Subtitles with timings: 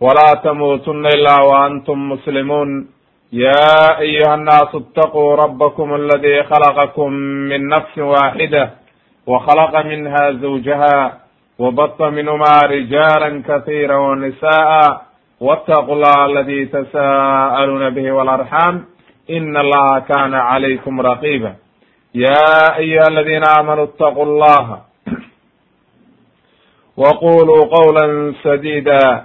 [0.00, 2.88] ولا تموتن إلا وأنتم مسلمون
[3.32, 7.12] يا أيها الناس اتقوا ربكم الذي خلقكم
[7.50, 8.70] من نفس واحدة
[9.26, 11.18] وخلق منها زوجها
[11.58, 15.02] وبط منهما رجالا كثيرا ونساء
[15.40, 18.84] واتقوا الله الذي تساءلون به والأرحام
[19.30, 21.54] إن الله كان عليكم رقيبا
[22.14, 24.78] يا أيها الذين آمنوا اتقوا الله
[26.96, 29.24] وقولوا قولا سديدا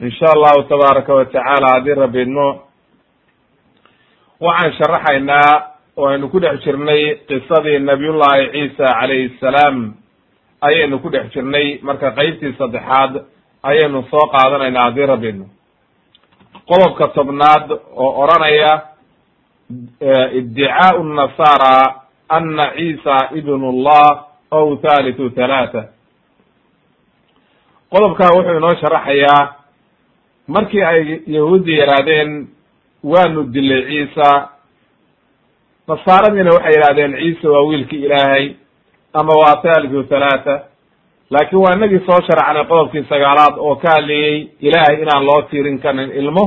[0.00, 2.62] in sha allahu tabaaraka wa tacaala haddii rabbi idmo
[4.40, 5.62] waxaan sharaxaynaa
[5.96, 9.94] oo aynu ku dhex jirnay qisadii nabiyullahi ciisa calayhi salaam.
[10.60, 13.24] Ayaynu ku dhex jirnay marka qeybtii saddexaad
[13.62, 15.32] ayaynu soo qaadanaynaa haddii rabbi
[16.68, 18.72] qodobka tobnaad oo odranaya
[20.38, 21.94] iddicaau nasara
[22.28, 25.82] ana ciisa ibn llah ow thalithu thalaatha
[27.92, 29.57] qodobkaa wuxuu inoo sharaxayaa
[30.48, 32.48] markii ay yahuuddi yidhaahdeen
[33.04, 34.28] waanu dilay ciisa.
[35.88, 38.44] Nasaaradiina waxay yidhahdeen ciisa waa wiilkii ilaahay
[39.12, 40.54] ama waa thalithu thalaatha
[41.30, 46.10] laakiin waa inagii soo sharacnay qodobkii sagaalaad oo ka hadlayey ilaahay inaan loo tiirin karin
[46.20, 46.44] ilmo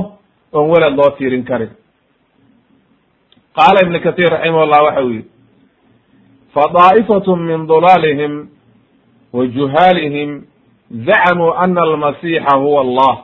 [0.52, 1.70] oon welad loo tiirin karin.
[3.56, 5.24] Qaala ibn kathir raximahullah waxa uu yihi
[6.54, 8.48] fadaa'ifatun min dulaalihim
[9.32, 10.30] wa juhaalihim
[11.06, 13.14] zacmuu ana almasiixa huwa allah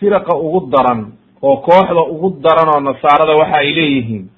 [0.00, 4.28] firaqa ugu daran oo kooxda ugu daran oo nasaarada waxa ay leeyihiin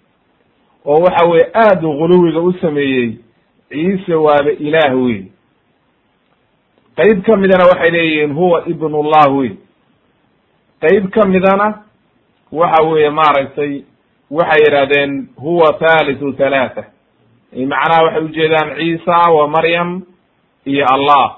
[0.87, 3.19] oo waxa weye aada u guluwiga u sameeyey
[3.69, 5.25] ciise waaba ilaah wey
[6.97, 9.51] qeyb ka midana waxay leeyihiin huwa ibnullah wey
[10.81, 11.83] qeyb ka midana
[12.53, 13.83] waxa weeye maaragtay
[14.31, 16.85] waxay yidhahdeen huwa thalithu thalaatha
[17.53, 20.03] macnaha waxay ujeedaan ciisa wa maryam
[20.65, 21.37] iyo allah.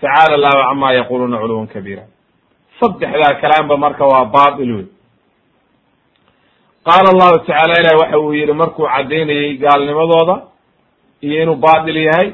[0.00, 2.02] Tacaala allahu cama yaquluuna culuwan kabiira
[2.80, 4.86] saddexdaa kalaamba marka waa baatil wey
[6.86, 10.36] qaala allahu tacala ilahi waxa uu yihi markuu caddaynayey gaalnimadooda
[11.22, 12.28] iyo inuu baatil yahay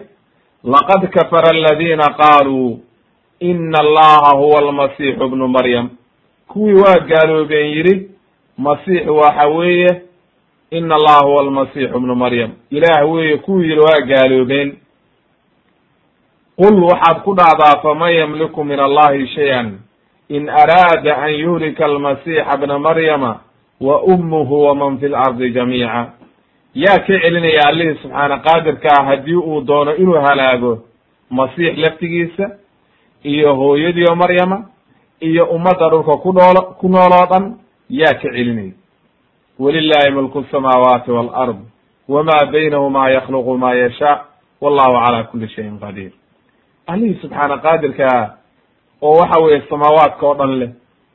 [0.65, 2.81] laqad kafara aladina qaaluu
[3.41, 5.89] ina allaha huwa almasiixu bnu maryam.
[6.49, 8.11] Kuwii waa gaaloobeen yidhi
[8.59, 10.03] masiix waxa weeye
[10.71, 12.51] ina allaha huwa almasiixu bnu maryam.
[12.71, 14.77] Ilaah weeye kuwii yihi waa gaaloobeen.
[16.57, 19.79] Qul waxaad ku dhahdaa faman yamliku min allahi shay-an
[20.29, 23.41] in araada an yuhlika almasiixa bna maryama
[23.81, 26.07] wa ummuhu waman fi lardi jamiica
[26.75, 30.79] yaa ka celinaya allihii subxaana qaadirkaa haddii uu doono inuu halaago
[31.31, 32.51] masiix laftigiisa
[33.23, 34.65] iyo hooyadiio maryama
[35.21, 37.55] iyo ummadda dhulka ku nool ku nool oo dhan
[37.91, 38.73] yaa ka celinaya
[39.59, 41.57] walilahi mulku samaawaati walard
[42.09, 44.25] wama baynahuma yakhluqu ma yashaa
[44.61, 46.13] wallahu cala kuli shayin qadiir
[46.87, 48.35] allihii subxaana qaadirkaa
[49.03, 50.71] oo waxa weeye samaawaadka oo dhan leh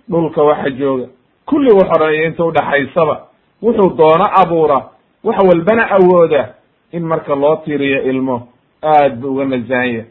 [0.10, 1.08] dhulka waxa jooga.
[1.46, 3.16] Kulli wax o dhan iyo inta udhaxaysaba
[3.62, 4.80] wuxuu doono abuura
[5.24, 6.54] wax walbana awooda
[6.92, 8.48] in marka loo tiiriyo ilmo
[8.84, 10.06] aad bu uga nasahan yahay.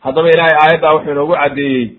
[0.00, 1.90] Haddaba ilaahay aayaddaa wuxuu inoogu caddeeyey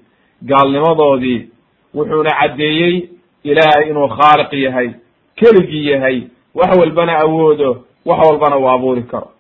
[0.44, 1.50] gaalnimadoodii
[1.96, 3.10] wuxuuna caddeeyey
[3.44, 4.90] ilaahay inuu khaaliq yahay
[5.36, 6.22] keligii yahay
[6.56, 9.32] wax walbana awoodo wax walbana uu abuuri karo.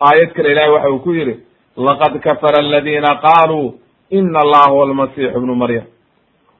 [0.00, 1.36] Aayad kale ilahay waxa uu ku yidhi
[1.76, 3.74] laqad kafara aladina qaaluu
[4.18, 5.84] ina allaha huwa almasiixu bnu maryam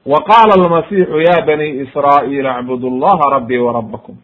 [0.05, 4.15] wa qaala almasiixu ya bani israa'iil acbudu llaha rabbii wa rabbakum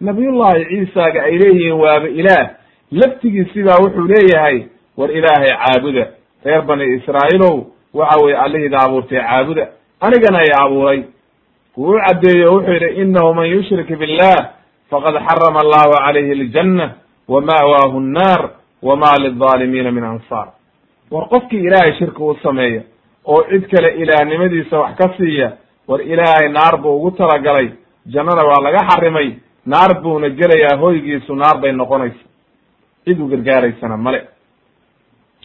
[0.00, 2.50] nabiyullahi ciisaaga ay leeyihiin waaba ilaah
[2.92, 4.62] laftigiisibaa wuxuu leeyahay
[4.96, 6.04] war ilaahay caabuda
[6.44, 9.68] reer bani israa'iilow waxa weye allihiida abuurtay caabuda
[10.00, 11.02] anigana ay abuuray
[11.76, 14.50] wuu caddeeye o wuxuu yidhi inahu man yushrik billah
[14.90, 16.90] faqad xarama allahu calayhi aljanna
[17.28, 18.50] wa ma'waahu nnaar
[18.82, 20.48] wama lilظaalimiina min ansaar
[21.14, 22.82] war qofkii ilaahay shirki u sameeya
[23.24, 25.48] oo cid kale ilaahnimadiisa wax ka siiya
[25.88, 27.68] war ilaahay naar buu ugu talagalay
[28.14, 29.28] jannana waa laga xarimay
[29.66, 32.24] naar buuna gelayaa hoygiisu naar bay noqonaysa.
[33.04, 34.20] Cid u gargaaraysana male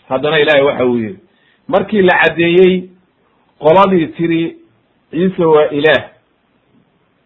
[0.09, 1.17] haddana ilaahay waxa uu yihi
[1.67, 2.89] markii la caddeeyey
[3.59, 4.41] qoladii tiri
[5.11, 6.03] ciise waa ilaah.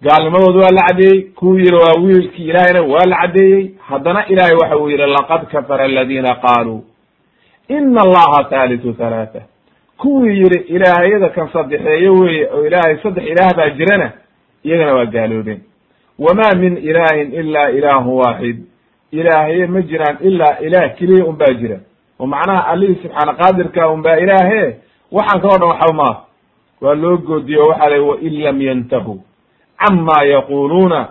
[0.04, 4.78] Gaalnimadooda waa la caddeeyey kuwuu yihi waa wiilkii ilaahayna waa la caddeeyey haddana ilaahay waxa
[4.78, 6.84] uu yihi laqad kafara aladiina qaaluu
[7.68, 9.42] ina allaha thalithu thalaatha
[9.98, 14.12] kuwii yihi ilaahayada kan saddexeeyo weye oo ilaahay saddex ilaah baa jirana
[14.64, 15.62] iyagana waa gaaloobeen.
[16.20, 18.58] Wamaa min ilaahin ila ilaahu waaxid
[19.12, 21.78] ilaahaye ma jiraan ilaa ilaah keliya un baa jira.
[22.20, 24.76] Oo macnaha allihii subxaana qaadirka un baa ilaahe?
[25.12, 26.16] Waxaan kaloo dhan waxba maa
[26.82, 29.20] waa loo goodiye o waxaa la wain lam yantahuu
[29.80, 31.08] cama yaquluuna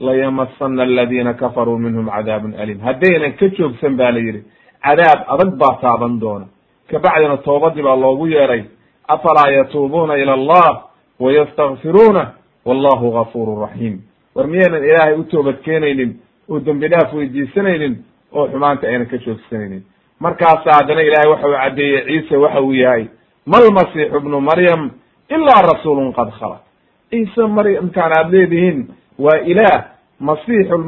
[0.00, 4.42] layamasana aladiina kafaruu minhum cadaabun alim haddaynan ka joogsan ba la yidhi
[4.84, 6.46] cadaab adag baa taaban doona.
[6.90, 8.64] Kabacdina toobadii baa loogu yeeray
[9.08, 10.82] afalaa yatuubuuna ila allah
[11.20, 12.30] wayastakfiruuna
[12.64, 14.00] wallahu gafuru raxiim
[14.34, 19.82] war miyaynan ilaahay u toobad keenaynin oo dembi dhaaf weydiisanaynin oo xumaanta aynan ka joogsanaynin
[20.20, 23.04] markaasa haddana ilahay waxa uu caddeeyey ciise waxa uu yahay
[23.46, 24.90] malmasiixu bnu maryam
[25.28, 26.62] ilaa rasuulun qad khalat
[27.10, 28.88] ciise maryamkaan aad leedihiin
[29.18, 29.84] waa ilaah
[30.20, 30.78] masiixu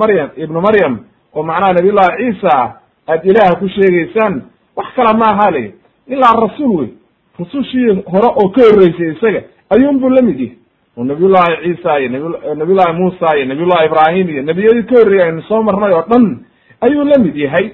[0.00, 0.98] maryam ibnu maryam
[1.34, 2.79] oo macnaha nabiy llahi ciisa
[3.10, 4.42] aad ilaah ku sheegaysaan
[4.76, 5.74] wax kala ma aha le
[6.08, 6.88] ilaa rasuul wey.
[7.38, 10.56] Rasushii hore oo ka horreysay isaga ayuun buu la mid yahay.
[10.96, 12.28] Oo nabiyullahi ciisa iyo nabi
[12.58, 16.24] nabiyullahi muusa iyo nabiyullahi ibrahim iyo nebiyadii ka horreeyay aynu soo marnay oo dhan
[16.80, 17.70] ayuu la mid yahay.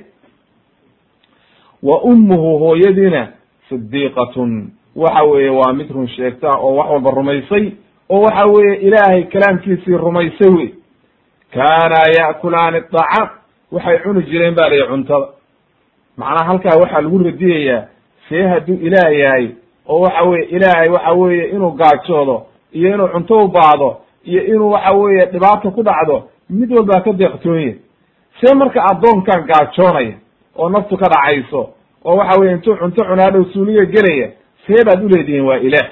[1.82, 3.28] Wa ummuhu hooyadiina
[3.68, 7.72] sidiiqatun waxa weeye waa mid run sheegta oo wax walba rumaysay
[8.08, 10.68] oo waxa weeye ilaahay kalaamkiisii rumaysay wey.
[11.54, 13.28] Kaanaa ya'kulaani dacaam
[13.72, 15.28] waxay cuni jireen ba layihi cuntada.
[16.16, 17.84] Macnaha halkaa waxaa lagu radiyayaa
[18.28, 19.46] see hadduu ilaah yahay
[19.88, 24.70] oo waxa weye ilaahay waxa weeye inuu gaajoodo iyo inuu cunto u baado iyo inuu
[24.70, 27.74] waxa weeye dhibaata ku dhacdo mid walbaa ka deeqtoonya
[28.40, 30.14] see marka addoonkan gaajoonaya
[30.56, 31.70] oo naftu ka dhacayso
[32.04, 34.30] oo waxa weye intuu cunto cunaadhow suuliga gelaya
[34.66, 35.88] see baad uleedihiin waa ilaah.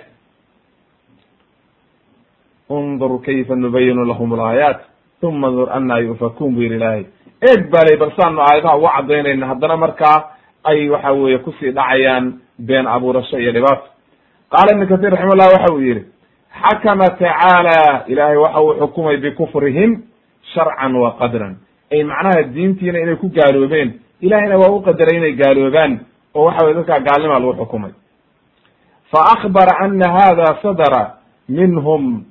[2.68, 4.80] Undur kayfa nubayinu lahum alaayaat
[5.22, 7.04] uma ndur anaa yufakuun bu yihi ilaahay
[7.50, 10.18] eeg baa lay bal saanu aayadaha uga cadaynayna haddana markaa
[10.64, 13.86] ay waxa weeye ku sii dhacayaan been abuurasho iyo dhibaato.
[14.50, 16.02] Qaala ibnu katir raxima llah waxa uu yihi
[16.62, 19.90] xakama tacaala ilaahay waxa uu xukumay bikufrihim
[20.54, 21.56] sharcan wa qadran.
[21.92, 24.00] Ay macnaha diintiina inay ku gaaloobeen.
[24.20, 25.92] Ilahayna waa u qadaray inay gaaloobaan
[26.34, 27.92] oo waxa weye dadkaa gaalnimaa lagu xukumay.
[29.12, 31.02] Fa akbara ana hada sadara
[31.48, 32.24] minhum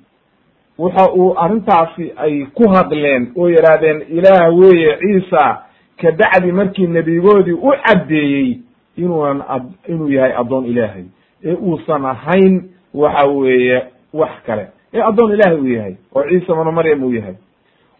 [0.77, 5.61] waxa uu arrintaasi ay ku hadleen oo yidhaahdeen ilaah weeye ciisa
[6.01, 8.59] kabacdi markii nebigoodii u caddeeyey
[8.97, 9.43] inuunan
[9.87, 11.03] inuu yahay addoon ilaahay.
[11.45, 13.83] Ee uusan ahayn waxa weeye
[14.13, 14.67] wax kale.
[14.93, 17.33] Ee addoon ilaahay uu yahay oo ciisa bnu maryam uu yahay.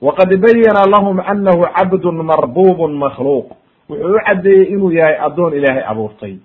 [0.01, 3.45] Waqad bayana lahum anahu cabdun marbubun makhluuq.
[3.89, 6.35] Wuxuu u caddeeyey inuu yahay addoon ilaahay abuurtay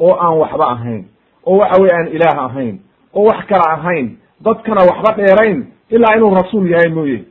[0.00, 1.04] oo aan waxba ahayn
[1.46, 2.78] oo waxa weye aan ilaah ahayn
[3.14, 7.24] oo wax kala ahayn dadkana waxba dheerayn ilaa inuu rasuul yahay mooye.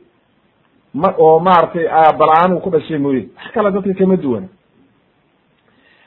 [0.94, 1.86] Ma oo maaragtay
[2.18, 3.28] bala-aan uu ku dhashay mooye.
[3.36, 4.48] Wax kale dadka kama duwana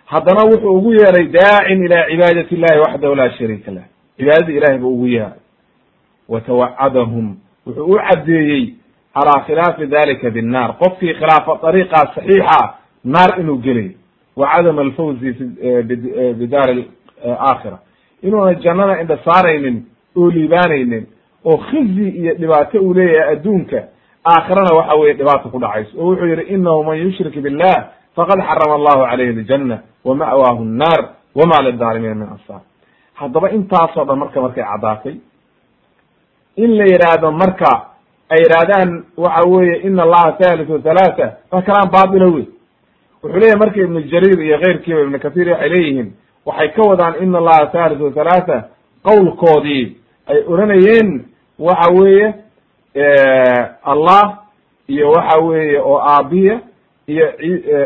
[0.05, 3.83] haddana wuxuu ugu yeeray daacin ila cibaadati illahi waxdahu laa shariika lah.
[4.17, 5.39] Cibaadadii ilahay buu ugu yeeray
[6.29, 8.73] watawacadahum wuxuu u caddeeyey
[9.13, 10.77] calaa khilaafi dalika binnaar.
[10.77, 13.91] Qofkii khilaafa dariiqa saxiixa naar inuu gelay.
[14.35, 15.31] Wa cadama alfawzi
[16.39, 16.87] bidaari
[17.25, 17.79] aakhira.
[18.23, 19.83] Inuuna jannada indha saaraynin
[20.17, 21.05] oo liibaanaynin
[21.45, 23.83] oo khizi iyo dhibaato uu leeyahay adduunka
[24.25, 25.91] aakhirana waxa weye dhibaato ku dhacayso.
[25.97, 27.77] Oo wuxuu yihi inahu man yushrik billah
[28.15, 31.01] faqad xarama allahu calayhi aljanna wa ma'waahu nnaar
[31.35, 32.61] wama lidaalimiina min ansaar.
[33.13, 35.15] Haddaba intaasoo dhan marka markay caddaatay
[36.57, 37.71] in la yidhaahdo marka
[38.29, 42.45] ay yidhahdaan waxa weeye ina allaha thalithu thalaatha waa kalaan baatila wey
[43.23, 46.13] wuxuu leeyahy marka ibnu jariir iyo keyrkiiba ibnu kathir waxay leeyihiin
[46.45, 48.57] waxay ka wadaan ina allaha thalithu thalaatha
[49.03, 49.97] qowlkoodii
[50.27, 51.25] ay oranayeen
[51.59, 52.33] waxa weeye
[53.83, 54.37] allah
[54.87, 56.59] iyo waxa weeye oo aabiya
[57.07, 57.25] iyo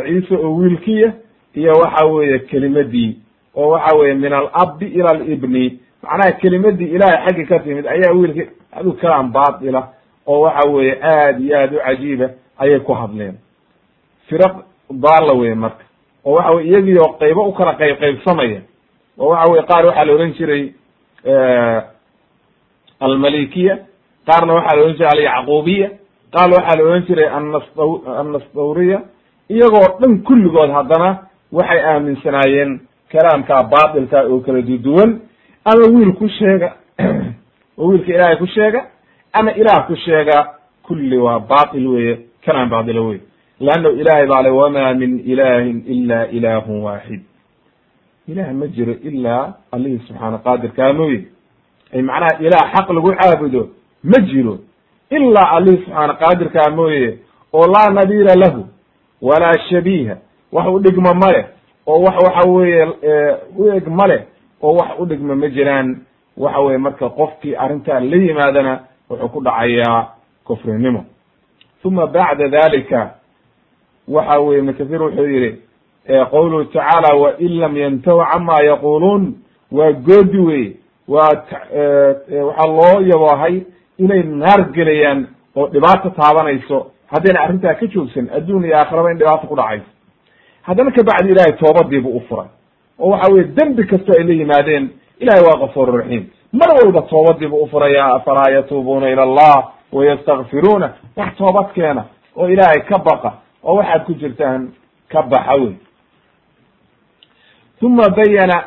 [0.06, 1.13] ciise oo wiilkiya
[1.56, 3.18] iyo waxa weeye kelimadii
[3.56, 8.50] oo waxa weye min alabi ila alibni macnaha kelimadii ilahay xaggi ka timid ayaa wiilki
[8.72, 9.88] adu kalaan baatila
[10.27, 13.34] oo waxa weeye aad iyo aad u cajiiba ayay ku hadleen.
[14.30, 14.56] Firaq
[14.92, 15.84] daalla weye marka
[16.25, 18.62] oo waxa weye iyagii oo qaybo u kala qayb qaybsamaya
[19.20, 20.72] oo waxa weye qaar waxaa la ohan jiray
[22.99, 23.77] almalikiya
[24.25, 25.89] qaarna waxaa la ohan jiray alyacqubiya
[26.31, 27.89] qaar waxaa la ohan jiray annastaw
[28.21, 29.01] annastawriya
[29.49, 31.17] iyagoo dhan kulligood haddana
[31.51, 32.79] waxay aaminsanaayeen
[33.11, 35.19] kalaamkaa baatilka oo kala duduwan
[35.65, 36.73] ama wiil ku sheega
[37.77, 38.85] oo wiilka ilaahay ku sheega
[39.33, 40.37] ama ilaah ku sheega
[40.83, 43.19] kulli waa batil weeye kanaan baatilo wey
[43.59, 47.21] leanna ilaahay baa le wamaa min ilahin ila ilaahun waaxid
[48.27, 51.19] ilaah ma jiro ilaa allihii subxaana qaadirkaa mooye.
[51.19, 51.35] ay
[52.01, 53.69] macnaha ilaah xaq lagu caabudo
[54.03, 54.57] ma jiro
[55.09, 57.17] ilaa allihii subxaana qaadirkaa mooye
[57.53, 58.65] oo laa nadiira lahu
[59.21, 60.17] walaa shabiiha
[60.51, 61.45] wax u dhigma male
[61.87, 62.87] oo wax waxa weeye
[63.57, 64.23] u eg male
[64.61, 65.97] oo wax u dhigma ma jiraan.
[66.37, 70.07] Waxa weye marka qofkii arrintaa la yimaadana wuxuu ku dhacayaa
[70.43, 71.05] kufrinimo.
[71.83, 73.13] Uma bacda dalika
[74.07, 75.55] waxa weye ibn kathir wuxuu yihi
[76.31, 79.33] qowluhu tacaala wain lam yantahu cama yaquluun
[79.71, 80.73] waa goodi wey
[81.07, 81.29] waa
[82.47, 83.55] waxaa loo yaboohay
[83.97, 86.91] inay naar gelayaan oo dhibaato taabanayso.
[87.12, 89.85] Haddayna arrintaa ka joogsan adduun iyo aakhiraba in dhibaato ku dhacayso.
[90.62, 92.47] Haddana kabacdi ilahay toobadiibu u furay.
[93.00, 97.55] Oo waxa weye dembi kastoo ay la yimaadeen ilahay waa kafuur raxiim mar walba toobadiibu
[97.63, 102.03] u furaya afalaa yatuubuuna ila allah wayastakfiruuna wax toobad keena
[102.35, 103.31] oo ilaahay ka baqa
[103.63, 104.71] oo waxaad ku jirtaan
[105.12, 105.74] ka baxa wey
[107.81, 108.57] uma bayana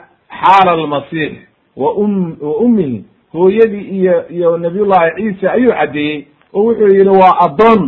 [0.40, 1.32] xaala almasiix
[1.78, 7.82] wa um ummihi hooyadii iyo iyo nabiyullahi ciisa ayuu caddeeyey oo wuxuu yihi waa addoon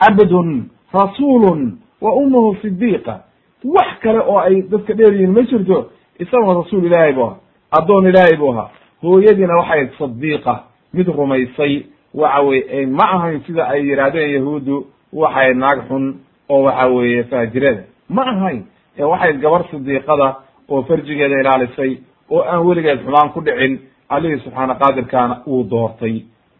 [0.00, 3.20] cabdun rasuulun wa ummuhu sidiiqa
[3.64, 5.86] wax kale oo ay dadka dheer yihiin ma jirto
[6.18, 7.36] isagoo rasuul ilaahay bu ahaa
[7.70, 8.70] addoon ilaahay buu ahaa.
[9.02, 10.62] Hooyadiina waxay sadiiqa
[10.94, 11.82] mid rumaysay
[12.14, 16.14] waxa weye ma ahayn sida ay yidhaahdeen yahuuddu waxay naag xun
[16.48, 17.82] oo waxa weeye faajirada.
[18.08, 18.62] Ma ahayn
[18.98, 20.34] ee waxay gabar sidiiqada
[20.68, 21.98] oo farjigeeda ilaalisay
[22.30, 26.14] oo aan weligeed xumaan ku dhicin allihii subxaana qaadirkaana uu doortay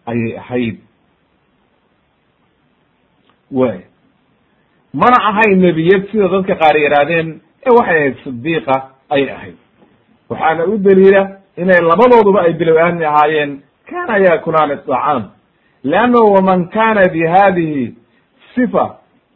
[0.06, 0.76] ayay ahayd.
[3.52, 3.78] Way.
[4.94, 7.28] Mana ahayn nebiyad sida dadka qaar yidhaahdeen
[7.66, 8.74] ee waxay ahayd sidiiqa
[9.14, 9.56] ayay ahayd.
[10.30, 11.22] Waxaana u daliila
[11.56, 13.50] inay labadooduba ay bilow-aani ahaayeen
[13.90, 15.22] kana yaakulaani acaam
[15.84, 17.94] leannahu waman kana bi hadihi
[18.54, 18.84] sifa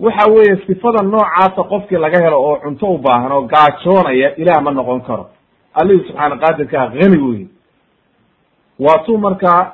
[0.01, 4.71] waxa weeye sifada noocaasa qofkii laga helo oo cunto u baahan oo gaajoonaya ilaah ma
[4.71, 5.25] noqon karo
[5.75, 7.47] allihii subxaana qaadirkaa hani wey
[8.79, 9.73] waatuu markaa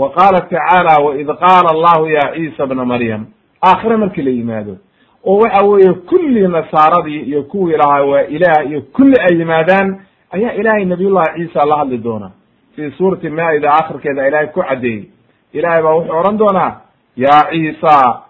[0.00, 3.26] wa qaala tacaala waid qaala allahu ya ciisa bna maryam
[3.62, 4.76] aakhire markii la yimaado
[5.24, 10.52] oo waxa weeye kulli nasaaradii iyo kuwii lahaa waa ilaah iyo kulli ay yimaadaan ayaa
[10.52, 12.30] ilaahay nabiyullahi ciisa la hadli doonaa
[12.76, 15.04] fii suurati maa-ida akhirkeeda ilaahay ku caddeeyey.
[15.52, 16.80] Ilahay baa wuxuu odhan doonaa
[17.16, 18.22] ya ciisa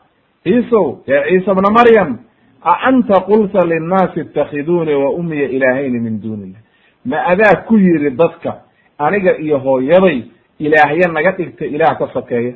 [0.45, 2.19] ciisow ya ciisa bna maryam
[2.63, 6.63] a anta qulta linnaasi itakhiduuni wa umiya ilaahayni min duuni illah
[7.05, 8.63] ma adaa ku yidhi dadka
[8.99, 10.23] aniga iyo hooyaday
[10.61, 12.55] ilaahya naga dhigta ilaah ka sokeeya?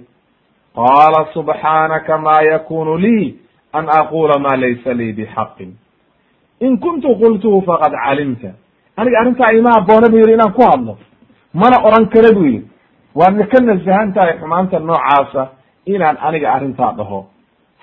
[0.76, 3.34] Qaala subxaanaka ma yakunu lii
[3.72, 5.72] an aqula ma laysa lii bixaqin.
[6.60, 8.50] In kuntu qultuhu faqad calimta.
[8.96, 10.98] Aniga arrintaa ima aboona bu yidhi inaan ku hadlo.
[11.54, 12.68] Mana oran kara bu yidhi.
[13.14, 15.42] Waadna ka nasahan tahay xumaanta noocaasa
[15.86, 17.26] inaan aniga arrintaa dhaho.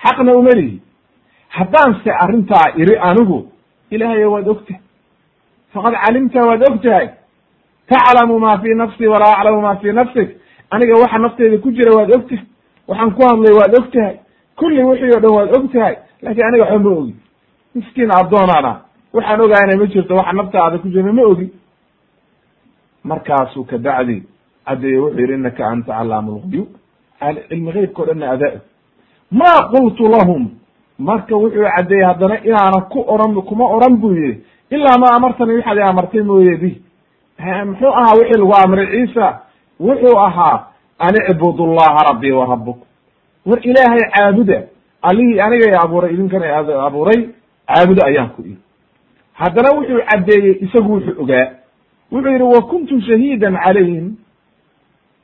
[0.04, 0.50] Xaqna uma
[1.52, 3.46] lihi haddaan se arrintaa iri anigu
[3.90, 4.80] ilaahayo waad ogtahay.
[5.72, 7.08] Faqad calimta waad og tahay
[7.88, 10.28] taclamu ma fi nafsi walaa aclamu ma fi nafsik.
[10.70, 12.44] Aniga waxa nafteyda ku jira waad og tahay
[12.88, 14.16] waxaan ku hadlay waad og tahay
[14.56, 17.14] kulli wixii o dhan waad og tahay laakiin aniga waxba ma ogi.
[17.74, 18.72] Miskiin addoonana
[19.12, 21.52] waxaan ogaana ma jirto waxa naftaada ku jira ma ogi.
[23.04, 24.22] Markaasuu kabacdi
[24.66, 26.68] caddeeye wuxuu yidhi innaka anta callaamu lguyub
[27.48, 28.60] cilmi geybka o dhanna adaa
[29.30, 30.50] ma qultu lahum
[31.08, 34.40] marka wuxuu caddeeyey haddana inaana ku oran kuma oran buu yihi
[34.70, 36.70] ilaa ma amartani waxaad i amartay mooye bi.
[37.68, 39.26] Muxuu ahaa wixii lagu amray ciisa?
[39.80, 40.66] Wuxuu ahaa
[40.98, 42.78] an icbudu llaha rabbii wa rabbuk
[43.46, 44.58] war ilaahay caabuda
[45.02, 46.46] allihii anigay abuuray idinkana
[46.86, 47.20] abuuray
[47.66, 48.56] caabudo ayaan ku iri
[49.40, 51.46] haddana wuxuu caddeeyey isagu wuxuu ogaa.
[52.12, 54.06] Wuxuu yidhi wa kuntu shahiidan calayhim.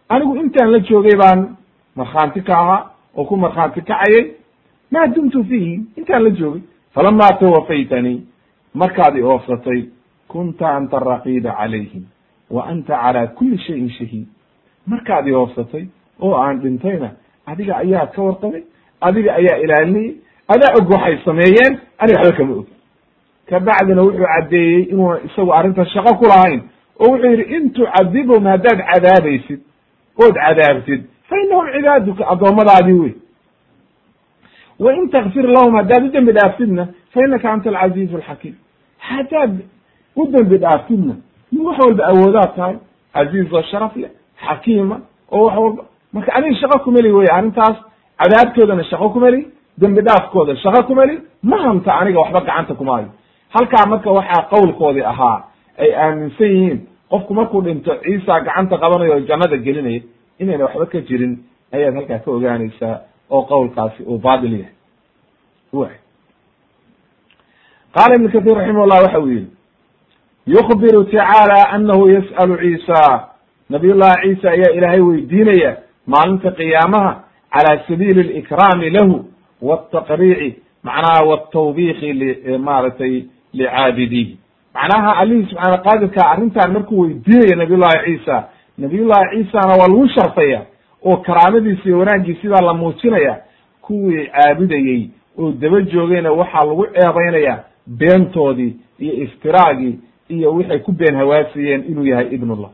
[0.09, 1.57] Anigu intaan la joogay baan
[1.97, 2.81] markhaanti ka ahaa
[3.17, 4.25] oo ku markhaanti kacayay
[4.93, 6.63] maa dumtu fiihi intaan la joogay
[6.95, 8.23] falama tawafaytanii
[8.75, 9.83] markaad i oofsatay
[10.29, 12.05] kunta anta araqiiba calayhim
[12.51, 14.27] wa anta calaa kuli shayin shahiid
[14.87, 15.85] markaad i oofsatay
[16.21, 17.11] oo aan dhintayna
[17.47, 18.63] adiga ayaa ka warqabay
[19.01, 20.15] adiga ayaa ilaalinayay
[20.49, 22.67] adaa og waxay sameeyeen aniga waxba kama og
[23.49, 26.61] kabacdina wuxuu caddeeyey inuuna isagu arrinta shaqo ku lahayn
[27.01, 29.61] oo wuxuu yidhi in tucadibhum haddaad cadaabaysid
[30.25, 33.15] ood cadaabtid fa inahum cibaaduka addoommadaadii wey
[34.85, 38.55] wa in takfir lahum haddaad u dembi dhaaftidna fa inaka anta alcaziizu alxakiim
[39.11, 39.53] haddaad
[40.17, 41.15] u dembi dhaaftidna
[41.53, 42.77] min wax walba awoodaad tahay
[43.15, 44.11] caziiz oo sharaf leh
[44.47, 44.97] xakiima
[45.33, 45.83] oo wax walba
[46.13, 47.77] marka aniga shaqo kumeli wey arrintaas
[48.21, 49.41] cadaabtoodana shaqo kumeli
[49.81, 51.15] dembi dhaafkooda shaqo kumeli
[51.51, 53.09] ma hanta aniga waxba gacanta kumaayo
[53.55, 55.39] halkaa marka waxaa qowlkoodii ahaa
[55.83, 56.79] ay aaminsan yihiin
[57.11, 60.01] qofku markuu dhinto ciisa gacanta qabanayo oo jannada gelinaya
[60.41, 61.33] inayna waxba ka jirin
[61.75, 62.97] ayaad halkaa ka ogaanaysaa
[63.31, 65.97] oo qowlkaasi uu baatil yahay.
[67.95, 69.47] Qaala ibnu kahiir raximah llah waxa uu yihi
[70.47, 73.29] yukbiru tacaala anahu yas'alu ciisa.
[73.71, 77.11] Nabiy llahi ciisa ayaa ilaahay weydiinaya maalinta qiyaamaha
[77.53, 79.25] cala sabiili likraami lahu
[79.63, 84.39] wtaqriici macnaha wtawbiiki maaragtay licaabidihi
[84.75, 88.37] macnaha allihii subxaana qaadirka arrintan markuu weydiinaya nabiy llahi ciisa
[88.79, 90.61] nabiy llahi ciisana waa lagu sharfaya
[91.05, 93.41] oo karaamadiisa iyo wanaaggiisi baa la muujinaya
[93.83, 101.15] kuwii caabudayey oo daba joogayna waxaa lagu ceebaynaya beentoodii iyo iftiraagii iyo waxay ku been
[101.17, 102.71] hawaasiyeen inuu yahay ibnullah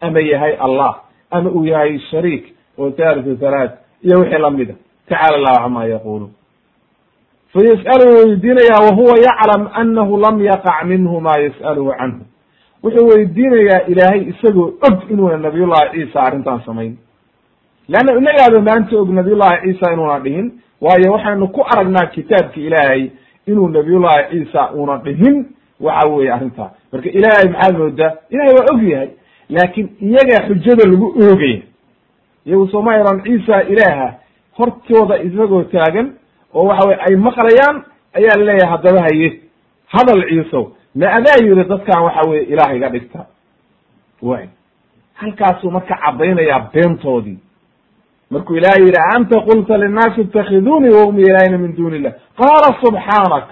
[0.00, 2.44] ama yahay allah ama uu yahay shariik
[2.78, 4.74] oo thalithu thalath iyo wixii lamida
[5.08, 6.30] tacala allahu cama yaquluun
[7.52, 12.20] fayas'alu weydiinaya wahuwa yaclam anahu lam yaqac minhu ma yas'aluhu canhu.
[12.82, 16.96] Wuxuu weydiinayaa ilaahay isagoo og inuuna nabiyullahi ciisa arrintan samayn
[17.88, 23.10] leanna inagaaba maanta og nabiyullahi ciisa inuuna dhihin waayo waxaynu ku aragnaa kitaabki ilaahay
[23.46, 25.46] inuu nabiyullahi ciisa una dhihin.
[25.80, 28.12] Waxa weye arrintaa marka ilaahay maxaad moodaa?
[28.30, 29.10] Ilahay waa og yahay
[29.48, 31.60] laakin iyagaa xujada lagu oogaya
[32.46, 34.14] iyagu sooma eran ciisa ilaaha
[34.58, 36.12] hortooda isagoo taagan
[36.54, 37.76] oo waxa weye ay maqlayaan
[38.14, 39.40] ayaa la leeyahay haddaba haye.
[39.86, 40.64] Hadal ciisow
[40.94, 43.26] ma adaa yiri dadkan waxa weye ilaah dhigta.
[44.22, 44.48] Way
[45.14, 47.38] halkaasuu marka caddaynayaa beentoodii
[48.30, 53.46] markuu ilahay yidhi anta qulta linnaasi itakidunii wahum ilaahina min duni illah qaala subxaanak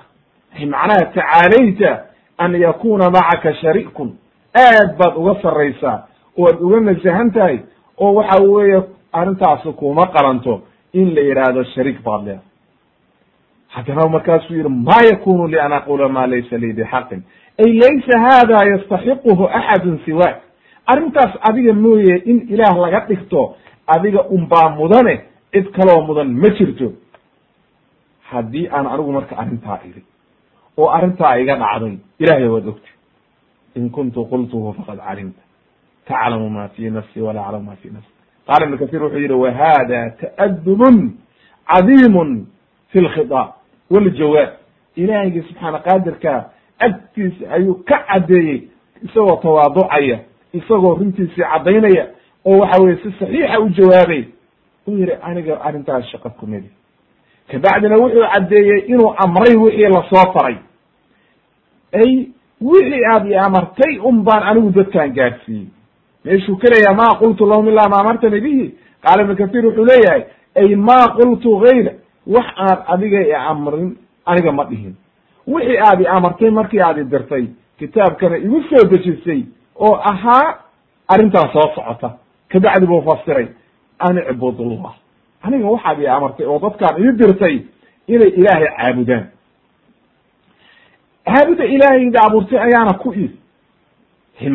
[0.72, 1.90] macnaha tacaalayta
[2.38, 4.08] an yakuna macaka sharikun
[4.66, 5.98] aad baad uga sarraysaa
[6.38, 7.58] oad uga nasahan tahay
[7.98, 10.60] oo waxa weeye arrintaasi kuma qalanto
[10.92, 12.42] in la yidhaahdo shariik baad leedahay.
[13.68, 17.22] Haddana markaasuu yihi ma yakunu li an aqula ma laysa lii bixaqin.
[17.58, 20.36] Ay laysa hada yastaxiquhu axadun siwaak.
[20.86, 25.14] Arrintaas adiga mooye in ilaah laga dhigto adiga unbaa mudane
[25.52, 26.92] cid kaloo mudan ma jirto.
[28.30, 30.02] Haddii aan anigu marka arrintaa iri
[30.76, 32.90] oo arrintaa iga dhacday ilahay waad ogta
[33.76, 35.42] in kuntu qultuhu faqad calimta.
[36.06, 38.11] Taclamu ma fi nafsi wala aclamu ma fi nafsi.
[38.46, 40.96] Qaala ibnu kahiir wuxuu yihi wahada ta'adubun
[41.68, 42.46] cadiimun
[42.90, 43.48] fi lkhitaab
[43.90, 44.50] waljawaab
[44.96, 48.68] ilaahaygi subxaana qaadirka agtiisa ayuu ka caddeeyey
[49.04, 50.18] isagoo tawaaducaya
[50.52, 52.04] isagoo runtiisii caddaynaya
[52.44, 54.24] oo waxa weye si saxiixa u jawaabay.
[54.88, 56.70] Uu yihi aniga arrintaas shaqa kumidi
[57.50, 60.57] kabacdina wuxuu caddeeyey inuu amray wixii la soo faray.
[61.92, 62.28] Ay
[62.61, 65.66] wixii aad i amartay un baan anigu dadkaan gaadhsiiyey.
[66.24, 70.22] Meeshuu ka leeyahay ma qultu lahum ilaa ma amartani bihi qaala ibnu kahiir wuxuu leeyahay
[70.57, 71.92] ay ma qultu gayra
[72.26, 74.94] wax aan adiga i amrin aniga ma dhihin.
[75.46, 77.44] Wixii aad i amartay markii aad i dirtay
[77.78, 79.42] kitaabkana igu soo dejisay
[79.76, 80.59] oo ahaa
[81.09, 82.11] arrintaas soo socota
[82.54, 83.46] kabacdi buu fasiray
[84.06, 84.94] an icbudullah
[85.42, 87.56] aniga waxaad i amartay oo dadkaan ii dirtay
[88.14, 89.24] inay ilaahay caabudaan.
[91.26, 93.32] Caabuda ilaahay ida abuurtay ayaana ku id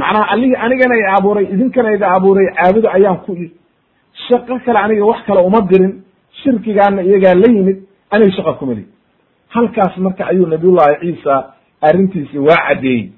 [0.01, 3.51] macnaha allihii anigana i abuuray idinkana ida abuuray caabuda ayaan ku id
[4.27, 5.93] shaqo kale aniga wax kale uma dirin
[6.43, 7.77] shirkigaana iyagaa la yimid
[8.11, 8.83] aniga shaqa kumali
[9.49, 13.11] halkaas marka ayuu nabiyullahi ciisa arrintiisi waa caddeeyey.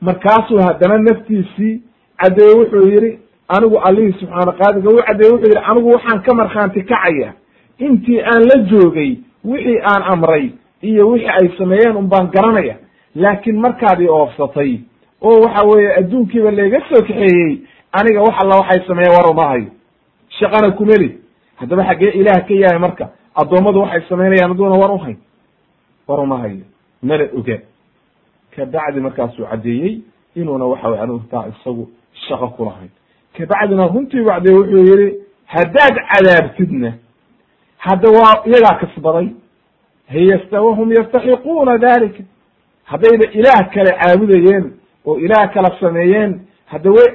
[0.00, 1.82] Markaasuu haddana naftiisii
[2.20, 3.18] caddeeye wuxuu yihi
[3.56, 7.32] anigu allihii subxaana qaadirka u caddeeye wuxuu yihi anigu waxaan ka markhaanti kacaya
[7.78, 10.50] intii aan la joogay wixii aan amray
[10.82, 12.76] iyo wixii ay sameeyeen un baan garanaya
[13.14, 14.78] laakiin markaad i oofsatay
[15.20, 17.58] oo waxa weeye adduunkiiba layga soo kaxeeyey
[17.92, 19.70] aniga wax alla waxay sameeyeen war hayo
[20.38, 21.18] shaqana kumeli
[21.56, 25.16] haddaba xaggee ilaah ka yahay marka addoommadu waxay samaynayaan aduuna war uhayn
[26.08, 26.64] war uma hayo
[27.02, 27.58] mana oga
[28.56, 30.00] kabacdi markaasuu caddeeyey
[30.34, 31.88] inuuna waxa weye anigu taa isagu
[32.28, 32.90] shaqo kulahayn
[33.36, 35.14] kabacdina runtii bacdee wuxuu yihi
[35.46, 36.92] haddaad cadaabtidna
[37.78, 39.28] hadda waa iyagaa kasbaday
[40.12, 42.22] hiyasta wahum yastaxiquuna dalika
[42.84, 44.64] haddayba ilaah kale caabudayeen
[45.06, 47.08] oo ilaah kala sameeyeen hadda way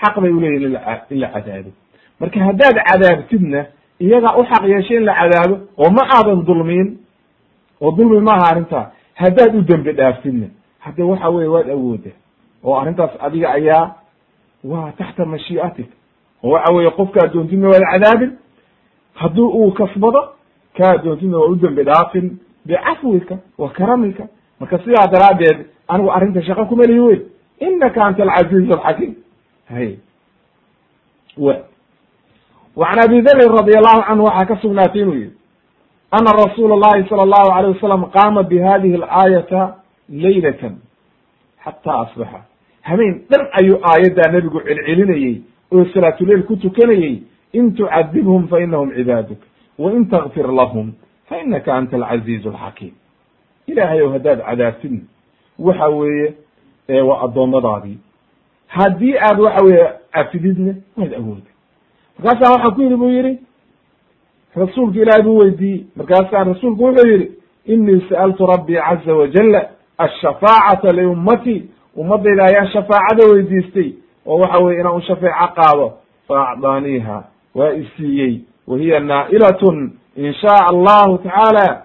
[0.00, 0.78] xaq bay uleeyihin
[1.10, 1.70] in la cadaabo
[2.20, 3.66] marka haddaad cadaabtidna
[4.00, 6.98] iyagaa u xaq yeeshay in la cadaabo oo ma aadan dulmiin
[7.80, 10.46] oo dulmi maaha arrintaa haddaad u dembi dhaaftidna
[10.78, 12.10] hadda waxa weye waad awooda.
[12.64, 13.94] Oo arrintaas adiga ayaa
[14.64, 15.88] waa taxta mashiiatik.
[16.42, 18.32] Oo waxa weeye qofkaa doontina waa la cadaabin
[19.14, 20.22] haddii uu kasbado
[20.76, 22.38] kaa doontina waa u dembi dhaafin.
[22.66, 24.24] Bicafwika wa karamika.
[24.60, 27.20] Marka sidaa daraaddeed anigu arrinta shaqo kuma lihi wey
[27.60, 29.14] inaka anta alcaziiz alxakiim
[29.70, 29.96] hay.
[31.36, 31.48] W
[32.76, 35.32] wacan abi dherin radi allahu canhu waxaa ka sugnaatay inuu yihi
[36.10, 39.76] ana rasuula اllahi salى allahu alayh wasalam qaama bi alaayata
[40.08, 40.74] laylatan
[41.64, 42.40] xata asbaxa
[42.82, 45.36] habeen dhan ayuu aayaddaa nebigu celcelinayey
[45.72, 49.38] oo salaatuleil ku tukanayey in tucadibhum fa inahum cibaaduk
[49.78, 50.92] wa in takfir lahum
[51.28, 52.94] fa inaka anta alcaziizu alxakiim
[53.66, 55.00] ilaahay ow haddaad cadaabtidna
[55.58, 56.34] waxa weeye
[57.08, 57.98] waa addoommadaadii
[58.66, 61.50] haddii aad waxa weeye cafididna waad awooda
[62.18, 63.38] markaasaa waxaan ku yidhi bu yidhi
[64.56, 65.84] rasuulka ilaahay buu weydiiyey.
[65.96, 67.30] Markaasaa rasuulku wuxuu yidhi
[67.66, 69.60] inii sa'altu rabbii caza wajala
[69.98, 71.64] ashafaacata liummatii
[71.96, 73.92] ummadayda ayaa shafaacada weydiistay
[74.26, 75.92] oo waxa weye inaan u shafeeco qaado
[76.28, 77.24] fa acdaaniiha
[77.54, 81.82] waa isiiyey wa hiya naa'ilatun in shaaa allahu tacaala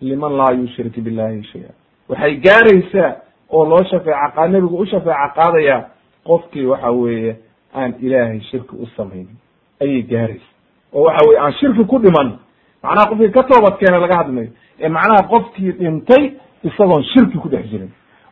[0.00, 1.70] liman laa yushrik billahi shaya.
[2.08, 3.16] Waxay gaaraysaa
[3.50, 5.84] oo loo shafeeca qa nebigu u shafeeca qaadaya
[6.26, 7.36] qofkii waxa weeye
[7.74, 9.36] aan ilaahay shirki u samaynin.
[9.80, 10.50] Ayay gaaraysa
[10.92, 12.38] oo waxa weye aan shirki ku dhiman.
[12.82, 14.48] Macnaha qofkii ka toobad keena laga hadlayo
[14.80, 16.32] ee macnaha qofkii dhintay
[16.64, 17.90] isagoon shirki ku dhex jirin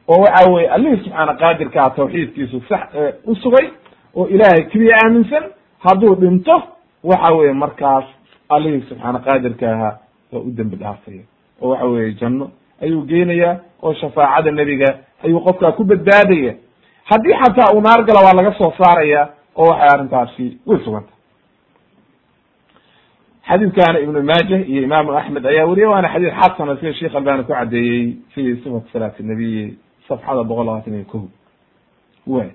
[0.08, 2.80] oo waxa weye allihii subxaana qaadirkaa tawxiidkiisu sax
[3.26, 3.66] u sugay
[4.14, 5.44] oo ilaahay keliya aaminsan
[5.84, 6.62] hadduu dhinto
[7.04, 8.04] waxa weye markaas
[8.48, 9.98] allihii subxaana qaadirka ahaa
[10.32, 11.22] waa u dembi dhaafaya
[11.62, 12.50] oo waxa weye janno
[12.82, 16.54] ayuu geynayaa oo shafaacada nebiga ayuu qofkaa ku badbaadaya.
[17.04, 21.12] Haddii xataa uu naar gala waa laga soo saaraya oo waxay arrintaasi way suganta.
[23.48, 27.52] Xadiidkana ibnu maajah iyo imaamu axmed ayaa weriye waana xadiid xasana sida sheekh albani ku
[27.52, 29.78] caddeeyey fi sifat salaati nabiyi
[30.12, 31.18] safxada boqol labaatan iyo ko
[32.34, 32.48] way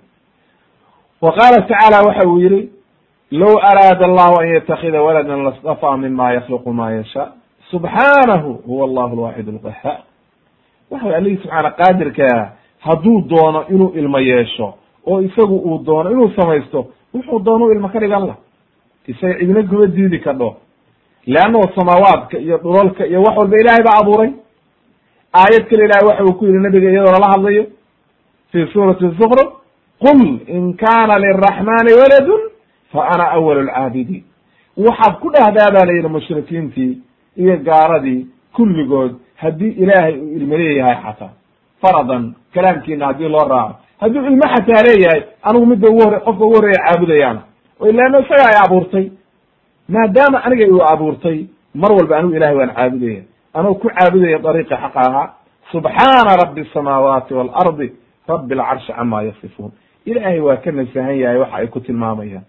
[1.21, 2.59] wa qaala tacaala waxa uu yihi
[3.41, 7.27] low araada allahu an yatakida waladan lastafaa mima yakhluqu ma yashaa
[7.71, 9.99] subxaanahu huwa allahu alwaxid alqahaar
[10.91, 12.39] waxa alihi subxaana qaadirkaa
[12.79, 14.73] hadduu doono inuu ilmo yeesho
[15.07, 16.79] oo isagu uu doono inuu samaysto
[17.13, 18.37] wuxuu doono ilmo ka dhigan lah
[19.07, 20.55] isaga cidina kuma diidi kadho
[21.25, 24.31] leannao samaawaadka iyo dhulalka iyo wax walba ilaahay baa abuuray
[25.41, 27.63] aayad kale ilahay waxa uu ku yihi nabiga iyadoo lala hadlayo
[28.51, 29.49] fi suurati zukruf
[30.05, 30.21] qul
[30.57, 32.41] in kana liraxmani waladun
[32.93, 34.23] fa ana awal lcaabidiin
[34.85, 36.91] waxaad ku dhahdaa baa la yidhi mushrikiintii
[37.37, 41.31] iyo gaaladii kulligood haddii ilaahay uu ilmo leeyahay xataa
[41.81, 43.75] faradan kalaamkiina haddii loo raaco.
[44.01, 47.39] Hadduu ilmo xataa leeyahay anigu midda ugu hore qofka ugu horreeya caabudayaan
[47.81, 49.05] oo ilaano isaga ay abuurtay.
[49.89, 51.37] Maadaama aniga uu abuurtay
[51.75, 53.21] mar walba anigu ilahay waan caabudaya
[53.57, 55.27] anoo ku caabudaya dariiqi xaqa ahaa
[55.71, 57.87] subxaana rabbi asamaawaati waalardi
[58.27, 59.71] rabbi alcarshi camaa yasifuun
[60.05, 62.45] ilaahay waa ka nasahan yahay waxa ay ku tilmaamayaan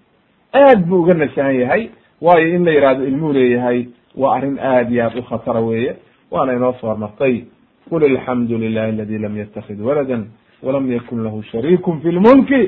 [0.63, 1.83] aad buu uga nasahan yahay
[2.21, 5.97] waayo in la yihahdo ilmuu leeyahay waa arrin aad iyo aad u khatara weeye
[6.31, 7.45] waana inoo soo hormartay
[7.91, 10.19] qul alxamdu lilahi aladi lam yatakid walada
[10.63, 12.63] walam yakun lahu shariiku fi lmulki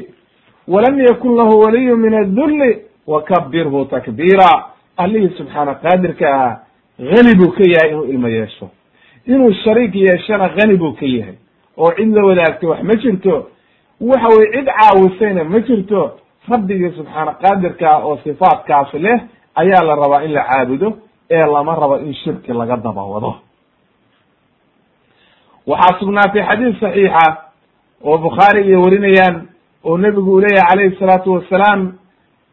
[0.69, 4.51] walam yakun lahu waliyu min adulli wakabirhu takbiira
[4.97, 6.57] allihii subxaana qaadirka ahaa
[7.01, 8.71] hani buu ka yahay inuu ilmo yeesho.
[9.27, 11.35] Inuu shariik yeeshana hani buu ka yahay.
[11.77, 13.49] Oo cid la wadaagto wax ma jirto.
[14.01, 16.01] Waxa weye cid caawisayna ma jirto.
[16.49, 19.19] Rabbigii subxaana qaadirka ah oo sifaatkaasi leh
[19.55, 20.89] ayaa la rabaa in la caabudo
[21.31, 23.35] ee lama rabo in shirki laga daba wado
[25.67, 27.25] waxaa sugnaatay xadiis saxiixa
[28.05, 29.37] oo bukhaari iyo werinayaan
[29.85, 31.93] oo nebigu uu leeyahay calayhi salaatu wasalaam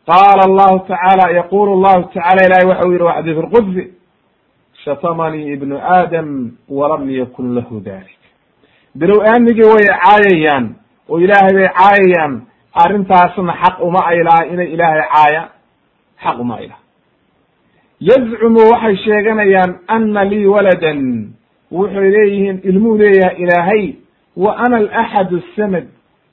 [0.08, 3.84] qaala allahu tacaala yaqulu llahu tacala ilahi waxa u yihi wa xadiis lqudsi
[4.88, 8.20] shatamanii ibnu aadam walam yakun lahu dalik
[8.96, 10.66] bilow aamigii way caayayaan
[11.10, 12.34] oo ilaahay bay caayayaan
[12.84, 15.50] arrintaasna xaq uma ay laha inay ilaahay caayaan
[16.24, 16.82] xaq uma ay laha
[18.10, 21.02] yazcumu waxay sheeganayaan ana lii waladan.
[21.72, 23.84] Waxay leeyihiin ilmuu leeyahay ilaahay
[24.38, 25.86] wa ana alaxad asamad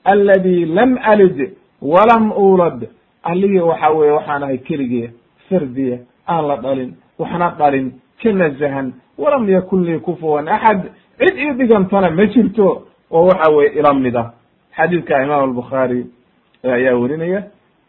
[0.05, 1.37] aladi lam alid
[1.81, 2.87] walam ulad
[3.23, 5.09] allihii waxa weye waxaan ahay keligiya
[5.49, 7.87] fardiya aan la dhalin waxna dhalin
[8.23, 10.81] ka nazahan walam yakun lii kufuwan axad
[11.19, 14.33] cid ii dhigantana ma jirto oo waxa weye ila mid ah.
[14.77, 16.05] Xadiidka imaam albukhaari
[16.63, 17.43] ayaa werinaya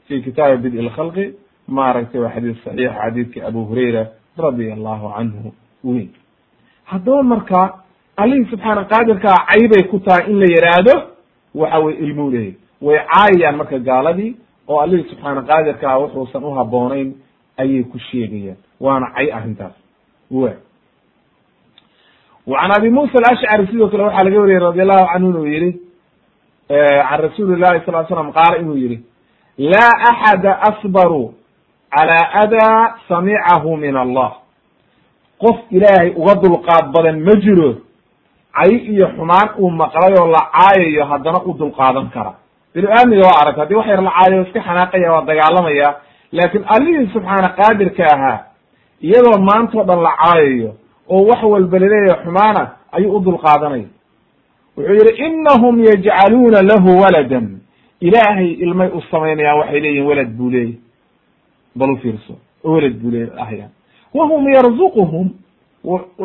[0.08, 1.34] fi kitaabi bid lkhalqi
[1.68, 4.06] maaragtay waa xadiis saxiix xadiidki abu hurayra
[4.38, 5.52] radia allahu canhu
[5.84, 6.08] weyn.
[6.84, 7.74] Haddaba marka
[8.16, 10.94] allihii subxaana qaadirkaa caybay ku tahay in la yidhaahdo
[11.54, 14.36] waxa weye ilmuu leeyahy way caayayaan marka gaaladii
[14.68, 17.14] oo allihii subxaana qaadirkaa wuxuusan u haboonayn
[17.58, 18.56] ayay ku sheegayaan.
[18.80, 19.74] Waana cay arrintaas
[22.46, 25.70] can abi musa alashcari sidoo kale waxaa laga wariyey radi allahu canhu inuu yihi
[26.68, 28.96] can rasuuli llahi sal slam qaala inuu yihi
[29.58, 31.34] laa axada asbaru
[31.96, 34.30] calaa adaa samicahu min allah.
[35.42, 37.70] Qof ilaahay uga dulqaad badan ma jiro
[38.58, 42.32] cay iyo xumaan uu maqlay oo la caayayo haddana u dulqaadan kara.
[42.74, 45.88] Binu aadmiga waa arag haddii wax yar la caayo iska xanaaqaya waa dagaalamaya
[46.32, 48.38] laakiin allihii subxaana qaadirka ahaa
[49.02, 50.74] iyadoo maantao dhan la caayayo
[51.08, 53.88] oo wax walba la leeyahay xumaana ayuu u dulqaadanaya
[54.76, 57.58] wuxuu yihi inahum yajcaluuna lahu waladan.
[58.00, 60.78] Ilaahay ilmay u samaynayaan waxay leeyihiin welad buu leeyahy
[61.76, 63.68] bal u fiirso welad buu leey ahya
[64.14, 65.30] wahum yarzuquhum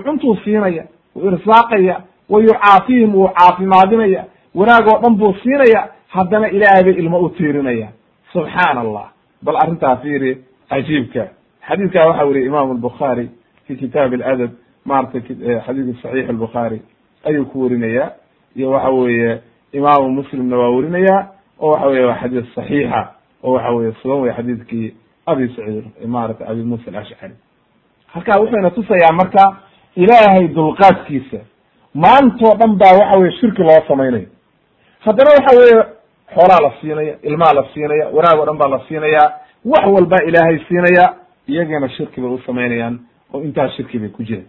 [0.05, 0.84] cuntuu siinaya
[1.15, 4.25] u irsaaqaya wa yucaafihim wuu caafimaadinaya.
[4.55, 7.88] Wanaag oo dhan buu siinaya haddana ilaahay bay ilmo u tiirinaya.
[8.34, 9.12] Subxaan allah
[9.43, 10.38] bal arrintaa fiiri
[10.69, 11.27] cajiibka
[11.67, 13.30] xadiidkaa waxa weriye imam albukhaari
[13.67, 14.52] fi kitaab aladab
[14.86, 15.21] maratay
[15.65, 16.82] xadiidka saxiix albukhaari
[17.24, 18.12] ayuu ku werinaya
[18.56, 19.39] iyo waxa weeye
[19.74, 21.28] imaamu muslimna waa werinaya
[21.60, 23.02] oo waxa weye waa xadiis saxiixa
[23.43, 24.93] oo waxa weye sugan wey xadiidkii
[25.26, 27.34] abi saciid maarata abi musa alashcari
[28.13, 29.58] halkaa wuxuyna tusayaa marka
[29.95, 31.38] ilaahay dulqaadkiisa
[31.93, 34.28] maantoo dhan baa waxa weye shirki loo samaynayo.
[35.00, 35.84] Haddana waxa weeye
[36.36, 39.24] xoolaa la siinaya ilmaa la siinaya wanaag o dhan baa la siinaya
[39.65, 41.13] wax walbaa ilaahay siinaya
[41.47, 42.99] iyagana shirki bay u samaynayaan
[43.34, 44.45] oo intaas shirki bay ku jiraan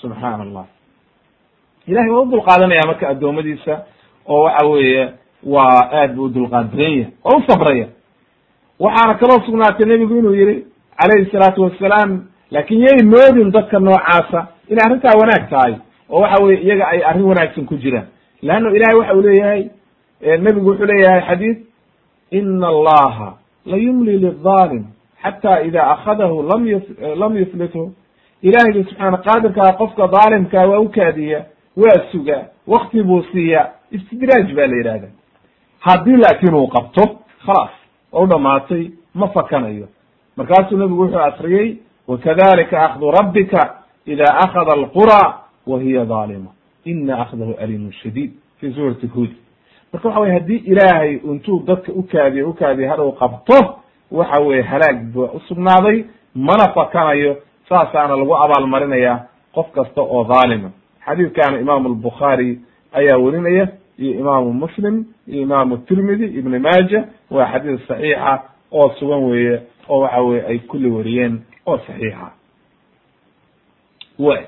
[0.00, 0.64] subxaan allah
[1.86, 3.74] ilahay waa u dulqaadanaya marka addoommadiisa
[4.28, 5.08] oo waxa weeye
[5.44, 7.86] waa aad bu u dulqaadiranya oo u sabraya
[8.80, 10.64] waxaana kaloo sugnaatay nebigu inuu yihi
[11.00, 12.10] calayhi salaatu wassalaam
[12.50, 15.74] laakin yay moodin dadka noocaasa inay arrintaa wanaag tahay
[16.10, 18.06] oo waxa weye iyaga ay arrin wanaagsan ku jiraan.
[18.42, 19.62] Leanna ilahay waxa uu leeyahay
[20.44, 21.58] nebigu wuxuu leeyahay xadiid
[22.30, 23.28] ina allaha
[23.66, 24.18] la yumli
[25.24, 26.62] xata ida akadahu lam
[27.20, 27.92] lam yuflithu
[28.42, 31.44] ilahayga subxaana qaadirkaa qofka dhaalimkaa waa u kaadiya
[31.76, 35.08] waa sugaa wakti buu siiya istidraaj ba la yidhahda
[35.80, 37.02] haddii laakin uu qabto
[37.46, 37.74] khalaas
[38.12, 39.86] oo u dhamaatay ma fakanayo.
[40.36, 41.76] Markaasuu nebigu wuxuu akriyey
[42.08, 43.74] wakadalika akdu rabbika
[44.06, 45.20] ida akada alqura
[45.66, 46.50] wa hiya dhaalima
[46.84, 48.32] ina akdahu alimun shadiid.
[48.60, 49.30] Fi suurati hud
[49.92, 53.76] marka waxa weye haddii ilaahay intuu dadka ukaadiyo ukaadiyo hadhow qabto
[54.10, 57.36] waxa weye halaag baa usugnaaday mana fakanayo
[57.68, 59.14] saasaana lagu abaalmarinaya
[59.54, 60.70] qof kasta oo dhaalima
[61.06, 62.60] xadiidkaana imaamu albukhaari
[62.92, 69.22] ayaa werinaya iyo imaamu muslim iyo imaamu tirmidi ibn maaja waa xadiis saxiixa oo sugan
[69.24, 72.30] weeye oo waxa weye ay kulli wariyeen oo saxiixa.
[74.18, 74.42] Way.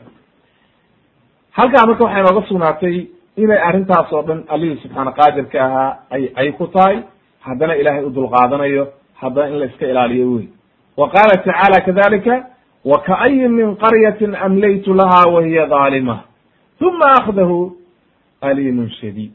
[1.50, 2.96] Halkaa marka waxay nooga sugnaatay
[3.36, 6.96] inay arrintaas oo dhan allihii subxaana qaadirka ahaa ay ay ku tahay
[7.46, 8.84] haddana ilaahay u dulqaadanayo
[9.20, 10.46] haddana in la iska ilaaliyo wey
[10.96, 12.46] wa qaala tacaala kadalika
[12.84, 16.20] wa kaayin min qaryatin amlaytu laha wa hiya dhaalima
[16.80, 17.76] uma akdahu
[18.40, 19.32] alimun shadiid.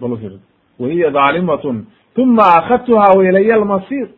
[0.00, 0.32] Balfir
[0.78, 1.84] wa hiya dhaalimatun
[2.16, 4.08] uma akadtuha wailaya almasir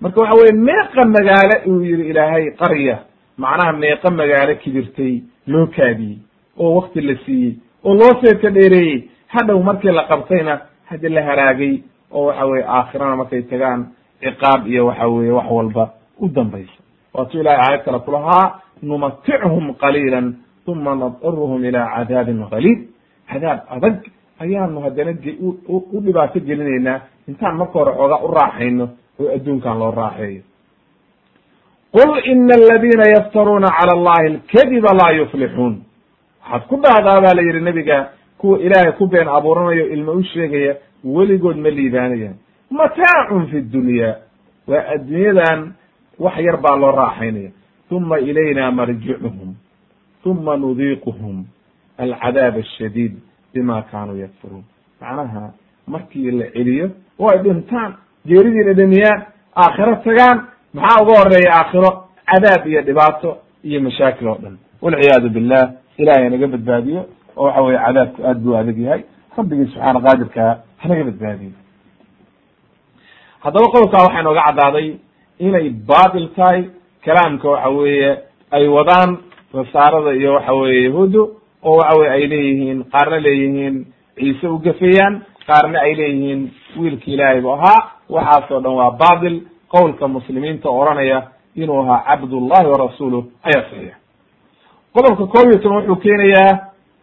[0.00, 2.98] marka waxa weye meeqa magaalo uu yihi ilaahay qarya.
[3.38, 6.18] Macnaha meeqa magaalo kibirtay loo kaadiyey
[6.58, 9.08] oo wakti la siiyey oo loo seedka dheereeyey.
[9.28, 13.86] Hadhow markii la qabtayna haddi la haraagay oo waxa weye aakhirana markay tagaan
[14.22, 15.84] ciqaab iyo waxa weye wax walba
[16.20, 16.78] u dambaysa.
[17.14, 20.22] Waatuu ilahay aayad kale kulahaa numatichum qaliila
[20.66, 22.80] uma nadruhum ila cadaabin galiid
[23.30, 23.96] cadaab adag
[24.40, 25.12] ayaanu haddana
[25.94, 28.84] u dhibaato gelinaynaa intaan marka hore xoogaa u raaxayno
[29.20, 30.42] oo adduunkan loo raaxeeyo.
[31.92, 35.74] Qul ina aladina yaftaruuna cala allahi alkadiba laa yuflixuun
[36.42, 37.96] waxaad ku dhahdaa baa la yidhi nebiga
[38.38, 42.36] kuwa ilaahay ku been abuuranayo ilmo u sheegaya weligood ma liibaanayaan
[42.70, 44.16] mataacun fi dunya.
[44.68, 45.72] Waa adduunyadan
[46.18, 47.50] wax yar baa loo raaxaynaya.
[47.90, 49.54] Uma ilayna marjicuhum
[50.24, 51.44] uma nudiiquhum
[51.98, 53.14] alcadaab ashadiid
[53.52, 54.64] bima kaanuu yakfuruun.
[55.00, 55.52] Macnaha
[55.86, 57.94] markii la celiyo oo ay dhintaan.
[58.26, 59.22] Geeridii dhadhamiyaan
[59.56, 60.38] aakhiro tagaan.
[60.74, 61.90] Maxaa uga horreeya aakhiro?
[62.30, 64.56] Cadaab iyo dhibaato iyo mashaakil oo dhan.
[64.82, 67.06] Walciyaadu billah ilahay hanaga badbaadiyo.
[67.36, 69.02] Oo waxa weye cadaabku aad buu adag yahay.
[69.36, 70.52] Rabbigii subxaana qaadirkaa
[70.82, 71.50] hanaga badbaadiyo
[73.44, 74.88] haddaba qodobkaa waxaa inooga caddaaday
[75.38, 76.60] inay baatil tahay
[77.04, 78.10] kalaamka waxa weeye
[78.50, 79.10] ay wadaan
[79.54, 81.22] nasaarada iyo waxa weye yahuuddu
[81.64, 83.76] oo waxa weye ay leeyihiin qaarna leeyihiin
[84.18, 86.50] ciise u gafeeyaan qaarna ay leeyihiin
[86.80, 87.80] wiilki ilaahay bu ahaa.
[88.08, 89.40] Waxaasoo dhan waa baatil.
[89.68, 91.18] Qowlka muslimiinta oranaya
[91.56, 93.94] inuu ahaa cabdullahi warasuuluh ayaa saxiix
[94.94, 96.58] qodobka koob iyo toban wuxuu keenayaa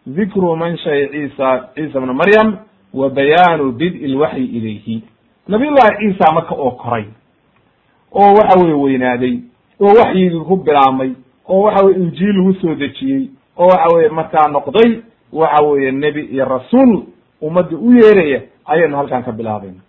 [0.06, 2.48] dikru man shay ciisa ciisa bna maryam
[2.94, 5.02] wa bayaanu bid lwaxyi ilayhi
[5.48, 7.04] nabiyullahi ciisa marka oo koray
[8.12, 9.34] oo waxa weye weynaaday
[9.80, 11.10] oo waxyigii ku bilaabmay
[11.48, 13.22] oo waxa weye injiil lagu soo dejiyey
[13.58, 14.90] oo waxa weye markaa noqday
[15.32, 17.02] waxa weye nebi iyo rasuul
[17.42, 19.80] ummadda u yeeraya ayaynu halkan ka bilaabayna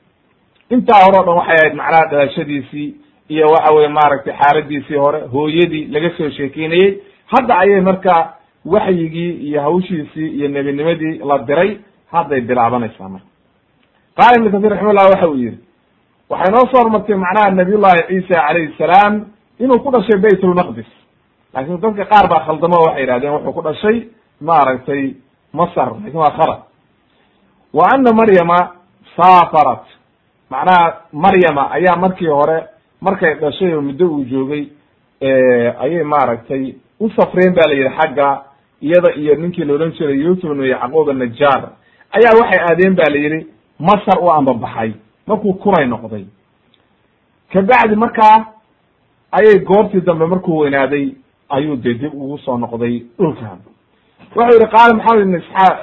[0.70, 2.88] intaa hore o dhan waxay ahayd macnaha dhalashadiisii
[3.30, 6.98] iyo waxa weye maaragtay xaaladiisii hore hooyadii laga soo sheekeynayey.
[7.26, 8.34] Hadda ayay marka
[8.66, 11.78] waxyigii iyo hawshiisii iyo nebinimadii la diray
[12.12, 13.29] hadday bilaabanaysaa marka
[14.18, 15.58] qaala ibnu kathir raximahullah waxa uu yihi
[16.30, 19.14] waxay noo soo hormartay macnaha nabiyullahi ciisa calayhi salaam
[19.60, 20.90] inuu ku dhashay bayt lmaqdis
[21.54, 23.98] laakiin dadka qaar baa khaldamo waxay yihahdeen wuxuu ku dhashay
[24.42, 25.04] maaragtay
[25.54, 26.60] masar laakiin waa khalad.
[27.74, 28.60] Wa ana maryama
[29.18, 29.86] saafarat.
[30.50, 32.58] Macnaha maryama ayaa markii hore
[33.02, 34.64] markay dhashay oo muddo uu joogay
[35.84, 38.44] ayay maaragtay u safreen ba la yidhi xagga
[38.82, 41.64] iyada iyo ninkii la odhan jiray yusuf ibnu yacquub annajaar
[42.18, 43.48] ayaa waxay aadeen ba la yidhi
[43.80, 44.92] masar u ambabaxay
[45.28, 46.26] markuu kunay noqday.
[47.54, 48.46] Kabacdi markaa
[49.32, 51.16] ayay goortii dambe markuu weynaaday
[51.50, 53.60] ayuu de dib ugu soo noqday dhulkan.
[54.36, 55.78] Wuxuu yihi qaala maxamed ibn isxaaq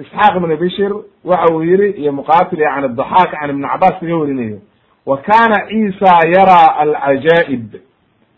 [0.00, 0.92] isxaaq ibn bishir
[1.24, 4.58] waxa uu yihi iyo muqatil yani daxaak can ibn cabas kaga warinayo
[5.06, 7.74] wa kana ciisa yaraa alcajaa'ib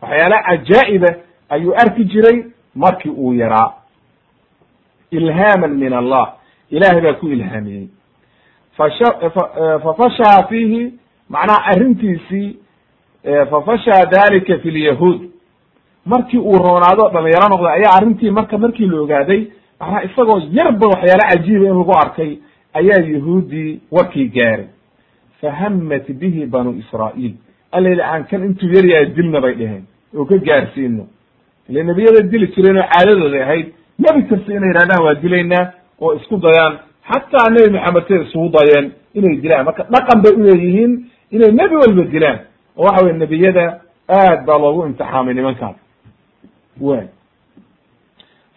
[0.03, 1.09] waxyaala cajaa'iba
[1.51, 3.73] ayuu arki jiray markii uu yaraa.
[5.11, 6.35] Ilhaaman min allah.
[6.71, 7.89] Ilahay baa ku ilhaamiyey
[8.77, 10.93] fafashaa fiihi
[11.29, 12.57] macnaha arrintiisii
[13.51, 15.21] fafashaa dalika fi lyahuud
[16.07, 19.43] markii uu roonaado dhalinyaro noqday ayaa arrintii marka markii la ogaaday
[19.81, 22.37] macnaha isagoo yarba waxyaala cajiiba in lagu arkay
[22.75, 24.67] ayaa yahuudii warkii gaaray.
[25.41, 27.35] Fahamat bihi banu israa'iil.
[27.73, 29.85] Alla yidhi aan kan intuu yaryahay dilna bay dheheen
[30.17, 31.07] oo ka gaarsiino
[31.69, 33.67] ile nebiyada dili jireen oo caadadooda ahayd
[33.99, 35.67] nebi kasta inay yidhahdaan waa dilaynaa
[36.01, 40.93] oo isku dayaan xataa nebi maxamed say isugu dayeen inay dilaan marka dhaqan bay uleeyihiin
[41.31, 42.39] inay nebi walba dilaan
[42.77, 45.77] oo waxa weye nebiyada aad baa loogu imtixaamay nimankaas.
[46.81, 47.07] Way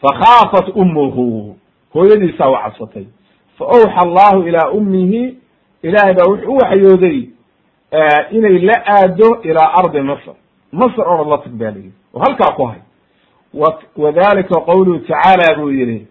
[0.02, 1.56] fakhaafat umuhu
[1.94, 3.06] hooyadiisaa u cabsatay.
[3.58, 5.38] Fa awxa allahu ilaa ummihi.
[5.84, 7.30] Ilaahay baa wuxuu u waxyooday
[8.32, 10.34] inay la aado ilaa ardi masr.
[10.72, 11.84] Masr orod la tag
[12.14, 12.80] oo halkaa ku hay.
[13.98, 16.08] Wadalika qawluhu tacaala buu yihi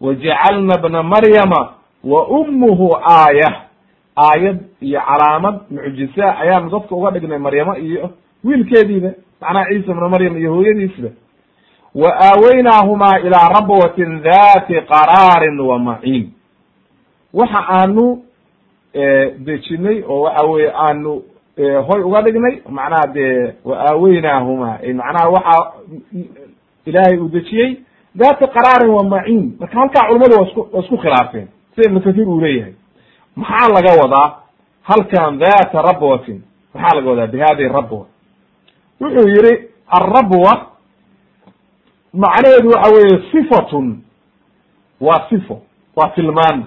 [0.00, 3.54] wajacalna bna maryama wa ummuhu aayah
[4.16, 8.10] aayad iyo calaamad mucjisa ayaanu dadka uga dhignay maryamo iyo
[8.44, 9.10] wiilkeediiba
[9.40, 11.08] macnaha ciisa bna maryam iyo hooyadiisba
[11.94, 16.30] wa aaweynaahumaa ilaa rabwatin dati qaraarin wa maciin.
[17.34, 18.22] Waxa aanu
[19.38, 21.22] dejinay oo waxa weye aanu
[21.88, 25.72] hoy uga dhignay macnaha dee wa aaweynaahumaa macnaha waxa
[26.86, 27.76] ilaahay uu dejiyey
[28.14, 29.56] dati qaraarin wa maciin.
[29.60, 31.48] Marka halkaa culamadu waa isku waa isku khilaafeen
[31.80, 32.72] sida ibnu kathir uu leeyahay?
[33.36, 34.36] Maxaa laga wadaa?
[34.82, 36.42] Halkan data rabwatin
[36.74, 37.26] maxaa laga wadaa?
[37.26, 38.06] Bihadi rabwa
[39.00, 40.66] wuxuu yihi alrabwa
[42.12, 44.02] macnaheedu waxa weeye sifatun.
[45.00, 45.62] Waa sifo
[45.96, 46.64] waa tilmaan.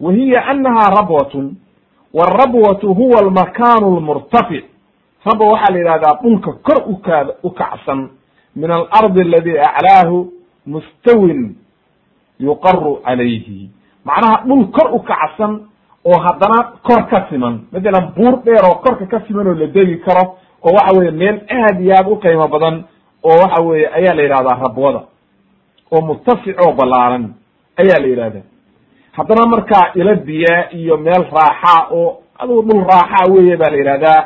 [0.00, 1.56] Wa hiya anaha rabwatun
[2.14, 4.64] wاrabwatu huwa almakanu lmurtafic
[5.24, 8.08] rabwa waxaa la yidhahdaa dhulka kor ukaa ukacsan
[8.56, 10.32] min alardi aladi aclaahu
[10.66, 11.54] mustawin
[12.40, 13.70] yuqaru calayhi
[14.04, 15.52] macnaha dhul kor u kacsan
[16.04, 17.60] oo haddana kor ka siman.
[17.72, 21.40] Matalan buur dheer oo korka ka siman oo la degi karo oo waxa weye meel
[21.50, 22.84] aad iyo aad u qiimo badan
[23.22, 25.00] oo waxa weye ayaa la yidhahdaa rabwada.
[25.92, 27.34] Oo murtafic oo ballaaran
[27.76, 28.42] ayaa la yidhahdaa.
[29.12, 34.20] Haddana markaa ila biyaa iyo meel raaxa oo adugu dhul raaxa weye ba la yidhahdaa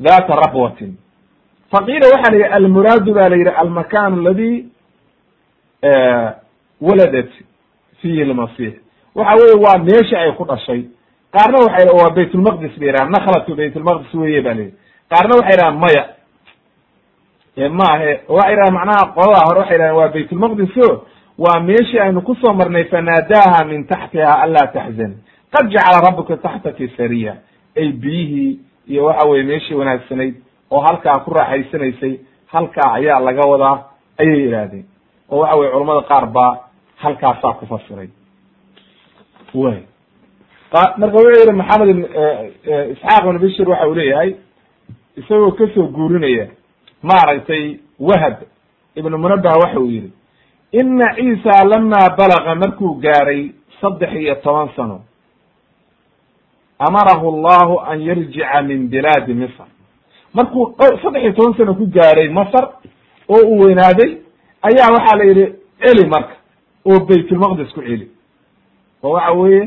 [0.00, 0.96] dhata rabwatin.
[1.70, 4.66] Faqiila waxa la yidhi almuraadu ba la yidhi almakan aladi
[6.80, 7.30] waladat
[8.00, 8.74] fihi lmasix
[9.14, 10.80] waxa weye waa meesha ay ku dhashay.
[11.34, 14.72] Qaarna waxay waa baytulmaqdis ba yidhahan nakhlatu baytulmaqdis weye ba layihi
[15.12, 16.04] qaarna waxay yidhahan maya.
[17.70, 21.04] Maahe waxay yidhahan macnaha qolada hore waxay yidhahan waa baytulmaqdis o
[21.38, 25.16] waa meeshii aynu ku soo marnay fanaadaha min taxtiha anlaa taxzani
[25.54, 27.34] qad jacala rabuka taxtaki sariya
[27.76, 30.34] ay biyihii iyo waxa weye meeshii wanaagsanayd
[30.70, 32.18] oo halkaa ku raaxaysanaysay
[32.52, 33.76] halkaa ayaa laga wadaa
[34.18, 34.84] ayay yidhaahdeen.
[35.30, 36.52] Oo waxa weye culamada qaar baa
[37.02, 38.08] halkaasaa ku fasiray
[39.54, 39.78] way.
[40.98, 42.04] Marka wuxuu yihi maxamed ibn
[42.92, 44.34] isxaaq ibn bishir waxa uu leeyahay
[45.16, 46.46] isagoo ka soo guurinaya
[47.02, 48.36] maaragtay wahab
[48.96, 50.10] ibnu munabah waxa uu yihi
[50.72, 55.00] ina ciisa lama balaga markuu gaaray saddex iyo toban sano
[56.78, 59.66] amarahu allahu an yarjica min bilaadi misr.
[60.34, 62.64] Markuu saddex iyo toban sano ku gaaray masr
[63.28, 64.10] oo uu weynaaday
[64.62, 65.46] ayaa waxaa la yidhi
[65.80, 66.34] celi marka
[66.84, 68.10] oo baytulmaqdis ku celi
[69.04, 69.62] oo waxa weeye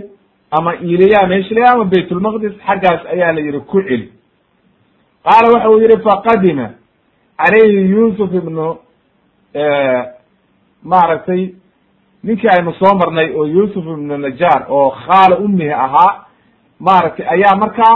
[0.51, 4.11] ama iliya meesha la ama baytulmaqdis xaggaas ayaa la yihi ku celi.
[5.23, 6.67] Qaala waxa uu yihi faqadima
[7.37, 8.77] calayhi yusuf ibnu
[10.83, 11.53] maaragtay
[12.23, 16.25] ninkii aynu soo marnay oo yusuf ibnu najar oo khaali ummihi ahaa
[16.79, 17.95] maaragtay ayaa markaa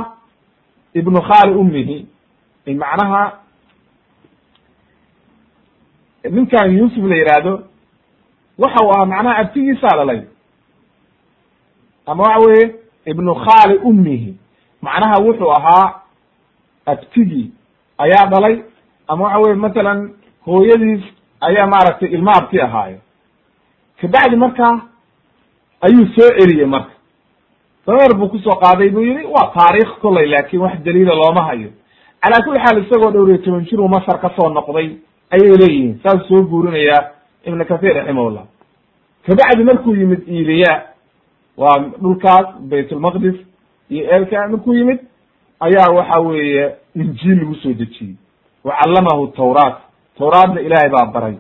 [0.93, 2.07] ibnu khaali ummihi
[2.77, 3.23] macnaha
[6.31, 7.53] ninkan yusuf la yihahdo
[8.57, 10.21] waxa uu ahaa macnaha abtigiisaa dhalay
[12.06, 12.76] ama waxa weye
[13.06, 14.36] ibnu khaali ummihi.
[14.82, 16.02] Macnaha wuxuu ahaa
[16.86, 17.52] abtigii
[17.97, 18.64] ayaa dhalay.
[19.08, 20.14] Ama waxa weye matalan
[20.45, 21.04] hooyadiis
[21.41, 22.97] ayaa maaragtay ilma abti ahaayo
[24.02, 24.82] kabacdi markaa
[25.82, 26.91] ayuu soo celiyey marka.
[27.88, 31.70] Dameer buu ku soo qaaday buu yihi waa taariikh kolay laakin wax daliila looma hayo.
[32.22, 34.97] Calaa kulli xaal isagoo dhowr iyo toban jir uu masar ka soo noqday
[35.32, 35.99] ayay leeyihiin.
[36.04, 37.12] Saas soo guurinaya
[37.45, 38.45] ibn kathir raximahullah.
[39.26, 40.84] Kabacdi markuu yimid iliya
[41.58, 43.36] waa dhulkaas baytulmaqdis
[43.89, 44.99] iyo elka markuu yimid.
[45.60, 48.16] Ayaa waxa weeye injiil lagu soo dejiyey.
[48.64, 49.78] Wa callamahu tawraat.
[50.18, 51.36] Tawraatna ilaahay baa baray.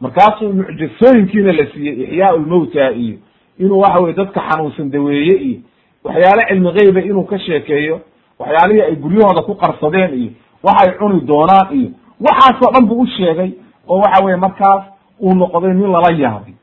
[0.00, 3.16] Markaasuu mucjisooyinkiina la siiyey ixyaa lmowta iyo
[3.58, 5.60] inuu waxa weye dadka xanuunsan daweeye iyo
[6.04, 8.00] waxyaale cilmi geyba inuu ka sheekeeyo
[8.38, 10.30] waxyaalihii ay guryahooda ku qarsadeen iyo
[10.62, 11.90] waxay cuni doonaan iyo
[12.20, 13.50] waxaasoo dhan buu u sheegay
[13.88, 14.82] oo waxa weye markaas
[15.20, 16.54] uu noqday nin lala yaabay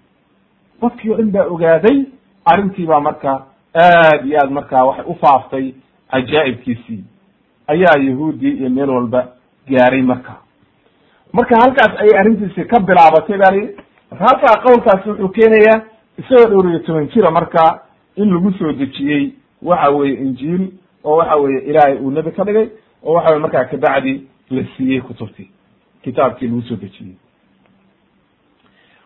[0.81, 1.97] dadkii o dhan baa ogaaday
[2.45, 5.73] arrintii baa marka aad iyo aad marka waxay ufaaftay
[6.11, 7.03] cajaa'ibkiisii
[7.67, 9.27] ayaa yahuudii iyo meel walba
[9.69, 10.33] gaaray marka.
[11.33, 15.81] Marka halkaas ayay arrintiisi ka bilaabatay marka halkaa qowlkaasi wuxuu keenayaa
[16.17, 17.81] isagoo dhowr iyo toban jira marka
[18.15, 20.71] in lagu soo dejiyey waxa weye injiil
[21.03, 22.67] oo waxa weye ilaahay uu nebi ka dhigay
[23.03, 25.51] oo waxa weye markaa kabacdi la siiyey kutubtii
[26.03, 27.15] kitaabkii lagu soo dejiyey.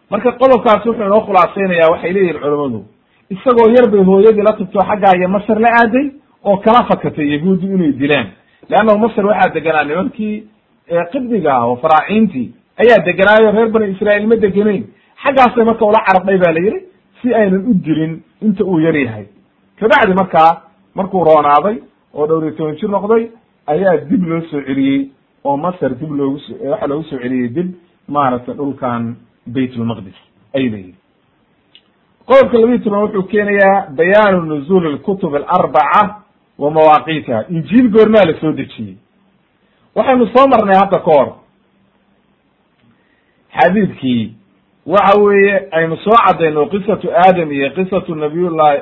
[0.09, 2.86] Marka qodobkaas wuxuu inoo khulaasaynaya waxay leeyihiin culamadu
[3.34, 6.05] isagoo yar bay hooyadii la tubto xaggaa iyo masar la aaday
[6.43, 8.27] oo kala fakatay yahuudi inay dilaan.
[8.69, 10.43] Leannahu masar waxaa deganaa nimankii
[11.11, 12.47] qibdiga ah oo faraaciintii
[12.81, 14.84] ayaa deganaayo reer bani israa'iil ma degenayn
[15.23, 16.79] xaggaasay marka ula carabdhay ba la yihi
[17.21, 19.25] si aynan u dilin inta uu yar yahay.
[19.79, 20.51] Kabacdi markaa
[20.95, 21.77] markuu roonaaday
[22.13, 23.23] oo dhowr iyo toban jir noqday
[23.73, 25.09] ayaa dib loo soo celiyey
[25.43, 27.69] oo masar dib loogu so waxa loogu soo celiyey dib
[28.07, 29.15] maaragtay dhulkan
[29.55, 30.17] baytulmaqdis
[30.55, 30.95] ay leeyihiin
[32.28, 36.15] qodobka labiyi toban wuxuu keenayaa bayaanu nuzuul alkutub alarbaca
[36.59, 38.95] wa mawaaqiitiha injiil goormaa la soo dejiyey.
[39.95, 41.34] Waxaynu soo marnay hadda ka hor.
[43.57, 44.34] Xadiidkii
[44.86, 48.82] waxa weeye aynu soo caddayno qisatu aadam iyo qisatu nabiyullahi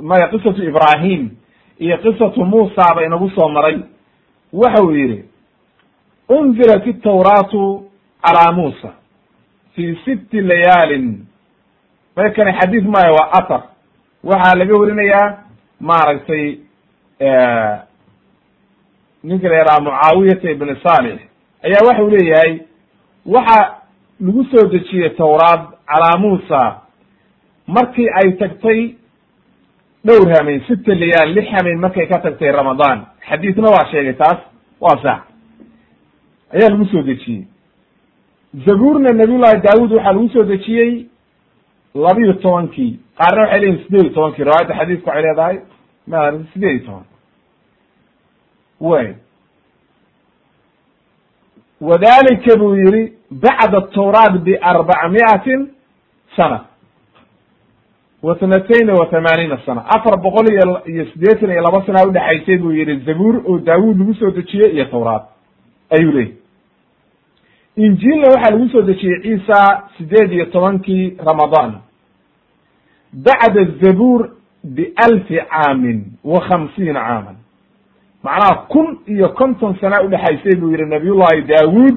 [0.00, 1.30] maya qisatu ibrahim
[1.78, 3.78] iyo qisatu muusa ba inagu soo maray.
[4.52, 5.24] Waxa uu yihi
[6.28, 7.84] unzilat itawraatu
[8.22, 8.92] calaa muusa
[9.74, 11.26] fi sitti layaalin
[12.20, 13.62] maykani xadiid maayo waa atar.
[14.24, 15.38] Waxaa laga warinayaa
[15.80, 16.44] maaragtay
[19.24, 21.18] ninka la yaraha mucaawiyata ibn salix
[21.64, 22.58] ayaa waxa u leeyahay
[23.26, 23.74] waxa
[24.20, 26.80] lagu soo dejiyey tawraad calaa muusa.
[27.66, 28.94] Markii ay tagtay
[30.04, 33.06] dhowr hameen sita layaal lix hameen markay ka tagtay ramadaan.
[33.28, 34.38] Xadiidna waa sheegay taas
[34.80, 35.20] waa sax
[36.54, 37.44] ayaa lagu soo dejiyey.
[38.66, 41.06] Zabuurna nabiyullahi daawud waxaa lagu soo dejiyey
[41.94, 45.56] labiyo tobankii qaarna waxay leyihin sideed iyo tobankii riwaayadda xadiidku waxay leedahay
[46.06, 46.20] ma
[46.52, 47.04] sideed iyo toban.
[48.80, 49.14] Way.
[51.80, 55.68] Wadalika buu yihi bacda atawraat biarbacmiatin
[56.36, 56.64] sana.
[58.22, 59.84] Wa tnatayn wa thamaaniina sana.
[59.96, 64.14] Afar boqol iyo iyo siddeetan iyo laba sana udhexaysay buu yihi zabuur oo daawud lagu
[64.14, 65.22] soo dejiyey iyo tawraat
[65.90, 66.39] ayuu leeyihi
[67.76, 71.72] injiilna waxaa lagu soo dejiyey ciisa sideed iyo tobankii ramadaan.
[73.12, 74.30] Bacda zabuur
[74.64, 77.36] bialfi caamin wa khamsiina caaman.
[78.22, 81.96] Macnaha kun iyo konton sana udhexaysay buu yihi nabiyullahi daawud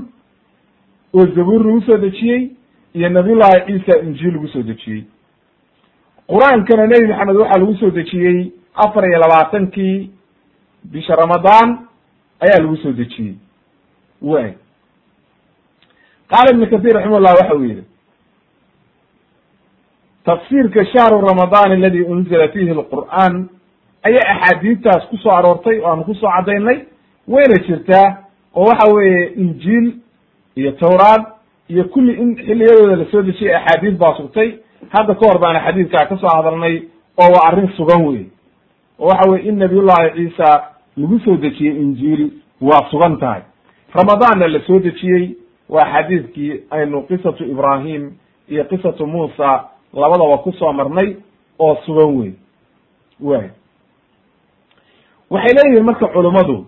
[1.14, 2.52] oo zabuur lagu soo dejiyey
[2.94, 5.04] iyo nabiyullahi ciisa injiil lagu soo dejiyey.
[6.28, 10.12] Qur'aankana nebi maxamed waxaa lagu soo dejiyey afar iyo labaatankii
[10.84, 11.78] bisha ramadaan
[12.40, 13.36] ayaa lagu soo dejiyey.
[14.22, 14.54] Way
[16.32, 17.84] qaala ibn kathir raximah llah waxa uu yihi
[20.26, 23.50] tafsiirka shahru ramadaan aladi unzila fihi alqur'aan
[24.04, 26.78] ayaa axaadiidtaas ku soo aroortay oo aanu ku soo caddaynay.
[27.28, 28.08] Wayna jirtaa
[28.56, 29.94] oo waxa weeye injiil
[30.56, 31.24] iyo tawraad
[31.70, 34.50] iyo kulli in xilliyadooda la soo dejiyay axaadiis baa sugtay.
[34.90, 36.76] Hadda ka hor baana xadiidkaa ka soo hadalnay
[37.18, 38.26] oo waa arrin sugan wey
[39.00, 40.64] oo waxa weye in nabiyullahi ciisa
[40.98, 43.42] lagu soo dejiyey injiil waa sugan tahay.
[43.96, 45.36] Ramadaanna la soo dejiyey
[45.74, 48.12] waa xadiidkii aynu qisatu ibrahim
[48.50, 51.16] iyo qisatu muusa labadaba ku soo marnay
[51.60, 52.34] oo sugan wey
[53.20, 53.50] way
[55.30, 56.66] waxay leeyihiin marka culummadu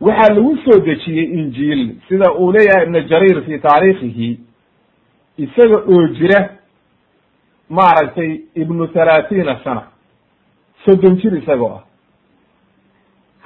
[0.00, 4.40] waxaa lagu soo dejiyey injiil sida uu leeyahay ibnu jariir fi taariikhihi
[5.38, 6.40] isaga oo jira
[7.68, 9.82] maaragtay ibnu thalaathiina sana
[10.84, 11.82] soddon jir isagoo ah.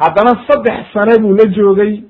[0.00, 2.02] Haddana saddex sane buu la joogay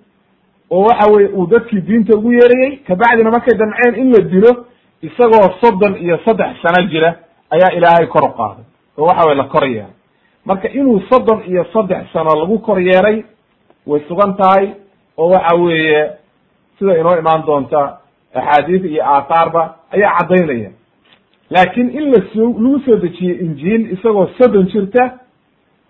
[0.70, 4.66] oo waxa weye uu dadkii diinta ugu yeerayey kabacdina markay damceen in la dilo
[5.02, 7.14] isagoo soddon iyo saddex sano jira
[7.50, 8.64] ayaa ilaahay kor u qaaday
[8.98, 9.92] oo waxa weye la kor yeeray
[10.44, 13.24] marka inuu soddon iyo saddex sano lagu kor yeeray
[13.86, 14.70] way sugan tahay
[15.16, 16.10] oo waxa weeye
[16.78, 17.98] sida inoo imaan doonta
[18.34, 20.70] axaadiis iyo aathaarba ayaa caddaynaya.
[21.50, 25.18] Laakiin in la soo lagu soo dejiyey injiil isagoo soddon jirta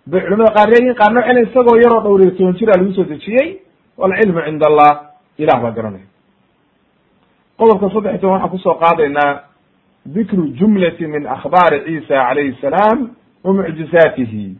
[0.06, 3.48] bay culamada qaar leeyihiin qaarna waxay leeyihiin isagoo yaroo dhowriyo toban jira lagu soo dejiyey
[4.00, 4.92] walcilmu cinda allah
[5.38, 6.06] ilah baa garanaya.
[7.58, 9.32] Qodobka saddex toban waxaan ku soo qaadaynaa
[10.06, 12.98] dikru jumlati min akhbaari ciisa calayhi salaam
[13.44, 14.56] wa mucjizaatihi.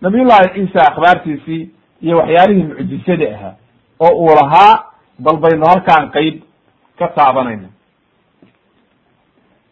[0.00, 1.70] Nabiyullahi ciisa akhbaartiisii
[2.02, 3.54] iyo waxyaalihii mucjisada ahaa
[4.00, 4.84] oo uu lahaa
[5.18, 6.36] bal baynu halkaan qeyb
[6.98, 7.68] ka taabanayna.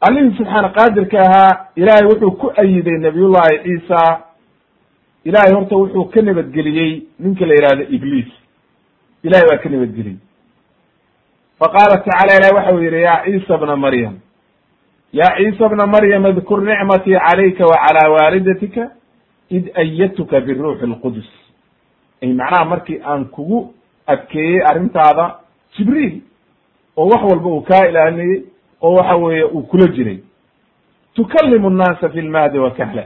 [0.01, 4.21] Allihii subxaana qaadirka ahaa ilaahay wuxuu ku ayiday nabiyullahi ciisa.
[5.25, 8.31] Ilahay horta wuxuu ka nabadgeliyey ninka la yihahdo ibliis
[9.23, 10.17] ilahay baa ka nabadgeliyey
[11.61, 14.15] faqaala tacala ilahi waxa uu yihi ya ciisa bna maryam
[15.13, 18.91] ya ciisa bna maryam adkur nicmatii calayka wa calaa waalidatika
[19.51, 21.29] id ayadtuka biruuxi lqudus
[22.23, 23.75] ay macnaha markii aan kugu
[24.07, 25.35] adkeeyey arrintaada
[25.77, 26.21] jibriil
[26.97, 28.43] oo wax walba uu kaa ilaalinayey
[28.83, 30.19] oo waxa weeye uu kula jiray.
[31.15, 33.05] Tukalimu nnaasa fi lmahdi wa kahla.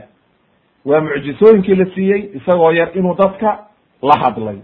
[0.85, 3.59] Waa mucjisooyinkii la siiyey isagoo yar inuu dadka
[4.01, 4.57] la hadlay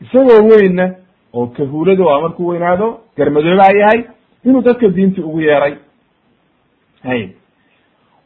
[0.00, 0.94] isagoo weynna
[1.34, 4.04] oo kahuulada waa markuu weynaado garmadoobaa yahay
[4.44, 5.74] inuu dadka diinta ugu yeeray.
[7.02, 7.28] Hay.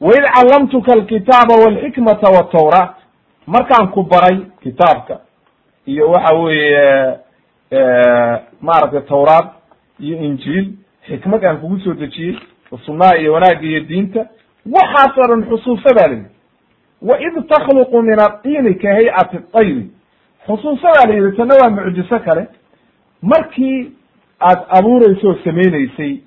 [0.00, 2.94] Waid callamtuka alkitaaba walxikmata watawraat
[3.46, 5.20] markaan ku baray kitaabka
[5.86, 7.16] iyo waxa weeye
[8.60, 9.46] maaragtay tawraad
[10.00, 10.72] iyo injiil
[11.08, 12.38] xikmad aan kugu soo dejiyey
[12.86, 14.26] sunaha iyo wanaagga iyo diinta
[14.72, 16.28] waxaas oo dhan xusuusa baa layidhi
[17.02, 19.90] waid takhluqu min adiini ka hay'ati tayri
[20.46, 22.46] xusuusa baa la yidhi tana waa mucjiso kale.
[23.22, 23.92] Markii
[24.40, 26.20] aad abuureyso oo samayneysay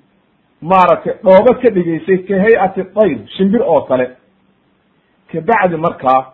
[0.62, 4.10] maaragtay dhoobo ka dhigaysay ka hay'ati tayr shimbir oo kale
[5.32, 6.26] kabacdi markaa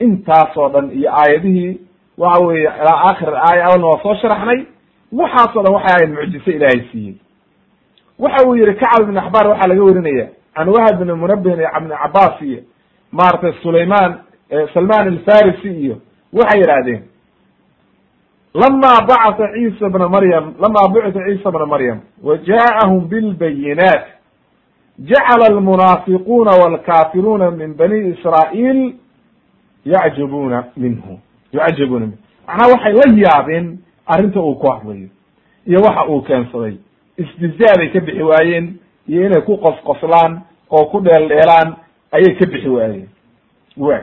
[0.00, 1.78] intaas oo dhan iyo aayadihii
[2.18, 4.60] waxa weeye ilaa aakhir aaya awalna waa soo sharaxnay
[5.12, 7.14] waxaas o dhan waxay ahayd mucjiso ilaahay siiyey.
[8.18, 11.88] Waxa uu yihi kacab ibn axbaar waxaa laga werinaya can wahab ibn munabbihin iyo ibn
[12.02, 12.60] cabaas iyo
[13.12, 14.14] maaragtay sulayman
[14.74, 15.96] salman alfarisi iyo
[16.32, 17.02] waxay yidhahdeen
[18.54, 24.04] lama bacata ciisa bna maryam lama bucita ciisa bna maryam wa ja'ahum bilbayinaat
[24.98, 28.94] jacala almunaafiquuna walkaafiruuna min bani israa'iil
[29.84, 31.18] yacjabuna minhu
[31.52, 35.08] yucajabuna minhu macnaha waxay la yaabeen arrinta uu ku hadlayo
[35.66, 36.76] iyo waxa uu keensaday
[37.16, 38.76] istizaa bay ka bixi waayeen
[39.08, 40.40] iyo inay ku qosqoslaan
[40.70, 41.74] oo ku dheeldheelaan
[42.12, 43.08] ayay ka bixi waayeen
[43.76, 44.00] way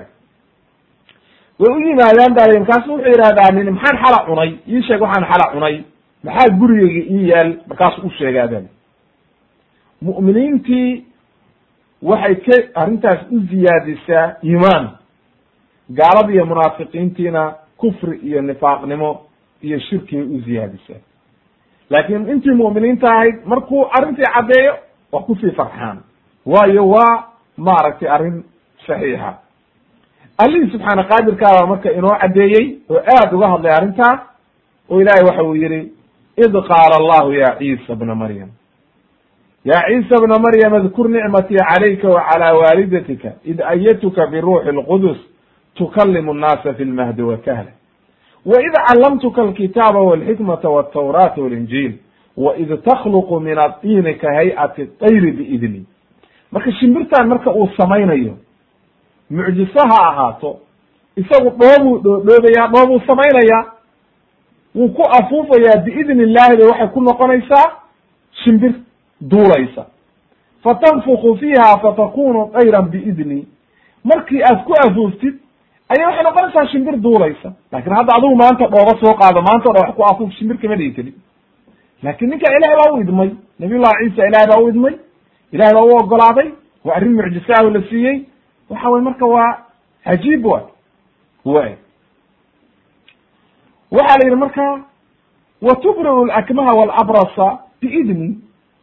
[1.62, 4.51] way u yimaadaan ba markaasu wuxuu yidhahdaa nin maxaan xala cunay?
[4.68, 5.76] Ii sheeg waxaan xala cunay.
[6.24, 7.49] Maxaa gurigeyga ii yaal?
[7.70, 8.66] Markaasu u sheegaadaan
[10.01, 11.05] mu'miniintii
[12.01, 14.89] waxay ka arrintaas u ziyaadisaa iimaan.
[15.97, 19.09] Gaalada iyo munaafiqiintiina kufri iyo nifaaqnimo
[19.62, 21.01] iyo shirkigay u ziyaadisaa.
[21.89, 24.74] Laakiin intii mu'miniinta ahayd markuu arrintii caddeeyo
[25.12, 25.97] waa ku sii farxaan.
[26.45, 27.24] Waayo waa
[27.57, 28.43] maaragtay arrin
[28.88, 29.34] saxiixa
[30.44, 34.20] allihii subxaana qaadirkaabaa marka inoo caddeeyey oo aad uga hadlay arrintaas
[34.89, 35.82] oo ilaahay waxa uu yihi
[36.46, 38.50] id qaala allahu ya ciisa bna maryam.
[39.66, 45.18] Ya ciisa bna maryam adkur nicmatii calayka wa waalidatika id ayadtuka biruuxi اlqudus
[45.76, 47.72] tukalimu nnaasa fi lmahdi wa kahla
[48.46, 51.94] waid callamtuka alkitaaba walxikmata waltawraata walinjiil
[52.38, 55.86] waid takhluqu min adiini ka hay'ati tayri biidni
[56.52, 58.38] marka shimbirtan marka uu samaynayo
[59.36, 60.52] mucjiso ha ahaato.
[61.22, 63.64] Isagu dhoobuu dhoodhoobayaa dhoobuu samaynayaa.
[64.76, 67.68] Wuu ku afuufayaa biidni illahi bay waxay ku noqonaysaa
[68.44, 68.74] shimbir
[69.32, 69.86] duulaysa
[70.64, 73.48] fatanfuku fiiha fatakunu tayran biidni.
[74.04, 75.36] Markii aad ku afuuftid
[75.90, 79.84] ayay waxay noqonaysaa shimbir duulaysa laakiin hadda adigu maanta dhooba soo qaado maanta o dhan
[79.88, 81.14] wax ku afuuf shimbir kama dhigi keli
[82.04, 83.30] laakin ninka ilahay baa u idmay
[83.60, 84.96] nabiy llahi ciisa ilahay baa u idmay
[85.52, 86.50] ilahay baa u ogolaaday
[86.86, 88.18] waa arrin mucjisa ah la siiyey
[88.72, 89.52] waxa weye marka waa
[90.06, 90.60] cajiib wa
[91.46, 91.76] way
[93.92, 94.84] waxaa la yidhi marka
[95.62, 98.38] wa tubri'u lakmaha walabrasa biidni.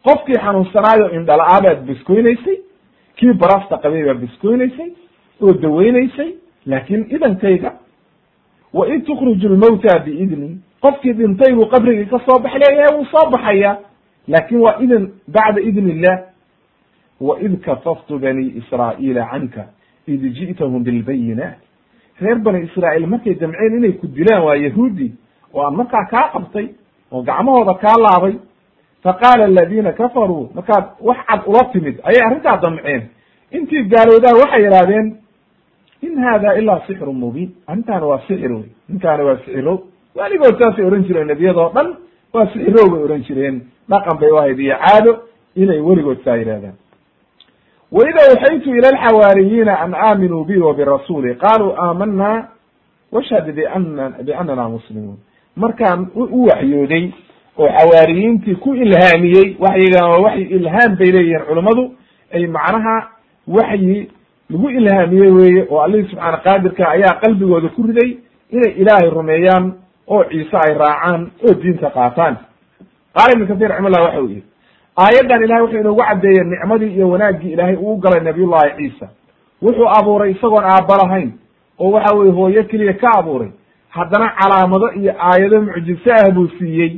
[0.04, 2.56] Qofkii xanuunsanaayo indhala-aa baad biskoynaysay
[3.16, 4.90] kii barasta qabay baad biskoynaysay
[5.42, 6.30] oo daweynaysay
[6.66, 7.72] laakin idankayga
[8.72, 10.58] wa id tukriju lmawta biidni.
[10.80, 13.78] Qofkii dhintay buu qabrigii ka soo bax leeyahay wuu soo baxaya
[14.28, 16.18] laakin waa idin bacda idn illah
[17.20, 19.66] waid kafaftu bani israa'iila canka
[20.14, 21.58] id ji'tahum bilbayinaat
[22.20, 25.08] reer bani israa'iil markay damceen inay ku dilaan waa yahuudi
[25.54, 26.66] oo aan markaa kaa qabtay
[27.12, 28.34] oo gacmahooda kaa laabay.
[29.04, 33.02] Faqaala aladiina kafaruu markaad wax cad ula timid ayay arrintaa damceen.
[33.56, 35.06] Intii gaaloodaa waxay yidhahdeen
[36.06, 37.50] in hada ilaa sixru mubiin.
[37.66, 38.68] Arrintaana waa sixir wey.
[38.88, 39.78] Ninkaana waa sixirow
[40.16, 41.88] weligood saasay ohan jireen nebiyadoo dhan
[42.34, 43.56] waa sixirow bay ohan jireen.
[43.90, 45.12] Dhaqan bay u ahayd iyo caado
[45.62, 46.74] inay weligood saa yidhahdaan
[47.92, 52.48] waida awxaytu ila alxawaariyiina an aaminuu bi wa birasuuli qaluu aamana
[53.12, 55.16] washhad biana bianana muslimuun.
[55.56, 57.10] Markaan u waxyooday
[57.58, 61.84] oo xawaariyiintii ku ilhaamiyey waxyigan waa waxyi ilhaam bay leeyihiin culummadu
[62.34, 62.96] ay macnaha
[63.48, 64.10] waxyi
[64.50, 68.10] lagu ilhaamiyey weye oo allihii subxaana qaadirka ayaa qalbigooda ku riday
[68.50, 69.72] inay ilaahay rumeeyaan
[70.08, 72.36] oo ciise ay raacaan oo diinta qaataan.
[73.14, 74.42] Qaala ibnu kathir raximahullah waxa uu yihi
[75.04, 79.08] aayaddan ilahay wuxuu inoogu caddeeyey nicmadii iyo wanaaggii ilaahay uu galay nabiyullahi ciisa.
[79.62, 81.30] Wuxuu abuuray isagoon aabba lahayn
[81.78, 83.50] oo waxa weye hooyo keliya ka abuuray.
[83.88, 86.92] Haddana calaamado iyo aayado mucjiso ah buu siiyey.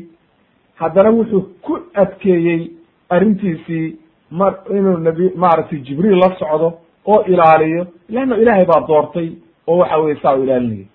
[0.74, 2.70] Haddana wuxuu ku adkeeyey
[3.08, 3.96] arrintiisii
[4.30, 6.72] mar inuu nabi maaragtay jibriil la socdo
[7.06, 9.28] oo ilaaliyo leanna ilaahay baa doortay
[9.66, 10.86] oo waxa weye saa u ilaalinayay.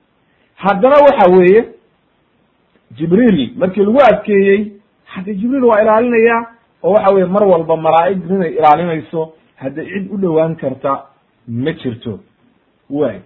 [0.56, 1.66] Haddana waxa weeye
[2.98, 4.72] jibriil markii lagu adkeeyey
[5.06, 6.46] hadde jibriil waa ilaalinayaa
[6.86, 9.22] oo waxa weye mar walba malaa'ig inay ilaalinayso
[9.62, 10.92] hadde cid u dhowaan karta
[11.48, 12.20] ma jirto.
[12.90, 13.18] Way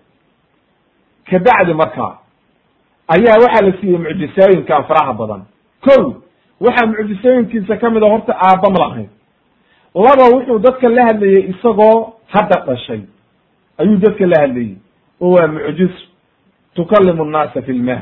[1.30, 2.18] kabacdi markaa
[3.08, 5.42] ayaa waxaa la siiyey mucjisooyinkan faraha badan.
[5.86, 5.96] Ko
[6.66, 9.10] waxaa mucjisooyinkiisa ka mid a horta aabba ma lahayn.
[9.96, 13.02] Laba wuxuu dadka la hadlayey isagoo hadda dhashay.
[13.78, 14.76] Ayuu dadka la hadlayey
[15.22, 16.06] oo waa mucjiso
[16.76, 18.02] tukalimu nnaasa fi lmah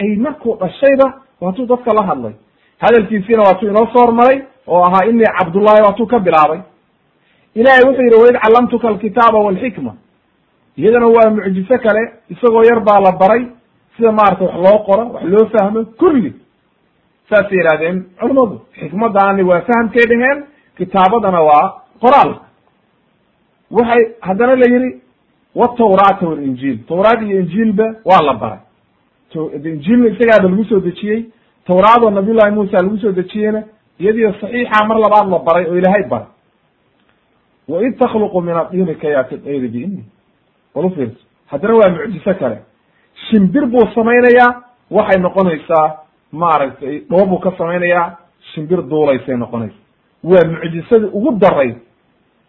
[0.00, 1.06] ay markuu dhashayba
[1.40, 2.32] waatuu dadka la hadlay.
[2.78, 6.60] Hadalkiisiina waatuu inoo soo hormaray oo ahaa inii cabdullahi waatuu ka bilaabay.
[7.54, 9.94] Ilahay wuxuu yidhi waid callamtuka alkitaaba walxikma.
[10.76, 13.46] Iyadana waa mucjiso kale isagoo yar baa la baray
[13.96, 16.32] sida maarata wax loo qoro wax loo fahmo kulli
[17.30, 20.44] saasay yihahdeen culamadu xikmadaani waa fahamkay dheheen
[20.76, 21.64] kitaabadana waa
[22.02, 22.34] qoraal.
[23.70, 25.00] Waxay haddana la yihi
[25.54, 28.58] watawraata walinjiil tawraad iyo injiilba waa la baray.
[29.64, 31.24] Injiilna isagaaba lagu soo dejiyey
[31.66, 33.62] tawraadoo nabiyullahi muusa lagu soo dejiyeyna
[34.00, 36.26] iyadiyo saxiixa mar labaad la baray oo ilaahay baray.
[37.68, 40.04] Waid takhluqu min adiini kayaati dayri biini
[40.74, 41.20] walu fiirso.
[41.46, 42.58] Haddana waa mucjiso kale.
[43.30, 45.96] Shimbir buu samaynayaa waxay noqonaysaa
[46.32, 48.16] maaragtay dhoob buu ka samaynayaa
[48.54, 49.78] shimbir duulaysay noqonaysa.
[50.24, 51.74] Waa mucjisadii ugu daray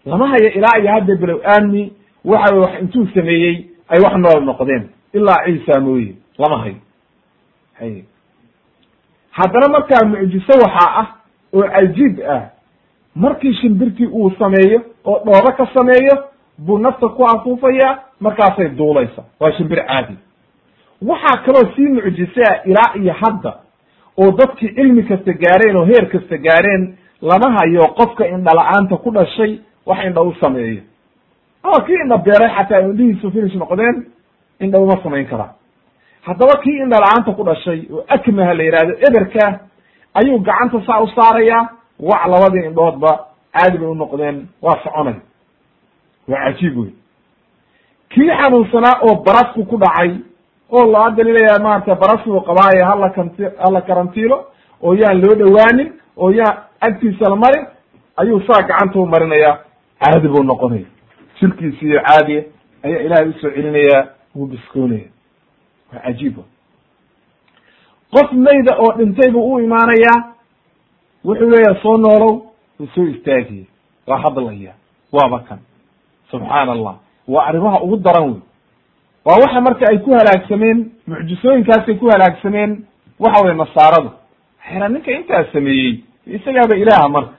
[0.05, 1.93] lama hayo ilaa iyo hadda bilow aamni
[2.25, 4.89] waxa wax intuu sameeyey ay wax nool noqdeen.
[5.13, 6.15] Ilaa ciisa mooye.
[6.37, 6.75] Lama hayo.
[7.79, 8.03] Hay
[9.31, 11.14] haddana markaa mucjiso waxaa ah
[11.55, 12.41] oo cajiib ah.
[13.15, 16.15] Markii shimbirtii uu sameeyo oo dhoobo ka sameeyo
[16.57, 19.23] buu nafta ku afuufaya markaasay duulaysa.
[19.39, 20.15] Waa shimbir caadi.
[21.01, 23.53] Waxaa kaloo sii mucjisa ilaa iyo hadda
[24.17, 29.59] oo dadkii cilmi kasta gaareen oo heer kasta gaareen lama hayo qofka indhala-aanta ku dhashay
[29.85, 30.81] wax indha u sameeyo.
[31.63, 34.05] Ama kii indha beeray xataa indhihiisu finish noqdeen
[34.59, 35.53] indha uma samayn karaa.
[36.21, 39.59] Haddaba kii indha la'aanta ku dhashay oo akmaha la yihahdo eberka
[40.19, 41.69] ayuu gacanta saa u saarayaa.
[41.99, 43.11] Wac labadii indhoodba
[43.53, 44.47] caadi bay u noqdeen.
[44.61, 45.15] Waa soconay.
[46.27, 46.91] Waa cajiib wey
[48.09, 50.11] kii xanuunsanaa oo barasku ku dhacay
[50.71, 54.37] oo loo daliilaya maarata barasku qabaayo hala kanti hala karantiilo
[54.81, 57.65] oo yaan loo dhowaanin oo yaan agtiisa la marin
[58.17, 59.59] ayuu saa gacanta u marinaya
[59.99, 60.85] caadi buu noqonaya
[61.39, 62.43] jirkiisiiyo caadiya
[62.83, 65.07] ayaa ilaahay u soo celinaya wuu biskoonaya
[65.93, 66.37] waa cajiib
[68.13, 70.19] qof mayda oo dhintay buu u imaanayaa
[71.25, 72.33] wuxuu leeyahay soo noolow
[72.79, 73.65] wuu soo istaagiyey
[74.07, 74.73] waa hadlaya
[75.11, 75.59] waaba kan
[76.31, 76.95] subxaana allah
[77.27, 78.41] waa arrimaha ugu daran wey.
[79.25, 82.85] Waa waxa marka ay ku halaagsameen mucjisooyinkaasay ku halaagsameen
[83.19, 84.09] waxa weye nasaaradu.
[84.69, 87.33] Xera ninka intaas sameeyey isagaaba ilaaha marka.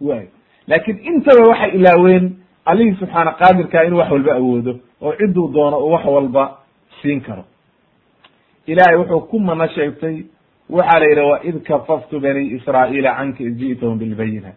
[0.00, 0.28] Way
[0.68, 4.72] laakiin intaba waxay ilaaween allihii subxaana qaadirka inuu wax walba awoodo
[5.02, 6.56] oo cidduu doono uu wax walba
[7.02, 7.44] siin karo
[8.72, 10.16] ilahay wuxuu ku mana sheegtay
[10.70, 14.56] waxaa la yidhi waid kafaftu bani israa'iila canka id ji'tahum bilbayinat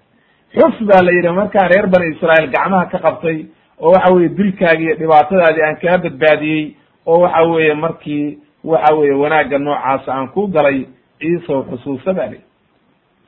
[0.56, 3.38] xus baa la yidhi markaan reer bani israa'iil gacmaha ka qabtay
[3.80, 6.64] oo waxa weye dilkaagi iyo dhibaatadaadii aan kaa badbaadiyey
[7.06, 10.86] oo waxa weeye markii waxa weeye wanaagga noocaas aan ku galay
[11.20, 12.40] ciisaw xusuusa ba li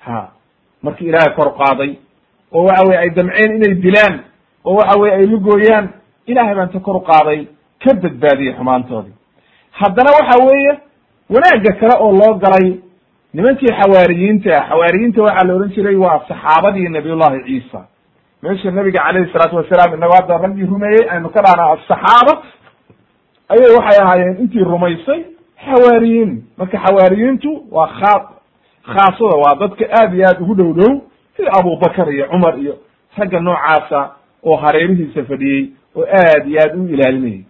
[0.06, 0.30] ha
[0.84, 1.92] markii ilaahay kor qaaday
[2.52, 4.16] oo waxa weye ay damceen inay dilaan
[4.66, 5.90] oo waxa weye ay lugooyaan
[6.28, 7.40] ilahay baa inta kor qaaday
[7.84, 9.14] ka badbaadiyey xumaantoodii
[9.80, 10.74] haddana waxa weeye
[11.34, 12.68] wanaagga kale oo loo galay
[13.34, 14.68] nimankii xawaariyiinta ah.
[14.70, 17.82] Xawaariyiinta waxaa la ohan jiray waa saxaabadii nabiyullahi ciisa.
[18.44, 22.34] Meesha nabiga calayhi salaatu wasalaam inago hadda raggii rumeeyey aynu ka dhahna asaxaaba
[23.50, 25.22] ayay waxay ahaayeen intii rumaysay
[25.66, 26.32] xawaariyiin.
[26.58, 28.20] Marka xawaariyiintu waa khaa
[28.94, 30.94] khaasada waa dadka aad iyo aad ugu dhow dhow
[31.38, 32.74] sida abubakar iyo cumar iyo
[33.18, 34.00] ragga noocaasa
[34.44, 37.44] oo hareerihiisa fadhiyey oo aad iyo aad u ilaalinayay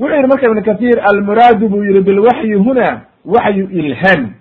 [0.00, 4.32] wuxuu yihi marka ibn kathir almuraadu buu yihi bilwaxyi huna waxyu ilham.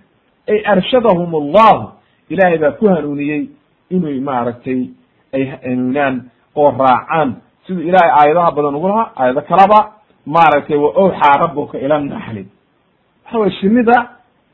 [0.49, 1.91] Ay arshadahum allahu
[2.29, 3.49] ilaahay baa ku hanuuniyey
[3.89, 4.81] inuu maaragtay
[5.33, 6.15] ay hanuunaan
[6.55, 7.35] oo raacaan.
[7.67, 9.79] Siduu ilaahay aayadaha badan ugu lahaa aayado kalaba
[10.25, 12.45] maaragtay wa owxaa rabuka ila naxli
[13.25, 13.97] waxa weye shinida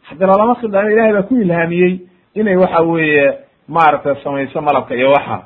[0.07, 1.93] haddi lalama khildaan ilahay baa ku ilhaamiyey
[2.35, 3.37] inay waxa weeye
[3.67, 5.37] maaragtay samayso malabka iyo waxa.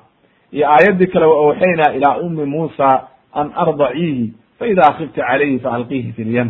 [0.51, 6.11] Iyo aayaddii kale wa awxaynaa ilaa ummi muusa an ardaciihi fa idaa khifti calayhi faalqiihi
[6.11, 6.49] fi lyam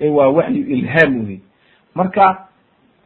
[0.00, 1.38] ee waa waxyu ilhaam wey
[1.94, 2.46] marka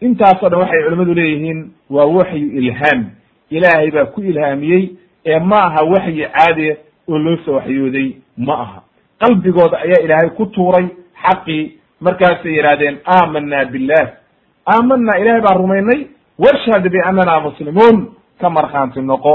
[0.01, 3.05] intaasoo dhan waxay culimmadu leeyihiin waa waxyu ilhaam
[3.51, 4.89] ilaahay baa ku ilhaamiyey
[5.27, 6.77] ee ma aha waxyi caadiya
[7.09, 8.83] oo loo soo waxyooday ma aha
[9.21, 10.87] qalbigooda ayaa ilaahay ku tuuray
[11.25, 14.05] xaqii markaasay yidhahdeen aamanaa billah
[14.75, 16.01] aamanaa ilahay baan rumaynay
[16.39, 17.97] washhad biannana muslimuun
[18.41, 19.35] ka markhaanti noqo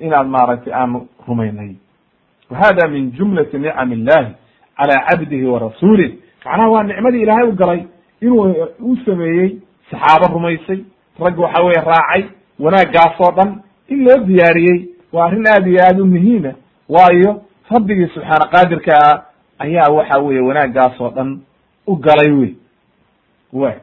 [0.00, 1.72] inaad maaragtay aanu rumaynay
[2.50, 4.32] wa hada min jumlati nicam illahi
[4.80, 6.10] calaa cabdihi wa rasuulih
[6.44, 7.80] macnaha waa nicmadii ilaahay u galay
[8.22, 8.54] inuu
[8.90, 9.50] u sameeyey
[9.90, 10.78] saxaabo rumaysay
[11.24, 12.24] rag waxa weye raacay
[12.58, 13.50] wanaaggaasoo dhan
[13.88, 14.78] in loo diyaariyey.
[15.12, 16.52] Waa arrin aad iyo aad u muhiima
[16.88, 17.30] waayo
[17.70, 19.22] rabbigii subxaana qaadirka ah
[19.58, 21.40] ayaa waxa weye wanaaggaas oo dhan
[21.86, 22.52] u galay wey.
[23.52, 23.76] Way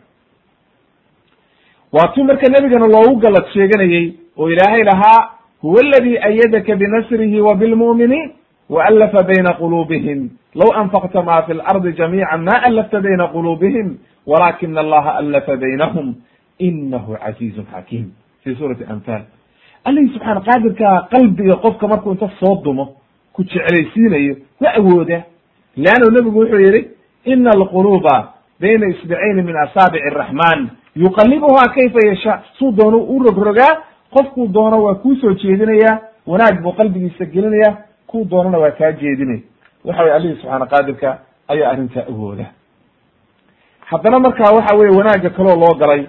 [1.93, 5.29] waa tuu marka nebigana loogu galad sheeganayey oo ilaahay lahaa
[5.61, 8.31] huwa aladi ayadaka binasrihi wa bilmu'miniin
[8.69, 13.97] waallafa bayna quluubihim low anfaqta ma fi lardi jamiica ma allafta bayna quluubihim
[14.27, 16.15] walakina allaha allafa baynahum
[16.59, 18.11] inahu casiizun xakiim
[18.43, 19.21] fi suurati anfal
[19.85, 22.85] allihii subxaana qaadirkaa qalbiga qofka markuu inta soo dumo
[23.33, 25.23] ku jeclaysiinayo wa awooda
[25.77, 26.87] leannu nebigu wuxuu yihi
[27.25, 33.73] ina alquluuba bayna isbicayni min asaabici araxman yuqalibuhaa kayfa yasha suu doono u rogrogaa
[34.11, 37.77] qofkuu doono waa kuu soo jeedinaya wanaag buu qalbigiisa gelinaya
[38.07, 39.39] kuu doonana waa kaa jeedinay
[39.85, 42.45] waxa weye allihii subxaana qaadirka ayaa arrintaa awooda.
[43.79, 46.05] Haddana markaa waxa weye wanaagga kaloo loo galay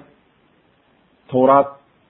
[1.30, 1.66] tawraad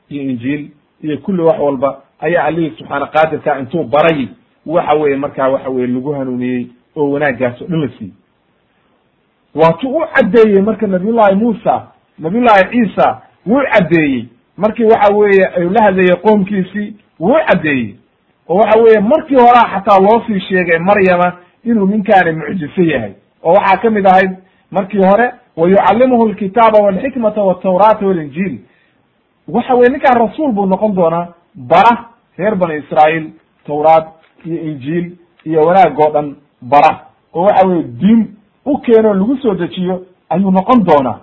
[0.09, 0.70] iyo injiil
[1.03, 4.28] iyo kulli wax walba ayaa allihii subxaana qaadirka intuu baray.
[4.66, 6.66] Waxa weye markaa waxa weye lagu hanuuniyey
[6.97, 8.12] oo wanaaggaas oo dhan la siiyey.
[9.55, 11.86] Waatuu u caddeeyey marka nabiyullahi muusa
[12.18, 14.24] nabiyullahi ciisa wuu caddeeyey.
[14.57, 17.95] Markii waxa weeye la hadlayey qoomkiisii wuu caddeeyey
[18.49, 21.32] oo waxa weeye markii horaa xataa loo sii sheegay maryama
[21.64, 23.12] inuu ninkaani mucjiso yahay.
[23.42, 24.30] oo waxaa ka mid ahayd
[24.70, 28.59] markii hore wa yucallimuhu alkitaaba walxikmata waltawraata walinjiil
[29.49, 32.05] waxa weye ninkaan rasuul buu noqon doonaa bara
[32.38, 33.30] reer bani israa'iil
[33.66, 34.05] tawraad
[34.44, 35.12] iyo injiil
[35.44, 37.01] iyo wanaag oo dhan bara.
[37.34, 38.26] oo waxa weye diin
[38.66, 41.20] u keeno lagu soo dejiyo ayuu noqon doonaa.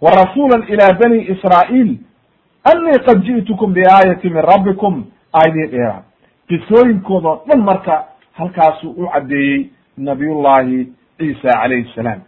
[0.00, 1.98] wa rasuula ila bani israa'iil
[2.64, 6.02] annii qad ji'tukum biaayati min rabbikum aayadii dheera
[6.48, 9.66] qisooyinkooda oo dhan marka halkaasuu u caddeeyey
[9.98, 10.88] nabiyullahi
[11.18, 12.20] ciisa calayhi salaam.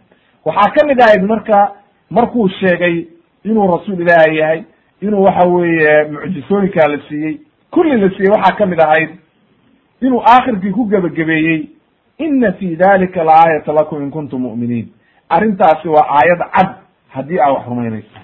[0.45, 1.71] Waxaa ka mid ahayd marka
[2.09, 3.05] markuu sheegay
[3.43, 4.63] inuu rasuul ilaahi yahay
[5.01, 7.37] inuu waxa weeye mucjisooyinkaa la siiyey
[7.71, 9.09] kulli la siiyey waxaa ka mid ahayd
[10.01, 11.67] inuu aakhirkii ku gebagabeeyey
[12.17, 14.87] ina fi dalika laaayata lakum in kuntum mu'miniin.
[15.29, 16.69] Arrintaasi waa aayad cad
[17.09, 18.19] haddii aa wax rumaynaysa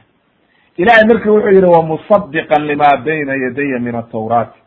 [0.77, 4.59] ilahay marka wuxuu yidhi wamusadiqan lima bayna yadaya min atawraati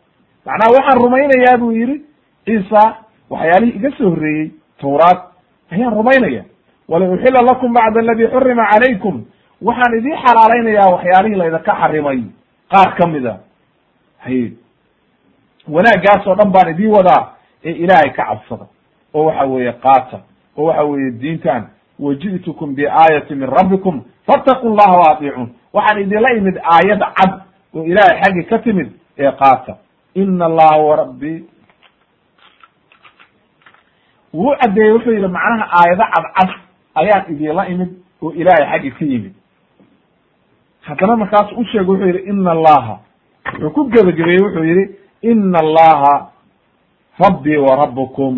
[0.45, 2.01] macnaha waxaan rumaynayaa buu yidhi
[2.45, 2.95] ciisa
[3.29, 5.19] waxyaalihii iga soo horreeyey tawraat
[5.71, 6.43] ayaan rumaynaya
[6.87, 9.25] wala uxila lakum bacda aladi xurima calaykum.
[9.61, 12.19] Waxaan idii xalaalaynayaa waxyaalihii laydinka xarimay.
[12.71, 13.37] Qaar ka mida
[14.17, 14.53] hay
[15.67, 17.33] wanaaggaas oo dhan baan idii wadaa
[17.63, 18.65] ee ilaahay ka cabsada.
[19.13, 20.19] Oo waxa weeye qaata
[20.57, 21.63] oo waxa weeye diintan
[21.99, 25.49] waji'tukum biaayati min rabbikum fattaqu llaha wa atiicuun.
[25.73, 27.31] Waxaan idinla imid aayad cad
[27.75, 29.77] oo ilaahay xaggi ka timid ee qaata
[30.15, 31.43] ina allaha wa rabbi.
[34.33, 36.49] Wuu caddeeyey wuxuu yidhi macnaha aayado cadcad
[36.95, 37.89] ayaan idinla imid
[38.21, 39.33] oo ilaahay xaggi ka yimid.
[40.81, 42.99] Haddana markaasu u sheegay wuxuu yidhi ina allaha.
[43.53, 44.85] Wuxuu ku gebagabeeyey wuxuu yidhi
[45.21, 46.13] ina allaha
[47.19, 48.35] rabbii wa rabbukum.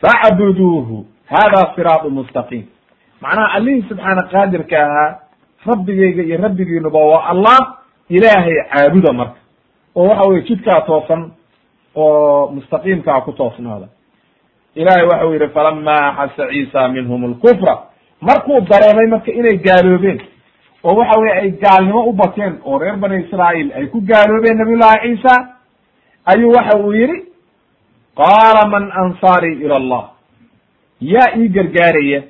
[0.00, 2.66] Facbuduuhu hada siraatu mustaqiim.
[3.20, 5.18] Macnaha allihii subxaana qaadirka ahaa
[5.66, 7.58] rabbigeyga iyo rabbigiinuba waa allah
[8.08, 9.38] ilaahay caabuda marka
[9.96, 11.30] oo waxa weye jidkaa toosan
[11.94, 13.88] oo mustaqiimkaa ku toosnaada.
[14.74, 17.74] Ilahay waxau yidhi falama axasa ciisa minhum alkufra.
[18.20, 20.20] Markuu dareemay marka inay gaaloobeen
[20.84, 24.98] oo waxa weye ay gaalnimo u bateen oo reer bani israa'iil ay ku gaaloobeen nabiyullahi
[25.16, 25.34] ciisa
[26.24, 27.18] ayuu waxa uu yidhi
[28.16, 30.04] qaala man ansaarii ila allah.
[31.00, 32.22] Yaa ii gargaaraya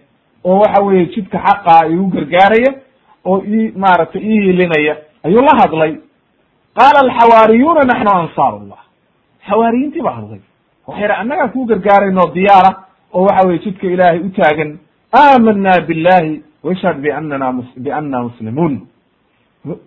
[0.45, 2.73] oo waxa weeye jidka xaqaa igu gargaaraya
[3.25, 5.97] oo ii maaragtay ii hilinaya ayuu la hadlay
[6.79, 8.81] qaala alxawaariyuuna naxnu ansaar allah
[9.49, 10.41] xawaariyiintii baa hadlay
[10.87, 12.71] waxay idhi annagaa kuu gargaarayno diyaara
[13.15, 14.71] oo waxa weye jidka ilaahay u taagan
[15.23, 16.33] aamanaa billahi
[16.67, 18.75] washhad biannana mus bianna muslimuun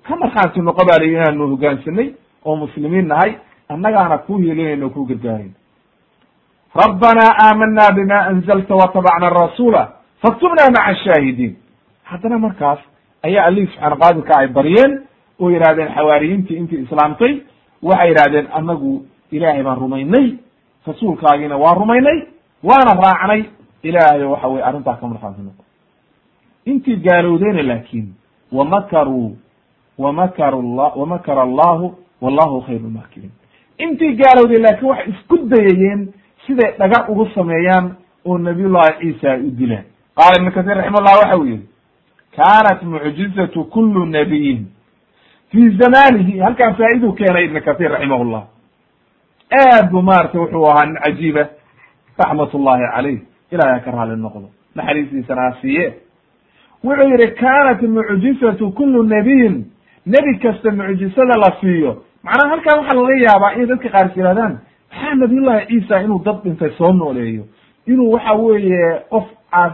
[0.08, 2.08] ka markhaanti noqo baa layihi inaanu hogaansanay
[2.46, 3.32] oo muslimiin nahay
[3.74, 5.54] annagaana kuu hiilinayna o kuu gargaarayn
[6.84, 9.82] rabbanaa aamanaa bima anzalta watabacna arasuula
[10.24, 11.54] faktubna maca ashaahidiin
[12.04, 12.80] haddana markaas
[13.28, 14.92] ayaa allihii subxaana qaadirka ay baryeen
[15.40, 17.34] oo yidhahdeen xawaariyiintii intii islaamtay
[17.84, 20.28] waxay yidhahdeen annagu ilaahay baan rumaynay
[20.88, 22.18] rasuulkaagiina waa rumaynay
[22.64, 23.44] waana raacnay.
[23.84, 25.64] Ilaahayo waxa weye arrintaa ka markhaati noqo
[26.66, 28.08] intii gaalowdeyna laakiin
[28.52, 29.38] wamakaruu
[29.98, 33.32] wamakaru la wamakara allahu wallahu khayru lmaakiriin
[33.78, 36.14] intii gaalowday laakiin waxay isku dayayeen
[36.48, 41.38] siday dhagar ugu sameeyaan oo nabiyullahi ciisa ay u dilaan qaala ibnu kasiir raximahullah waxa
[41.38, 41.62] uu yihi
[42.36, 44.66] kaanat mucjizatu kulu nabiyin
[45.52, 48.44] fi zamanihi halkaan faaiduu keenay ibn kahiir raximahullah
[49.62, 51.44] aad bu maarata wuxuu ahaa nin cajiiba
[52.20, 53.20] raxmat ullahi calayh
[53.52, 55.94] ilahay ka raali noqdo naxariistiisana ha siiye
[56.84, 59.66] wuxuu yihi kaanat mucjizatu kulu nabiyin
[60.06, 64.54] nebi kasta mucjisada la siiyo macnaha halkan waxaa laga yaabaa inay dadka qaars yihahdaan
[64.92, 67.44] maxaa nabiyullahi ciisa inuu dad dhintay soo nooleeyo
[67.88, 69.70] inuu waxa weeye qof caa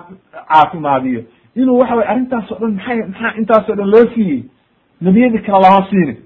[0.49, 1.21] caafimaadiyo
[1.55, 4.43] inuu waxa weye arrintaas dhan maxay maxaa intaas o dhan loo siiyey
[5.01, 6.17] nebiyadii kale lama siinin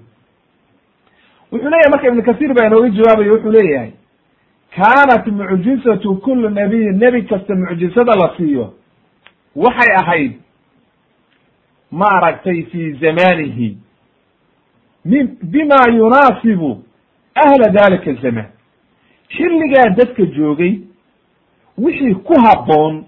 [1.52, 3.90] wuxuu leeyahay marka ibnu kasiir baa inooga jawaabayo wuxuu leeyahay
[4.76, 8.72] kaanat mucjizatu kuli nabiyin nebi kasta mucjizada la siiyo.
[9.56, 10.32] Waxay ahayd
[11.90, 13.76] maaragtay fi zamanihi
[15.04, 16.82] min bima yunaasibu
[17.34, 18.44] ahla dalika zaman.
[19.36, 20.78] Xilligaa dadka joogay
[21.78, 23.04] wixii ku habboon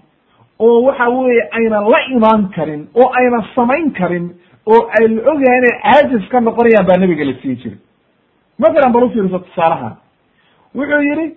[0.59, 4.29] oo waxa weeye aynan la imaan karin oo aynan samayn karin
[4.71, 7.77] oo ay la ogyahay inay caajis ka noqonayaan baa nebiga la siin jiray.
[8.59, 9.89] Mathalan bal u fiirso tusaalaha.
[10.75, 11.35] Wuxuu yidhi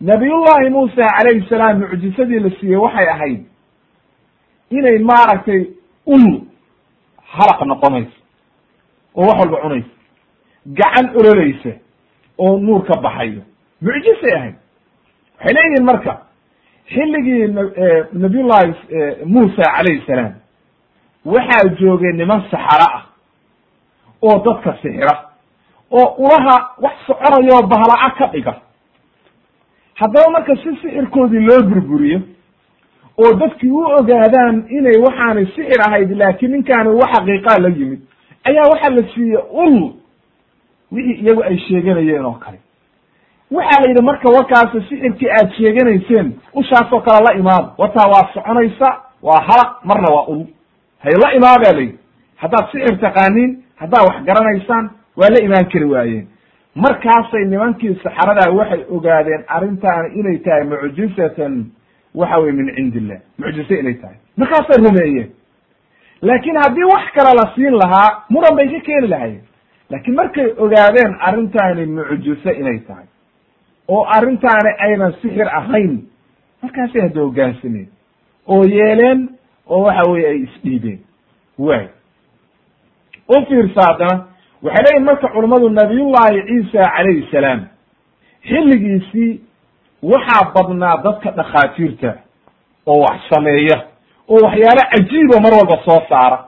[0.00, 3.40] nabiyullahi muusa calayhi salaam mucjisadii la siiyey waxay ahayd
[4.70, 5.60] inay maaragtay
[6.06, 6.24] ul
[7.34, 8.16] halaq noqonayso
[9.14, 9.88] oo wax walba cunaysa
[10.78, 11.72] gacan ololeysa
[12.38, 13.42] oo nuur ka baxayo.
[13.82, 14.54] Mucjisay ahayd.
[15.38, 16.12] Waxay leeyihiin marka
[16.94, 17.46] xilligii
[18.12, 18.74] nabiyullahi
[19.26, 20.32] muusa calayhi salaam
[21.24, 23.02] waxaa joogay niman saxaro ah
[24.22, 25.14] oo dadka sixira
[25.90, 28.54] oo ulaha wax soconayoo bahala-a ka dhiga.
[29.94, 32.20] Haddaba marka si sixirkoodii loo burburiyo
[33.18, 38.00] oo dadkii u ogaadaan inay waxaanay sixir ahayd laakiin ninkaani wax xaqiiqaa la yimid
[38.48, 39.76] ayaa waxaa la siiyey ul
[40.92, 42.58] wixii iyagu ay sheeganayeen oo kale.
[43.50, 48.88] Waxaa la yidhi marka warkaasi sixirkii aad sheeganayseen ushaasoo kale la imaada wataa waa soconaysa
[49.22, 50.44] waa halaq marna waa ul
[51.04, 51.98] hay la imaadaa la yidhi
[52.42, 53.50] haddaad sixir taqaaniin
[53.82, 56.26] haddaad wax garanaysaan waa la imaan kari waayeen.
[56.74, 61.54] Markaasay nimankii saxaradaa waxay ogaadeen arrintaani inay tahay mucjizatan
[62.14, 64.16] waxa weye min cindi illah mucjize inay tahay.
[64.36, 65.30] Markaasay rumeeyeen.
[66.22, 69.42] Laakiin haddii wax kale la siin lahaa muran bay ka keeni lahayeen
[69.90, 73.04] laakiin markay ogaadeen arrintaani mucjize inay tahay
[73.88, 75.92] oo arrintaani aynan sixir ahayn
[76.62, 77.88] markaasay hadda hoggaansameen
[78.46, 79.28] oo yeeleen
[79.70, 80.98] oo waxa weye ay isdhiibeen
[81.58, 81.86] waay
[83.28, 84.24] u fiirsa haddana
[84.62, 87.60] waxay leeyihiin marka culummadu nabiyullahi ciisa calayhi salaam
[88.48, 89.40] xilligiisii
[90.02, 92.14] waxaa badnaa dadka dhakhaatiirta
[92.86, 93.78] oo wax sameeya
[94.28, 96.38] oo waxyaalo cajiiba mar walba soo saara.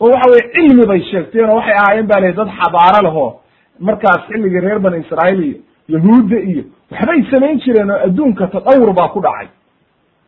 [0.00, 3.40] Oo waxa weye cilmi bay sheegteen oo waxay ahaayeen ba lay dad xadaaro lehoo
[3.80, 5.58] markaas xilligii reer bani israa'iil iyo
[5.88, 9.48] yahuudda iyo waxbay samayn jireen oo adduunka tadawur baa ku dhacay.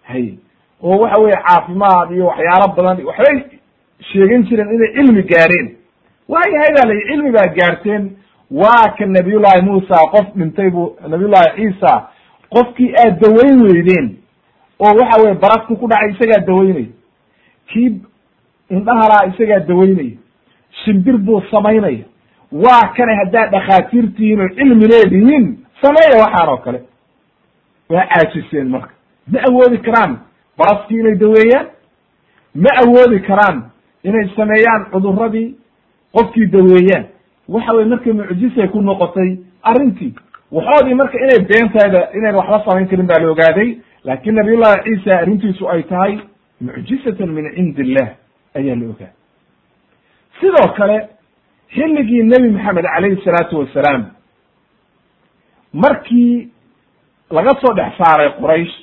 [0.02, 0.34] Hay
[0.82, 3.38] oo waxa weye caafimaad iyo waxyaalo badan waxbay
[4.12, 5.68] sheegan jireen inay cilmi gaareen.
[6.28, 8.10] Waayahay baa layi cilmi baa gaarteen.
[8.50, 12.08] Waa ka nabiyullahi muusa qof dhintay buu nabiyullahi ciisa
[12.54, 14.16] qofkii aad dawayn weydeen
[14.78, 16.86] oo waxa weye barasku ku dhacay isagaa dawaynaya
[17.68, 18.00] kii
[18.70, 20.16] indhahalaa isagaa dawaynaya
[20.84, 22.04] shimbir buu samaynaya
[22.52, 25.44] waa kane haddaad dhakhaatiirtihiin oo cilmi leedihiin
[25.82, 26.80] sameeya waxaan oo kale.
[27.90, 28.92] Waa caajiseen marka.
[29.32, 30.18] Ma awoodi karaan
[30.58, 31.66] baraskii inay daweeyaan
[32.54, 33.58] ma awoodi karaan
[34.04, 35.56] inay sameeyaan cuduradii
[36.14, 37.04] qofkii daweeyaan.
[37.48, 39.30] Waxa weye markay mucjisay ku noqotay
[39.62, 40.14] arrintii
[40.52, 43.78] waxoodii marka inay beentayda inayn waxba samayn karin baa la ogaaday.
[44.04, 46.18] Laakin nabiyullahi ciisa arrintiisu ay tahay
[46.60, 48.08] mucjizatan min cindi illah
[48.54, 49.14] ayaa la ogaaday.
[50.40, 50.98] Sidoo kale
[51.74, 54.02] xilligii nebi maxamed calayhi salaatu wasalaam
[55.72, 56.48] markii
[57.30, 58.74] laga soo dhex saaray quraysh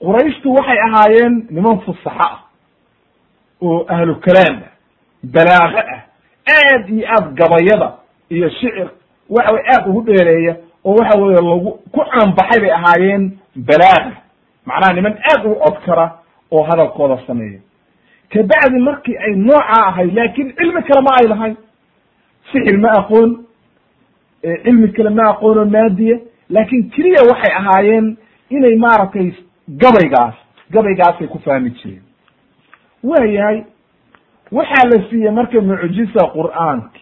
[0.00, 2.38] qurayshtu waxay ahaayeen niman fusaxo ah
[3.62, 4.72] oo ahlu kalaam ah
[5.34, 6.00] balaago ah
[6.56, 7.88] aad iyo aad gabayada
[8.30, 8.88] iyo shicir
[9.28, 13.24] waxa weye aad ugu dheereeya oo waxa weye lagu ku caanbaxay bay ahaayeen
[13.56, 14.12] balaaga
[14.66, 16.06] macnaha niman aad ugu cod kara
[16.52, 17.60] oo hadalkooda sameeya.
[18.32, 21.56] Kabacdi markii ay noocaa ahayd laakin cilmi kale ma ay lahayn.
[22.52, 23.30] Sixir ma aqoon
[24.64, 26.16] cilmi kale ma aqoono maadiya
[26.50, 28.16] laakin keliya waxay ahaayeen
[28.50, 29.32] inay maaragtay
[29.78, 30.34] gabaygaas
[30.70, 32.02] gabaygaasay ku fahmi jireen
[33.04, 33.64] waayahay
[34.52, 37.00] waxaa la siiyey marka mucjisa qur'aanki.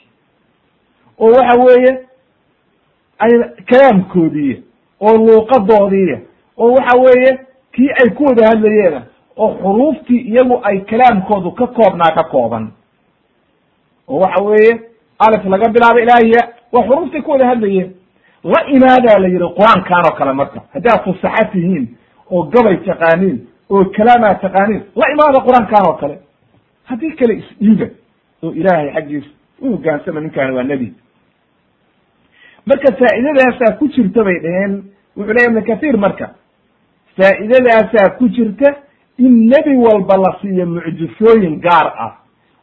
[1.19, 1.93] Oo waxa weeye
[3.19, 3.33] ay
[3.71, 4.57] kalaamkoodiiya
[5.01, 6.19] oo luuqadoodiiya
[6.59, 7.39] oo waxa weeye
[7.73, 9.03] kii ay ku wada hadlayeena
[9.37, 12.73] oo xuruuftii iyagu ay kalaamkoodu ka koobnaa ka kooban.
[14.09, 14.81] Oo waxa weeye
[15.19, 17.95] alif laga bilaabo ilaahiya waa xuruuftii ku wada hadlayeen.
[18.45, 21.89] La imaadaa la yihi qur'aankan oo kale marka haddaad fusaxa tihiin
[22.31, 23.39] oo gabay taqaaniin
[23.71, 26.17] oo kalaamaa taqaaniin la imaada qur'aankan oo kale.
[26.85, 27.87] Haddii kale isdhiiba
[28.43, 29.29] oo ilaahay xaggiisa
[29.63, 30.93] u hogaansama ninkaani waa nebi
[32.67, 34.73] marka faa'iidadaasaa ku jirta bay dheheen
[35.17, 36.27] wuxuu leya ibnu kathiir marka
[37.19, 38.69] faa'iidadaasaa ku jirta
[39.19, 42.13] in nebi walba la siiyo mucjisooyin gaar ah.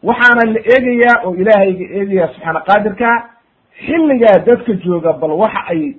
[0.04, 3.08] Waxaana la eegayaa oo ilaahayga eegaya subxaana qaadirka
[3.86, 5.96] xilligaa dadka jooga bal waxa ay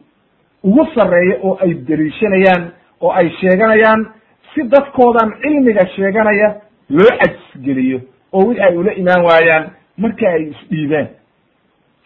[0.64, 2.70] ugu sarreeya oo ay deliishanayaan
[3.00, 4.06] oo ay sheeganayaan
[4.54, 6.48] si dadkoodan cilmiga sheeganaya
[6.90, 8.00] loo cajisgeliyo
[8.32, 9.64] oo wixi ay ula imaan waayaan
[9.98, 11.08] marka ay isdhiibaan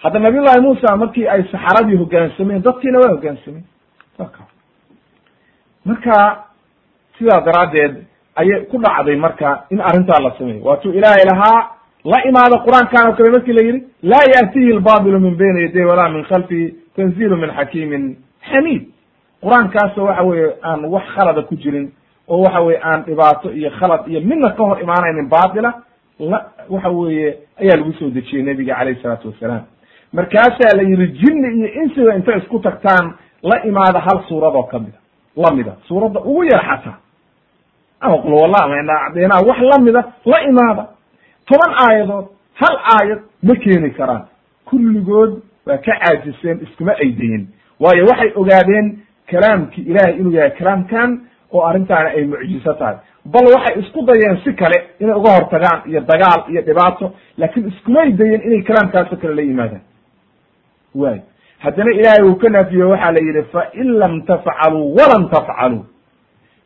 [0.02, 3.64] hadda nabiyullahi muusa markii ay saxaradii hoggaansameen dadkiina waa hoggaansameen
[5.84, 6.44] marka
[7.18, 7.94] sidaa daraaddeed
[8.40, 11.58] ayay ku dhacday marka in arrintaa la sameeyo waatuu ilaahay lahaa
[12.04, 16.08] la imaada qur'aankan oo kale markii la yidhi laa yaatihi lbabilu min bayni yaday walaa
[16.08, 18.16] min khalfihi tanzilu min xakimin
[18.50, 18.82] xamiid
[19.42, 21.92] qur'aankaasoo waxa weeye aan wax khalada ku jirin
[22.28, 25.74] oo waxa weye aan dhibaato iyo khalad iyo midna ka hor imaanaynin baatila
[26.18, 26.38] la
[26.68, 29.62] waxa weeye ayaa lagu soo dejiyey nebiga calayhi salaatu wasalaam.
[30.12, 34.98] Markaasaa la yidhi jinni iyo insiga intay isku tagtaan la imaada hal suuradoo kamida
[35.36, 36.98] lamida suuradda ugu yar xataa.
[38.00, 40.86] Ama qul walla ama inacdeenaa wax lamida la imaada.
[41.46, 44.24] Toban aayadood hal aayad ma keeni karaan.
[44.64, 47.48] Kulligood waa ka caajiseen iskuma aydayin
[47.80, 48.98] waayo waxay ogaadeen
[49.30, 51.10] kalaamkii ilahay inuu yahay kalaamkan
[51.52, 52.96] oo arrintaani ay mucjiso tahay.
[53.24, 58.12] Bal waxay isku dayeen si kale inay uga hortagaan iyo dagaal iyo dhibaato laakiin iskumay
[58.12, 59.82] dayen inay kalaamkaasoo kale la yimaadaan.
[60.94, 61.20] Waay
[61.58, 65.84] haddana ilaahay uu ka naafiye waxaa la yidhi fain lam tafcaluu walan tafcaluu.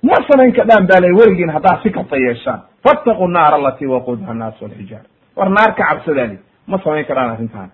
[0.03, 2.61] Ma samayn kadhaan baa la weligiin haddaad si kasta yeeshaan.
[2.85, 7.71] Fattaqu naar alati waquudha annaas walxijaara war naar ka cabsadaali ma samayn karaan arrintaan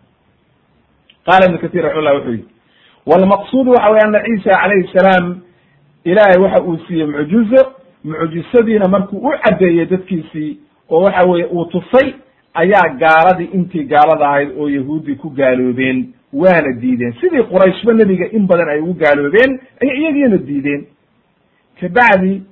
[1.26, 2.46] qaala ibnu katir raximullah wuxuu yihi
[3.06, 5.40] walmaqsuud waxa weye ana ciisa calayhi salaam
[6.04, 7.72] ilaahay waxa uu siiyey mucjizo
[8.04, 10.58] mucjisadiina markuu u caddeeyey dadkiisii
[10.90, 12.12] oo waxa weye uu tusay
[12.54, 17.12] ayaa gaaladii intii gaalada ahayd oo yahuuddii ku gaaloobeen waana diideen.
[17.20, 20.86] Sidii qurayshba nebiga in badan ay ugu gaaloobeen ayay iyagiina diideen.
[21.80, 22.42] Kabacdi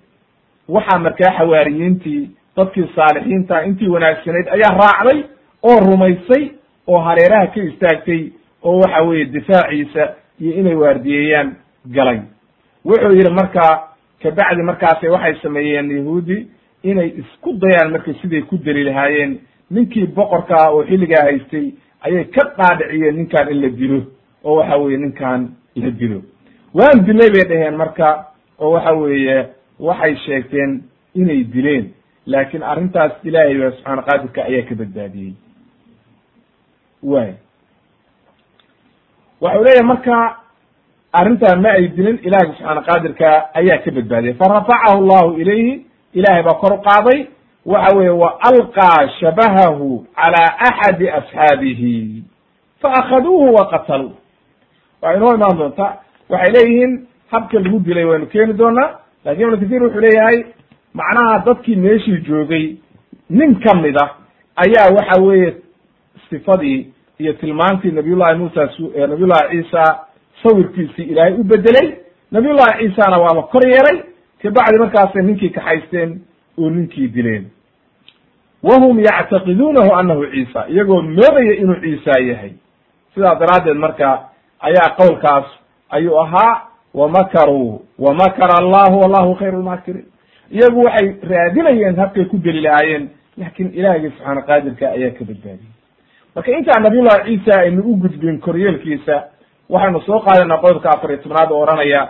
[0.68, 5.22] waxaa markaa xawaariyiintii dadkii saalixiinta intii wanaagsanayd ayaa raacday
[5.62, 6.44] oo rumaysay
[6.86, 8.22] oo hareeraha ka istaagtay
[8.62, 12.20] oo waxa weeye difaaciisa iyo inay waardiyeeyaan galay.
[12.84, 13.88] Wuxuu yidhi marka
[14.22, 16.46] kabacdi markaase waxay sameeyeen yahuudi
[16.82, 19.38] inay isku dayaan marka siday ku deli lahaayeen.
[19.70, 24.00] Ninkii boqorkaa oo xilligaa haystay ayay ka dhaadhiciyeen ninkaan in la dilo
[24.44, 26.22] oo waxa weeye ninkaan la dilo.
[26.74, 28.26] Waan dilay bay dhaheen marka
[28.58, 29.46] oo waxa weeye
[29.78, 30.82] waxay sheegteen
[31.14, 31.92] inay dileen.
[32.26, 35.32] Laakiin arrintaas ilaahay subxaana qaadirka ayaa ka badbaadiyey.
[37.02, 37.34] Way
[39.40, 40.36] waxau leeyahay marka
[41.12, 44.34] arrintan ma ay dilin ilaahay subxaana qaadirka ayaa ka badbaadiyey.
[44.40, 47.26] Farafacahu llahu ilayhi ilahay baa kor u qaaday.
[47.66, 52.22] Waxa weeye wa alqaa shabahahu cala axadi asxaabihi.
[52.82, 54.12] Faakaduuhu wa qataluu
[55.02, 55.86] waa inoo imaan doonta.
[56.28, 58.90] Waxay leeyihiin habka lagu dilay waynu keeni doonaa
[59.24, 60.38] laakiin ibnu kathir wuxuu leeyahay
[60.94, 62.76] macnaha dadkii meeshii joogay
[63.30, 64.04] nin kamida
[64.56, 65.54] ayaa waxa weeye
[66.30, 68.68] sifadii iyo tilmaantii nabiyullahi muusa
[69.08, 69.98] nabiyullahi ciisa
[70.42, 71.92] sawirkiisii ilaahay u bedelay
[72.30, 74.02] nabiyullahi ciisana waaba kor yeeray.
[74.42, 76.20] Kabacdi markaasay ninkii kaxaysteen
[76.58, 77.44] oo ninkii dileen.
[78.62, 82.52] Wahum yactaqiduunahu anahu ciisa iyagoo moodaya inuu ciisa yahay.
[83.14, 84.28] Sidaa daraaddeed marka
[84.60, 85.44] ayaa qowlkaas
[85.90, 86.62] ayuu ahaa
[86.94, 90.06] wamakaruu wamakara allahu wallahu khayru lmaakiriin
[90.50, 95.72] iyagu waxay raadinayeen habkay ku deli lahaayeen laakin ilaahigii subxaana qaadirka ayaa ka badbaadiyey
[96.38, 99.16] marka intaan nabiyullahi ciisa aynu u gudbin koryeelkiisa
[99.74, 102.02] waxaynu soo qaadanaa qodobka afar iyo tobnaad oo oranaya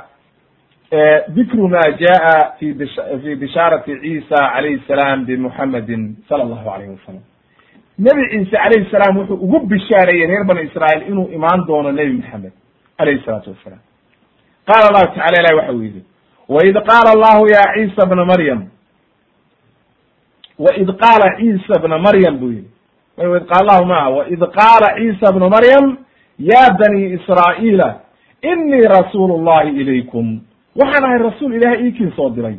[1.36, 2.66] dikru ma jaa fi
[3.22, 7.22] fi bishaarati ciisa calayhi salaam bimuxamedin sala allahu alayh wasalam
[8.06, 12.52] nebi ciise calayhi salaam wuxuu ugu bishaareeyey reer bani israa'iil inuu imaan doono nebi maxamed
[12.98, 13.82] alayhi salaatu wasalaam
[14.68, 16.02] qaala allahu tacala ilahi waxa uu yidhi
[16.56, 18.60] waid qaala allahu ya ciisa bna maryam
[20.66, 22.68] waid qaala ciisa bna maryam buu yihi
[23.18, 25.96] waid qaala allahu maa waid qaala ciisa bnu maryam
[26.38, 27.88] ya bani israa'iila
[28.42, 30.40] inii rasuulu llahi ilaykum.
[30.76, 32.54] Waxaan ahay rasuul ilahay iikiin soo diray.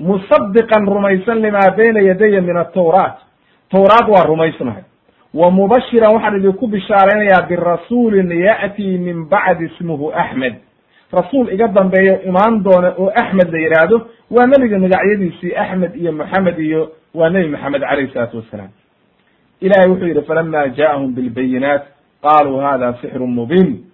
[0.00, 3.18] Musadiqan rumaysan limaa bayna yadaya min atawraat
[3.70, 4.82] tawraat waa rumaysnahay.
[5.34, 10.54] Wa mubashiran waxaan idinku bishaaraynayaa birasuulin ya'tii min bacdi ismuhu axmed
[11.12, 13.96] rasuul iga dambeeyo imaan doona oo axmed la yidhaahdo
[14.30, 18.70] waa nebiga magacyadiisii axmed iyo moxamed iyo waa nebi moxamed calayhi salaatu wassalaam
[19.66, 21.82] ilahay wuxuu yidhi falama ja'ahum bilbayinaat.
[22.22, 23.84] Qaluu hada sixru mubiin.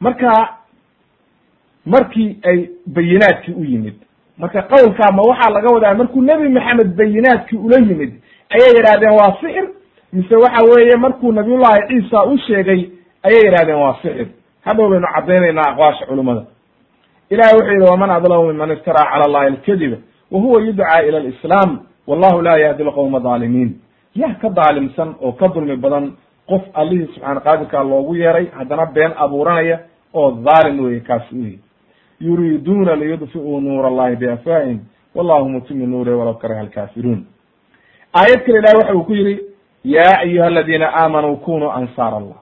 [0.00, 0.32] Marka
[1.86, 3.94] markii ay bayinaadkii u yimid
[4.38, 8.12] marka qowlkaa ma waxaa laga wadaa markuu nebi maxamed bayinaadkii ula yimid
[8.50, 9.68] ayay yidhahdeen waa sixir.
[10.12, 12.80] Mise waxa weeye markuu nabiyullahi ciisa u sheegay
[13.22, 14.26] ayay yidhahdeen waa sixir.
[14.64, 16.44] Hadhow baynu caddaynaynaa aqwaasha culimada
[17.30, 19.96] ilahi wuxuu yidhi waman adlamu miman iftaraa cala allahi alkadiba
[20.30, 23.70] wa huwa yudcaa ila alislaam wallahu la yahdi lqowma dhaalimiin
[24.20, 26.12] yah ka daalimsan oo ka dulmi badan
[26.50, 29.78] qof allihii subxaana qaadirkaa loogu yeeray haddana been abuuranaya
[30.14, 31.58] oo dhaalim weye kaasi uyi
[32.20, 34.78] yuriiduuna liyudfi'uu nuur allahi biafwaahim
[35.14, 37.24] wallahu mutimi nuure walaw karaha alkaafiruun.
[38.14, 39.40] Aayad kale ilahi waxa uu ku yidhi
[39.84, 42.38] ya ayuha aladiina aamanuu kunuu ansaar allah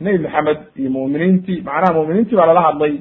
[0.00, 2.94] nebi maxamed iyo mu'miniintii macnaha mu'miniintii baa lala hadlay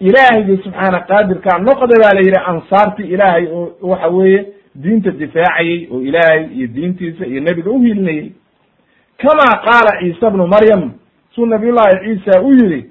[0.00, 4.40] ilaahaygi subxaana qaadirkaa noqda baa la yidhi ansaartii ilaahay oo waxa weeye
[4.74, 8.32] diinta difaacayey oo ilaahay iyo diintiisa iyo nebiga uhiilinayey
[9.18, 10.92] kama qaala ciisa bnu maryam
[11.34, 12.90] suu nabiy llahi ciisa u yihi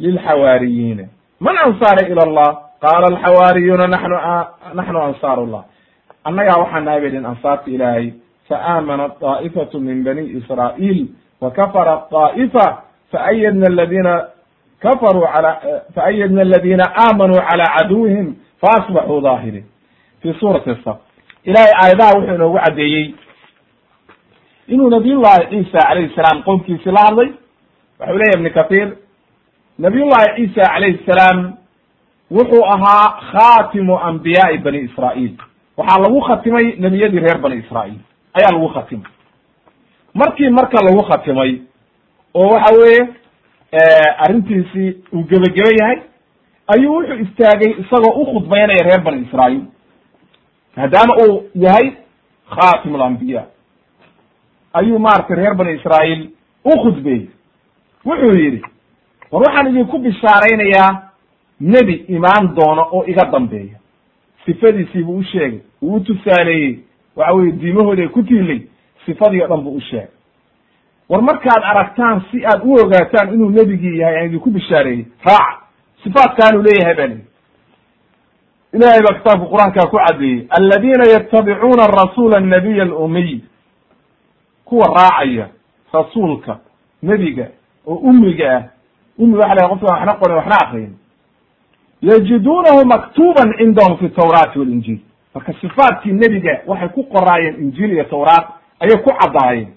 [0.00, 1.04] lilxawaariyiina
[1.40, 2.50] man ansaara ila allah?
[2.80, 4.16] Qaala alxawaariyuuna naxnu
[4.74, 5.64] naxnu ansaaru llah
[6.24, 8.12] annagaa waxaa nahay bay dhin ansaarta ilaahay
[8.48, 11.08] faamana daa'ifatu min bani israa'iil
[11.40, 12.82] wa kafara daa'ifa
[13.12, 14.14] faayadna aladina
[14.82, 15.60] kafaruu ala
[15.94, 19.64] faayadna aladina aamanuu cala caduwihim faasbaxuu daahiriin
[20.26, 20.98] fi suurati saf
[21.44, 23.14] ilahay aayadaha wuxuu inoogu caddeeyey
[24.68, 27.28] inuu nabiyullahi ciisa calayhi salaam qowmkiisi la hadlay.
[27.98, 28.88] Waxau leyahy ibni kathir
[29.78, 31.38] nabiyullahi ciisa calayhi salaam
[32.30, 35.34] wuxuu ahaa khatimu anbiyaai bani israa'iil.
[35.76, 38.00] Waxaa lagu khatimay nebiyadii reer bani israa'iil.
[38.34, 39.10] Ayaa lagu khatimay.
[40.14, 41.60] Markii marka lagu khatimay
[42.34, 43.02] oo waxa weeye
[44.24, 45.98] arrintiisii uu gebageba yahay
[46.74, 49.62] ayuu wuxuu istaagay isagoo u khudbaynaya reer bani israa'iil
[50.76, 51.92] maadaama uu yahay
[52.50, 53.44] khatim alambiya
[54.72, 56.30] ayuu maaragtay reer bani israa'iil
[56.64, 57.28] u khudbeeyey
[58.04, 58.62] wuxuu yidhi
[59.32, 61.02] war waxaan idinku bishaaraynayaa
[61.60, 63.78] nebi imaan doono oo iga dambeeya.
[64.44, 66.78] Sifadiisii buu u sheegay uu tusaaleeyey
[67.16, 68.60] waxa weye diimahooda ay ku tiilay
[69.06, 70.08] sifadii o dhan buu u sheegay.
[71.08, 75.58] War markaad aragtaan si aad u ogaataan inuu nebigii yahay aan idinku bishaareeyey raaca
[76.04, 77.24] sifaatkaanuu leeyahay baa lihi
[78.72, 83.40] ilahay baa kitaabka qur'aankaa ku caddeeyey aladiina yatabicuuna arasuula annabiy alumiy
[84.64, 85.48] kuwa raacaya
[85.92, 86.58] rasuulka
[87.02, 87.48] nebiga
[87.86, 88.62] oo umiga ah
[89.18, 90.94] ummi waxa la qofka waxna qorin waxna akriyin
[92.02, 94.98] yajiduunahu maktuban cindahum fi tawraati walinjiil
[95.34, 98.46] marka sifaatkii nebiga waxay ku qoraayeen injiil iyo tawraat
[98.80, 99.68] ayay ku caddaayeen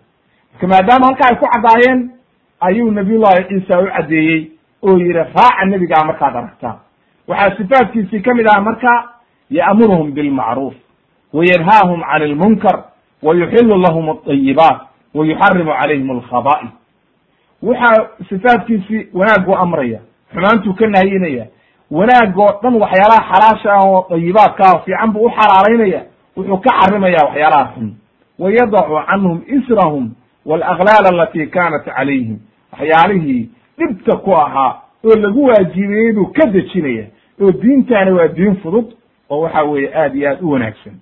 [0.53, 2.09] marka maadaama halka ay ku caddaayeen
[2.59, 4.51] ayuu nabiyullahi ciisa u caddeeyey
[4.83, 6.77] oo yihi raaca nebigaa markaad aragtaan
[7.29, 8.93] waxaa sifaatkiisii ka mid ah marka
[9.51, 10.73] ya'muruhum bilmacruuf
[11.33, 12.83] wayanhaahum can lmunkar
[13.23, 14.79] wayuxilu lahum alayibaat
[15.13, 16.71] wayuxarimu calayhim alkhaba'is
[17.63, 19.99] waxaa sifaatkiisii wanaaguu amraya
[20.33, 21.45] xumaantuu ka nahyinaya
[21.91, 26.01] wanaagoo dhan waxyaalaha xalaasha ah oo dayibaadka ah fiican buu u xalaalaynaya
[26.37, 27.93] wuxuu ka xarimaya waxyaalaha xun.
[28.39, 30.11] Wayadacu canhum israhum
[30.45, 32.37] walaklaal alati kanat calayhim.
[32.71, 37.05] Waxyaalihii dhibta ku ahaa oo lagu waajibiyey buu ka dejinaya
[37.41, 38.85] oo diintaani waa diin fudud
[39.29, 40.93] oo waxa weeye aad iyo aad u wanaagsan.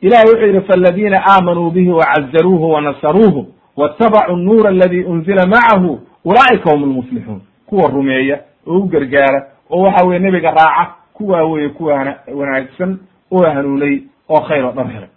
[0.00, 3.46] Ilahi wuxuu yidhi faladina aamanuu bihi wacazaruuhu wanasaruuhu
[3.76, 10.06] watabacuu nuura aladi unzila macahu ulaa'ika hum lmuflixuun kuwa rumeeya oo u gargaara oo waxa
[10.06, 12.98] weye nebiga raaca kuwaa weye kuwa wanaagsan
[13.32, 15.08] oo hanuunay oo khayr oo dhan helay.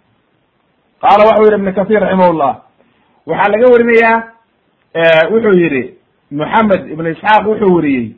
[1.00, 2.56] Qaala waxau yidhi ibn kathir raximahullah
[3.26, 4.22] waxaa laga warinayaa
[5.30, 5.94] wuxuu yidhi
[6.30, 8.10] moxamed ibn isxaaq wuxuu weriyey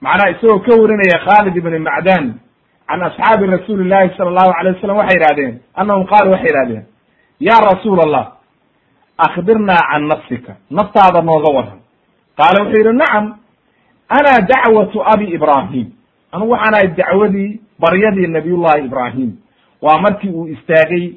[0.00, 2.34] macnaha isagoo ka warinaya khalid ibn macdan
[2.88, 6.84] can asxaabi rasuuli llahi sala allahu alay wasalam waxay yihahdeen annahum qaalu waxay yihahdeen
[7.40, 8.24] ya rasuul allah
[9.18, 11.78] akbirnaa can nafsika naftaada nooga waran.
[12.38, 13.24] Qaala wuxuu yidhi nacam
[14.08, 15.86] ana dacwatu abi ibrahim
[16.32, 19.30] anugu waxaan ahay dacwadii baryadii nabiyullahi ibrahim
[19.82, 21.12] waa markii uu istaagay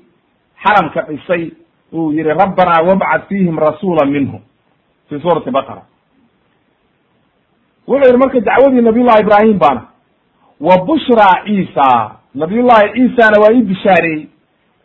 [0.63, 1.51] xaramka dhisay
[1.93, 4.41] uu yihi rabbanaa wabcad fiihim rasuula minhum.
[5.09, 5.81] Fi suurati baqara
[7.91, 9.81] wuxuu yihi marka dacwadii nabiyullahi ibrahim baana.
[10.61, 12.11] Wa bushraa ciisa.
[12.35, 14.27] Nabiyullahi ciisana waa ii bishaareeyey.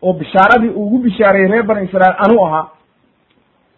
[0.03, 2.67] Oo bishaaradii ugu bishaareeyey reer bani israiil anuu ahaa.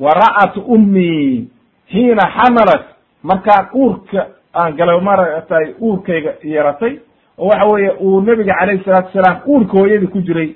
[0.00, 1.48] Wa ra'at ummii
[1.92, 2.84] xiina xamalat.
[3.22, 6.98] Markaan uurka aan galay maratay uurkayga yeratay
[7.38, 10.54] oo waxa weeye uu nebiga calayhi salaatu salaam uurka hooyadii ku jiray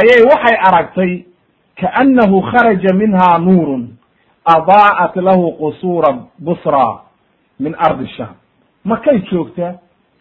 [0.00, 1.24] ayay waxay aragtay
[1.80, 3.88] kaannahu kharaja minha nuurun
[4.44, 7.00] adaa'at lahu qusuura busra
[7.60, 8.34] min ardi sham
[8.84, 9.72] makay joogtaa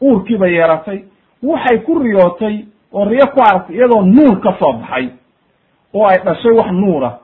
[0.02, 1.04] uurkii bay yeeratay
[1.44, 5.10] waxay ku riyootay oo riyo ku aragtay iyadoo nuur ka soo baxay
[5.94, 7.20] oo ay dhashay wax nuura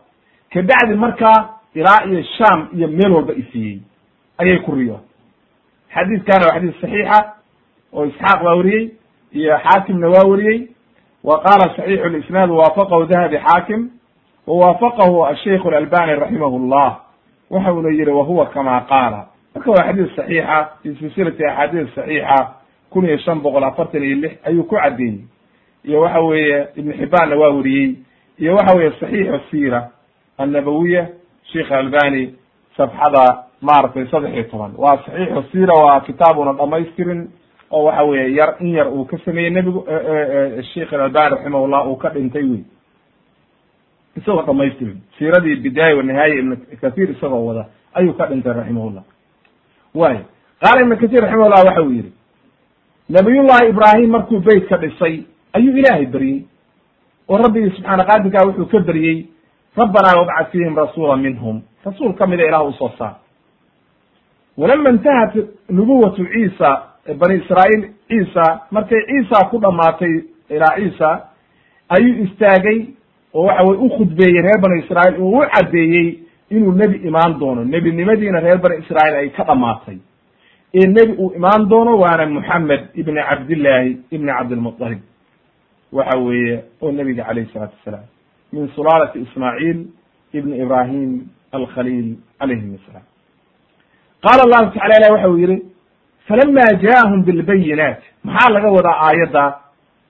[0.53, 3.79] kabacdi markaa ilaa iyo sham iyo meel walba isiiyey
[4.37, 5.07] ayay ku riyootay.
[5.93, 7.33] Xadiidkana waa xadiis saxiixa
[7.93, 8.91] oo isxaaq baa weriyey
[9.33, 10.67] iyo xaakimna waa weriyey
[11.23, 13.89] wa qaala saxiixu lisnaad waafaqahu dahabi xaakim
[14.47, 16.91] wawaafaqahu asheikh alalbani raximah llah
[17.49, 22.37] waxa una yihi wahuwa kama qaala marka waa xadiis saxiixa fi silsilati axaadiis saxiixa
[22.89, 25.19] kun iyo shan boqol afartan iyo lix ayuu ku caddeeyey
[25.85, 27.95] iyo waxa weeye ibn xibaanna waa weriyey
[28.39, 29.89] iyo waxa weeye saxiixu sira
[30.37, 31.07] annabawiya
[31.51, 32.35] sheikh albani
[32.77, 34.71] safxada maaragtay saddex iyo toban.
[34.77, 37.29] Waa saxiixu sira waa kitaabuna dhamaystirin
[37.71, 39.85] oo waxa weeye yar in yar uu ka sameeyey nebigu
[40.73, 42.63] sheikh alalbani raximahullah uu ka dhintay wey
[44.17, 49.03] isagoo dhamaystirin siiradii bidaaya wanihaaya ibn kathir isagoo wada ayuu ka dhintay raximahullah
[49.95, 50.17] way
[50.61, 52.11] qaala ibn kathir raximahullah waxa uu yihi
[53.09, 56.41] nabiyullahi ibraahim markuu beyt ka dhisay ayuu ilaahay beryey
[57.29, 59.25] oo rabbigii subxaana qaadirkaa wuxuu ka beryey
[59.77, 61.61] rabbanaa wabcad fiihim rasuula minhum.
[61.85, 63.15] Rasuul ka mida ilah u soo saar.
[64.57, 65.33] Walama intahat
[65.69, 66.69] nubuwatu ciisa
[67.19, 70.13] bani israa'iil ciisa markay ciisa ku dhamaatay
[70.49, 71.09] ilaa ciisa
[71.89, 72.85] ayuu istaagay
[73.33, 76.22] oo waxa weye u khudbeeyey reer bani israa'iil oo u caddeeyey
[76.55, 77.61] inuu nebi imaan doono.
[77.73, 79.97] Nebinimadiina reer bani israa'iil ay ka dhamaatay
[80.79, 85.01] ee nebi uu imaan doono waana moxamed ibni cabdillaahi ibni cabdilmuطalib
[85.97, 88.05] waxa weeye oo nebiga calayhi salaatu wasalaam.
[88.53, 89.79] Min sulaalati ismaaciil
[90.37, 91.09] ibni ibrahim
[91.57, 92.09] alkhaliil
[92.39, 93.05] calayhim asalaam
[94.25, 95.57] qaala allahu tacala ilah waxa uu yihi
[96.27, 98.01] falama jaahum bilbayinaat.
[98.23, 99.43] Maxaa laga wadaa aayadda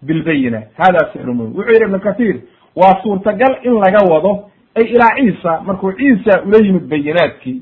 [0.07, 0.67] bilbayinaat?
[0.81, 2.35] Hada sixru mubin wuxuu yihi ibnu kathir
[2.75, 4.31] waa suurtagal in laga wado
[4.75, 7.61] ay ilaa ciisa markuu ciisa ula yimid bayinaadkii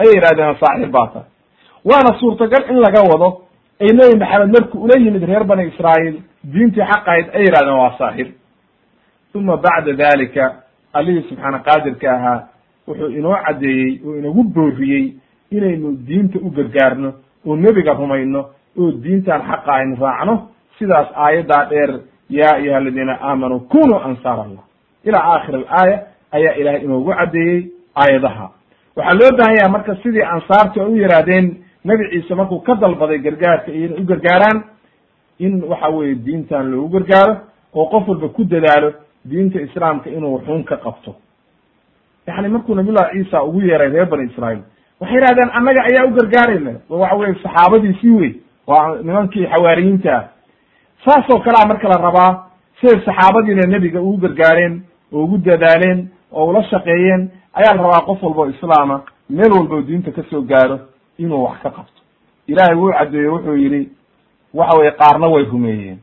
[0.00, 1.28] ayay yidhahdeen saaxir baa tahay
[1.84, 3.28] waana suurtagal in laga wado
[3.80, 6.16] ay nebi maxamed markuu ula yimid reer bani israa'iil
[6.52, 8.28] diintii xaqahayd ay yidhahdeen waa saaxir
[9.34, 10.44] uma bacda dalika
[10.92, 12.38] allihii subxaana qaadirka ahaa
[12.88, 15.12] wuxuu inoo caddeeyey oo inagu booriyey
[15.50, 17.12] inaynu diinta u gargaarno
[17.46, 18.40] oo nebiga rumayno
[18.80, 20.48] oo diintan xaqa aynu raacno.
[20.78, 24.64] Sidaas aayaddaa dheer ya ayuha aladiina aamanuu kunuu ansaar allah
[25.04, 26.02] ila aakhir alaaya
[26.32, 28.50] ayaa ilahay inoogu caddeeyey aayadaha.
[28.96, 33.86] Waxaa loo baahan marka sidii ansaartu u yihaahdeen nebi ciise markuu ka dalbaday gargaarka iyo
[33.86, 34.62] inay u gargaaraan
[35.38, 37.36] in waxa weeye diintan loogu gargaaro
[37.74, 38.92] oo qof walba ku dadaalo
[39.24, 41.14] diinta islaamka inuu xun ka qabto.
[42.26, 44.62] Yani markuu nabiyullahi ciisa ugu yeeray reer bani israa'iil
[45.00, 48.32] waxay yihahdeen annaga ayaa u gargaarayna waxa weye saxaabadiisii wey
[48.66, 50.12] waa nimankii xawaariyiinta.
[50.16, 50.24] Ah
[51.04, 52.30] saasoo kalea marka la rabaa
[52.80, 54.82] siday saxaabadiina nebiga ugu gargaareen
[55.12, 59.82] oo ugu dadaaleen oo ula shaqeeyeen ayaa la rabaa qof walba o islaama meel walba
[59.82, 60.78] diinta ka soo gaaro
[61.18, 62.00] inuu wax ka qabto.
[62.46, 63.88] Ilaahay wuu caddeeyey wuxuu yidhi
[64.54, 65.98] waxa weye qaarna way rumeeyeen.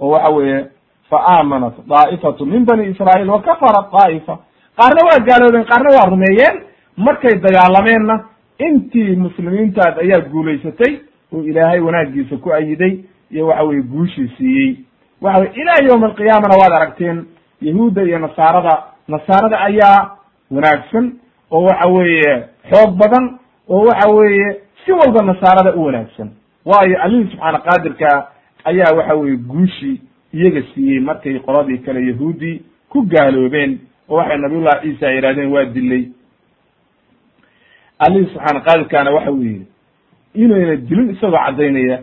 [0.00, 0.66] Oo waxa weeye
[1.10, 4.38] fa aamanat daa'ifatu min bani israa'iil wa kafarat daa'ifa.
[4.76, 6.56] Qaarna waa gaaloobeen qaarna waa rumeeyeen.
[6.96, 8.24] Markay dagaalameenna
[8.58, 10.98] intii muslimiintaad ayaa guulaysatay
[11.32, 12.98] oo ilaahay wanaagiisa ku ayiday
[13.30, 14.76] iyo waxa weye guushii siiyey.
[15.22, 17.24] Waxa weye ilaa yawma alqiyaamana waad aragteen
[17.60, 20.16] yahuudda iyo nasaarada nasaarada ayaa
[20.50, 21.06] wanaagsan
[21.50, 22.34] oo waxa weeye
[22.70, 23.38] xoog badan
[23.68, 24.48] oo waxa weeye
[24.84, 26.30] si walba nasaarada u wanaagsan.
[26.64, 28.28] Waayo allihii subxaana qaadirka
[28.64, 30.00] ayaa waxa weye guushii
[30.34, 33.78] iyaga siiyey markay qoladii kale yahuuddii ku gaaloobeen
[34.08, 36.04] oo waxay nabiyullahi ciisa yihahdeen waa dilay
[37.98, 39.66] allihii subxaana qaadirkaana waxa uu yihi
[40.34, 41.98] inayna dilin isagoo caddaynaya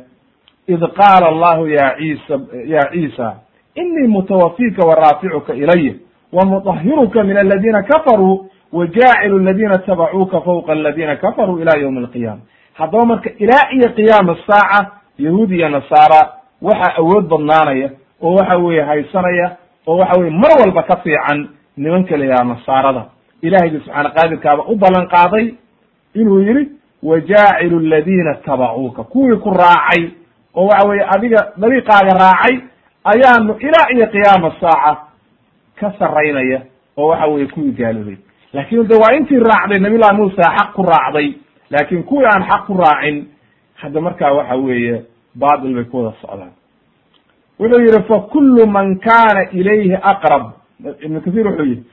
[0.68, 2.36] id qaala allahu ya ciisa
[2.66, 3.36] ya ciisa
[3.76, 5.94] inii mutawafika waraaficuka ilaya
[6.34, 12.42] wmuطahiruka min aladina kafaruu wajaacilu ladina itabacuuka fawqa aladina kafaruu ila ywmi alqiyama
[12.74, 16.30] haddaba marka ilaa iyo qiyaama saaca yahuud iyo nasaara
[16.62, 17.90] waxaa awood badnaanaya
[18.22, 19.52] oo waxa weye haysanaya
[19.88, 21.48] oo waxa weye mar walba ka fiican
[21.78, 23.06] nimanka la yidhaha nasaarada
[23.42, 25.54] ilahaygi subxaana qaadirkaaba u ballan qaaday
[26.16, 26.68] inuu yihi
[27.04, 30.10] wajaacilu ladina itabacuuka kuwii ku raacay
[30.56, 32.58] oo waxa weye adiga dariiqaaga raacay
[33.04, 34.98] ayaanu ilaa iyo qiyaama saaca
[35.80, 36.62] ka saraynaya
[36.98, 38.18] oo waxa weye kuwii gaaloobay
[38.54, 41.34] laakin de waa intii raacday nabiy llahi muusa xaq ku raacday.
[41.70, 43.26] Laakin kuwii aan xaq ku raacin
[43.76, 45.02] hadda markaa waxa weeye
[45.36, 46.52] baatil bay ku wada socdaan.
[47.60, 50.52] Wuxuu yihi fakulu man kana ilayhi aqrab.
[51.02, 51.84] Ibnu kathir wuxuu yihi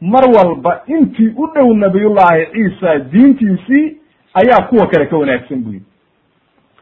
[0.00, 3.96] mar walba intii u dhow nabiyullaahi ciisa diintiisii
[4.34, 5.86] ayaa kuwa kale ka wanaagsan bu yidhi.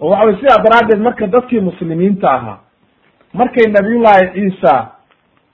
[0.01, 2.59] Oo waxa weye sidaa daraaddeed marka dadkii muslimiinta ahaa
[3.35, 4.89] markay nabiyullaahi ciisa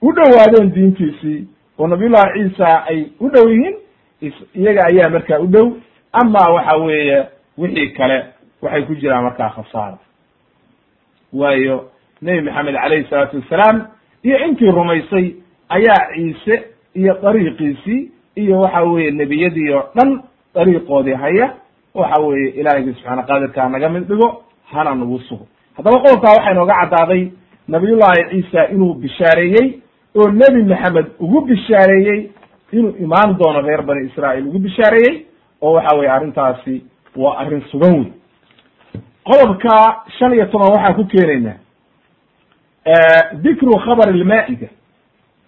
[0.01, 1.47] u dhowaadeen diintiisii
[1.79, 3.75] oo nabiyullahi ciisa ay u dhow yihiin
[4.55, 5.67] iyaga ayaa markaa u dhow
[6.11, 7.25] ama waxa weeye
[7.57, 8.25] wixii kale
[8.61, 9.97] waxay ku jiraan markaa khasaara
[11.33, 11.89] waayo
[12.21, 13.87] nebi maxamed calayhi salaatu wassalaam
[14.23, 15.25] iyo intii rumaysay
[15.69, 16.63] ayaa ciise
[16.95, 20.21] iyo dariiqiisii iyo waxa weeye nebiyadii oo dhan
[20.55, 21.53] dariiqoodii haya.
[21.93, 25.47] Waxa weeye ilaahiygi subxaana qaadirkaa naga mid dhigo hana nagu sugo.
[25.77, 27.23] Haddaba qodobkaa waxaa inooga caddaaday
[27.67, 29.67] nabiyullaahi ciisa inuu bishaareeyey
[30.17, 32.21] oo nebi maxamed ugu bishaareeyey
[32.71, 35.15] inuu imaan doono reer bani israa'iil ugu bishaareeyey
[35.61, 36.75] oo waxa weye arrintaasi
[37.15, 38.11] waa arrin sugan wey
[39.29, 39.73] qodobka
[40.19, 41.57] shan iyo toban waxaan ku keenaynaa.
[43.43, 44.67] Dikru khabar ilmaa'ida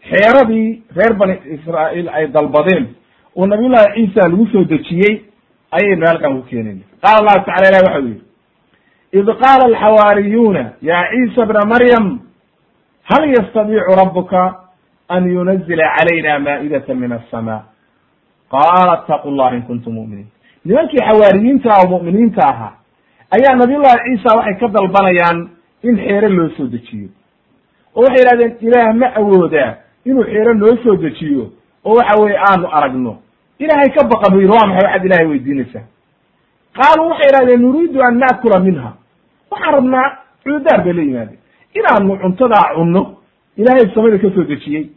[0.09, 2.85] xeeradii reer bani israa'iil ay dalbadeen
[3.35, 5.21] oo nabiyullahi ciisa lagu soo dejiyey
[5.71, 8.21] ayaynu halkan ku keenayna qaala allahu tacala ilah waxa u yihi
[9.19, 12.05] id qaala alxawaariyuuna ya ciisa bna maryam
[13.09, 14.55] hal yastadiicu rabuka
[15.09, 17.63] an yunazila calayna maa'idata min asama
[18.51, 20.27] qaala ataqu llah in kuntum mu'miniin
[20.65, 22.73] nimankii xawaariyiinta oo mu'miniinta ahaa
[23.35, 25.49] ayaa nabiyullahi ciisa waxay ka dalbanayaan
[25.83, 27.09] in xeere loo soo dejiyo
[27.95, 29.71] oo waxay yidhahdeen ilaah ma awoodaa
[30.05, 31.51] inuu xeere noo soo dejiyo
[31.85, 33.17] oo waxa weye aanu aragno
[33.59, 35.85] ilaahay ka baqa bu yidhi waa maxay waxaad ilahay weydiinaysaa
[36.77, 38.91] qaaluu waxay yidhahdeen nuriidu an naakula minha
[39.51, 40.07] waxaan rabnaa
[40.43, 41.39] cududaar bay la yimaadeen
[41.73, 43.17] inaanu cuntadaa cunno
[43.57, 44.89] ilaahay samada ka soo dejiyey.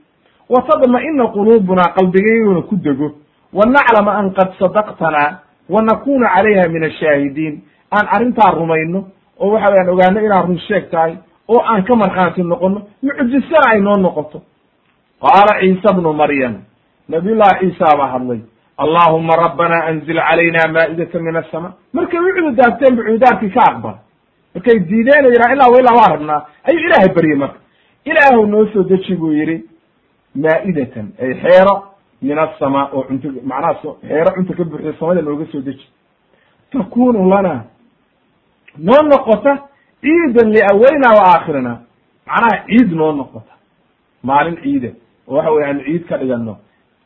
[0.48, 3.08] Wa tadma'ina quluubuna qalbigayguna ku dego.
[3.52, 5.38] Wa naclama an qad sadaqtanaa
[5.68, 9.04] wa nakuna calayha min ashaahidiin aan arrintaa rumayno
[9.40, 11.16] oo waxa weyaan ogaano inaan run sheeg tahay
[11.48, 14.42] oo aan ka markhaanti noqono mucjisana ay noo noqoto.
[15.20, 16.54] Qaala ciisa bnu maryam
[17.08, 18.40] nabiyullahi ciisa baa hadlay
[18.78, 23.94] allahuma rabbana anzil calayna maa'idata min asama markay u cududaarteen bu cududaarkii ka aqbal
[24.54, 26.46] markay diideen o yidhaha ilaa wa ilaa waa rabnaa.
[26.64, 27.58] Ayuu ilaahay baryey marka.
[28.04, 29.64] Ilaahu noo soo deji buu yidhi
[30.34, 31.74] maa'idatan ay xeero
[32.22, 33.74] min asama oo cunto macnaha
[34.08, 35.86] xeero cunta ka buuxiyo samada nooga soo deji.
[36.72, 37.64] Takunu lana
[38.78, 39.58] noo noqota
[40.00, 41.78] ciidan liawalina wa aakhirina.
[42.26, 43.52] Macnaha ciid noo noqota.
[44.22, 44.88] Maalin ciida.
[45.28, 46.56] Oo waxa weye aanu ciid ka dhigano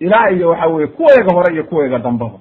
[0.01, 2.39] ilaa iyo waxa weye kuwayga hore iyo kuwayga dambaba.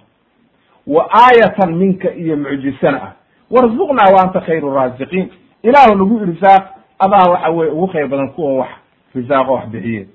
[0.88, 3.14] Wa aayatan minka iyo mucjisana ah
[3.52, 5.30] warzuqnaa wa anta khayru raasiqiin
[5.64, 6.64] ilaahu nagu irsaaq
[7.00, 8.70] adaa waxa weye ugu khayr badan kuwa wax
[9.16, 10.08] risaaqo wax bixiye.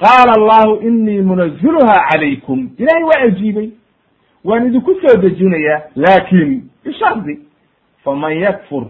[0.00, 2.70] Qaala allahu inii munaziluha calaykum.
[2.78, 3.70] Ilahay waa ajiibay.
[4.44, 7.38] Waan idinku soo dejinayaa laakin bishardi
[8.04, 8.84] faman yakfur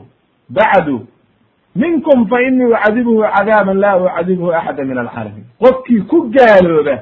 [0.48, 1.06] bacdu
[1.76, 5.44] minkum fa inii ucadibhu cadaaban laa ucadibhu axada min alcaalamiin.
[5.62, 6.98] Qofkii ku gaalooba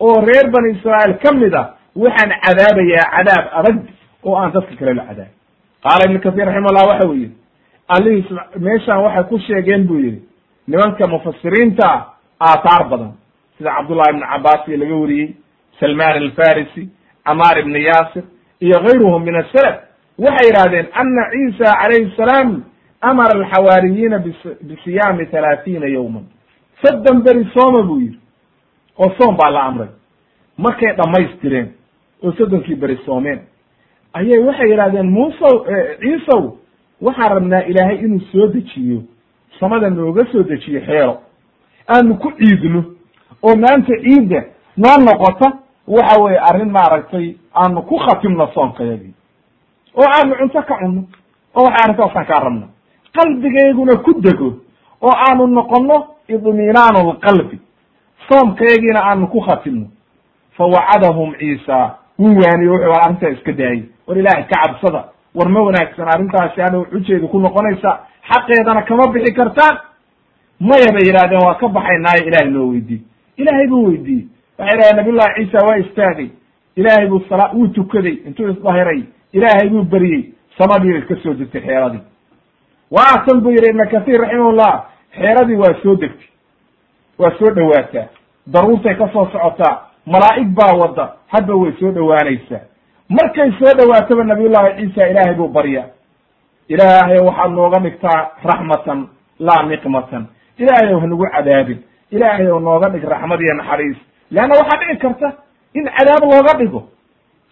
[0.00, 3.76] oo reer bani israa'iil ka mid a waxaan cadaabayaa cadaab adag
[4.24, 5.35] oo aan dadka kale la cadaabin
[5.86, 7.32] qaala ibnu kahiir raximahullah waxa uu yihi
[7.88, 8.24] allihii
[8.66, 10.20] meeshaan waxay ku sheegeen buu yihi
[10.68, 11.88] nimanka mufasiriinta
[12.40, 13.12] aathaar badan.
[13.58, 15.34] Sida cabdullahi ibnu cabaas iyo laga wariyey
[15.80, 16.88] salman alfarisi
[17.26, 18.24] camaar ibni yaasir
[18.60, 19.76] iyo gayruhum min asalaf
[20.18, 22.62] waxay yidhahdeen ana ciisa calayhi salaam
[23.00, 24.18] amara alxawaariyiina
[24.68, 26.24] bisiyaami halaathiina yowman
[26.82, 28.18] soddon beri sooma buu yidhi
[28.98, 29.88] oo soom baa la amray.
[30.58, 31.68] Markay dhammaystireen
[32.24, 33.40] oo soddonkii beri soomeen
[34.18, 35.54] ayay waxay yidhahdeen muusow
[36.00, 36.42] ciisow
[37.06, 39.02] waxaan rabnaa ilaahay inuu soo dejiyo
[39.60, 41.14] samada nooga soo dejiyo xeero
[41.94, 42.80] aanu ku ciidno
[43.42, 44.40] oo maanta ciidda
[44.76, 45.48] noo noqota
[45.88, 49.14] waxa weye arrin maaragtay aanu ku khatimno soonkayagii
[49.98, 51.02] oo aanu cunto ka cunno
[51.56, 52.66] oo waxay arrintaasaan kaa rabna
[53.16, 54.48] qalbigayguna ku dego
[55.02, 55.96] oo aanu noqono
[56.28, 57.58] idminaanu lqalbi
[58.28, 59.86] soomkayagiina aanu ku khatimno.
[60.56, 65.04] Fawacadahum ciisa wuu waaniye wuxuu arrintaa iska daayey war ilaahay ka cabsada.
[65.34, 67.90] War ma wanaagsan arrintaasi ana xujeedu ku noqonaysa
[68.30, 69.76] xaqeedana kama bixi kartaan.
[70.60, 73.00] Maya bay yidhahdeen waa ka baxaynaayo ilahay noo weydiiy
[73.36, 74.26] ilaahay buu weydiiyey.
[74.58, 76.28] Waxay yidhahdeen nabiyullahi ciisa waa istaagay.
[76.76, 79.02] Ilaahay buu sala wuu tukaday intuu isdahiray
[79.32, 82.00] ilaahay buu beryey samadii ka soo degtay xeeradii.
[82.90, 84.84] Waatan buu yidhi ibna kahiir raximahullah
[85.16, 86.28] xeeradii waa soo degtay.
[87.18, 88.06] Waa soo dhowaataa
[88.46, 89.82] daruurtay ka soo socotaa.
[90.06, 91.12] Malaa'ig baa wadda.
[91.28, 92.60] Hadba way soo dhowaanaysaa
[93.08, 95.84] markay soo dhowaataba nabiyullahi ciisa ilaahay buu barya.
[96.68, 99.08] Ilaahay waxaad nooga dhigtaa raxmatan
[99.38, 100.26] laa niqmatan.
[100.58, 101.78] Ilaahay ow hanagu cadaabin.
[102.10, 103.96] Ilaahay ow nooga dhig raxmad iyo naxariis.
[104.30, 105.28] Leanna waxaa dhici karta
[105.74, 106.82] in cadaab looga dhigo.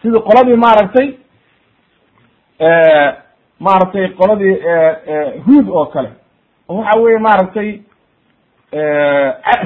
[0.03, 1.09] Sidii qoladii maaragtay
[3.61, 4.55] maaragtay qoladii
[5.47, 6.11] huod oo kale.
[6.69, 7.81] Waxa weye maaragtay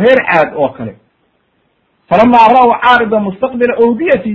[0.02, 0.94] reer caad oo kale.
[2.08, 4.34] Falama ra'w caarida mustaqbila awdiyati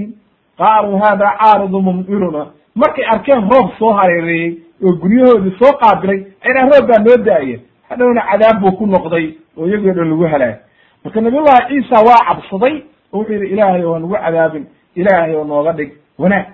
[0.58, 6.88] qaaluu hada caaridu mumdiruna markay arkeen roob soo hareereeyey oo guryahoodii soo qaabilay aynaa roob
[6.90, 7.58] baa noo da'aya
[7.90, 9.26] hadhowna cadaab buu ku noqday
[9.58, 10.56] oo iyagoo dhan lagu halaag
[11.04, 12.76] marka nabiyullahi ciisa waa cabsaday
[13.14, 14.66] oo wuxuu yidhi ilaahay oo nagu cadaabin
[14.96, 16.46] ilaahay oo nooga dhig wanaag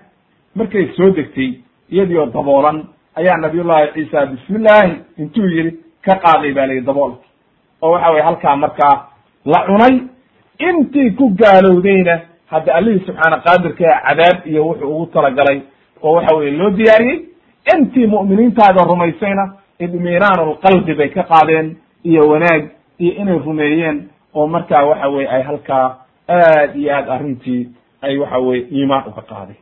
[0.56, 1.50] markay soo degtay
[1.92, 2.84] iyadii oo daboolan
[3.16, 5.72] ayaa nabiyullahi ciisa bismillaahi intuu yidhi
[6.06, 7.24] ka qaaday baa layihi daboolka
[7.82, 8.96] oo waxa weye halkaa markaa
[9.46, 9.96] la cunay
[10.68, 12.20] intii ku gaalowdayna
[12.50, 15.62] hadda allihii subxaana qaadirkaa cadaab iyo wuxuu ugu talagalay
[16.04, 17.20] oo waxa weye loo diyaariyey
[17.76, 22.64] intii mu'miniintaada rumaysayna idminaanu lqalbi bay ka qaadeen iyo wanaag
[23.00, 23.98] iyo inay rumeeyeen
[24.34, 25.98] oo markaa waxa weye ay halkaa
[26.30, 27.70] aad iyo aad arrintii
[28.02, 29.56] ay waxa weye iimaan uga qaaday.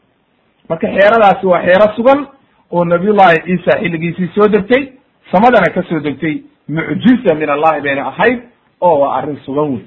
[0.70, 2.28] Marka xeeradaasi waa xeero sugan
[2.72, 4.84] oo nabiyullahi ciisa xilligiisii soo degtay
[5.32, 6.36] samadana ka soo degtay
[6.70, 8.40] mucjiza min allahi bayna ahayd
[8.82, 9.82] oo waa arrin sugan wey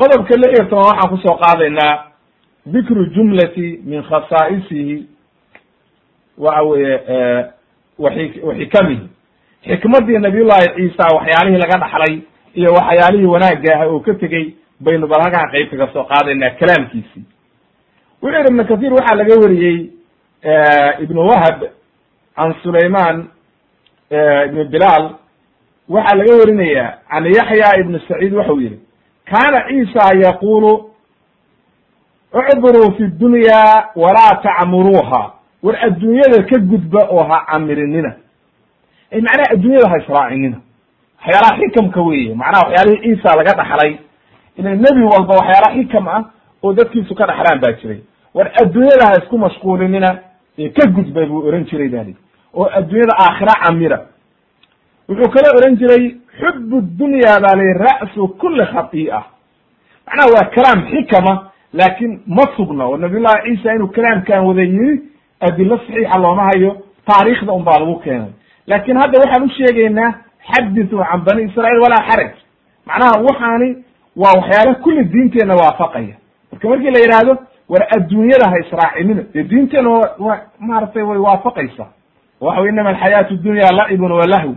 [0.00, 1.94] qodobka iyo toban waxaan ku soo qaadaynaa
[2.66, 4.96] dikru jumlati min khasaa'isihi
[6.38, 6.96] waxa weeye
[7.98, 9.08] waxi waxikamihi
[9.66, 12.14] xikmadii nabiyullahi ciisa waxyaalihii laga dhaxlay
[12.54, 17.24] iyo waxyaalihii wanaagga ah oo ka tegey baynu bal halkaan qeyb kaga soo qaadaynaa kalaamkiisii.
[18.22, 19.90] Wuxuu yihi ibnu kathir waxaa laga wariyey
[21.04, 21.58] ibnu wahab
[22.36, 23.28] can sulayman
[24.48, 25.04] ibnu bilaal
[25.88, 28.78] waxaa laga warinayaa can yaxya ibnu saciid waxau yihi
[29.30, 30.72] kana ciisa yaqulu
[32.32, 35.32] ucburuu fi dunya walaa tacmuruuha
[35.62, 38.14] war adduunyada ka gudba oo ha camirinina
[39.12, 40.56] macnaha adduunyada ha israacinina
[41.20, 43.98] waxyaalaha xikamka weeye macnaha waxyaalihii ciisa laga dhaxlay
[44.58, 46.24] ila nebi walba waxyaalaha xikam ah
[46.62, 48.00] oo dadkiisu ka dhaxlaan baa jiray
[48.34, 50.18] war adduunyada ha isku mashquulinina
[50.58, 52.16] ee ka gudba buu ohan jiray bali
[52.54, 53.98] oo adduunyada aakhira camira
[55.10, 56.04] wuxuu kala ohan jiray
[56.40, 59.20] xub dunya baa lay ra'su kuli khati'a
[60.06, 61.32] macnaha waa kalaam xikama
[61.72, 65.02] laakin ma sugna oo nabiyullahi ciisa inuu kalaamkan wada yiri
[65.40, 66.70] adilo saxiixa looma hayo
[67.06, 68.32] taariikhda un baa lagu keenay.
[68.66, 70.14] Laakin hadda waxaan u sheegaynaa
[70.54, 72.32] can bani israiil walaa xaraj.
[72.86, 73.68] Macnaha waxaani
[74.16, 76.14] waa waxyaala kulli diinteenna waafaqaya.
[76.52, 77.32] Marka markii la yidhaahdo
[77.68, 79.90] war adduunyada ha israacinina dee diinteenna
[80.58, 81.88] maaragtay way waafaqaysaa.
[82.40, 84.52] Waxa inama alxayaatu dunya lacibun wa lahw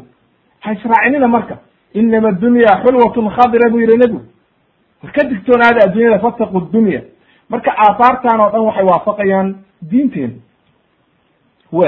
[0.63, 1.57] ha israacinina marka
[1.93, 4.21] inama dunya xulwatun khadira buu yihi nebigu.
[5.15, 7.01] Ka digtoonaada adduunyada fataqu dunya.
[7.49, 9.47] Marka aahaartan oo dhan waxay waafaqayaan
[9.81, 10.33] diinteena
[11.71, 11.87] we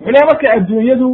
[0.00, 1.08] wuxuu leeya marka adduunyadu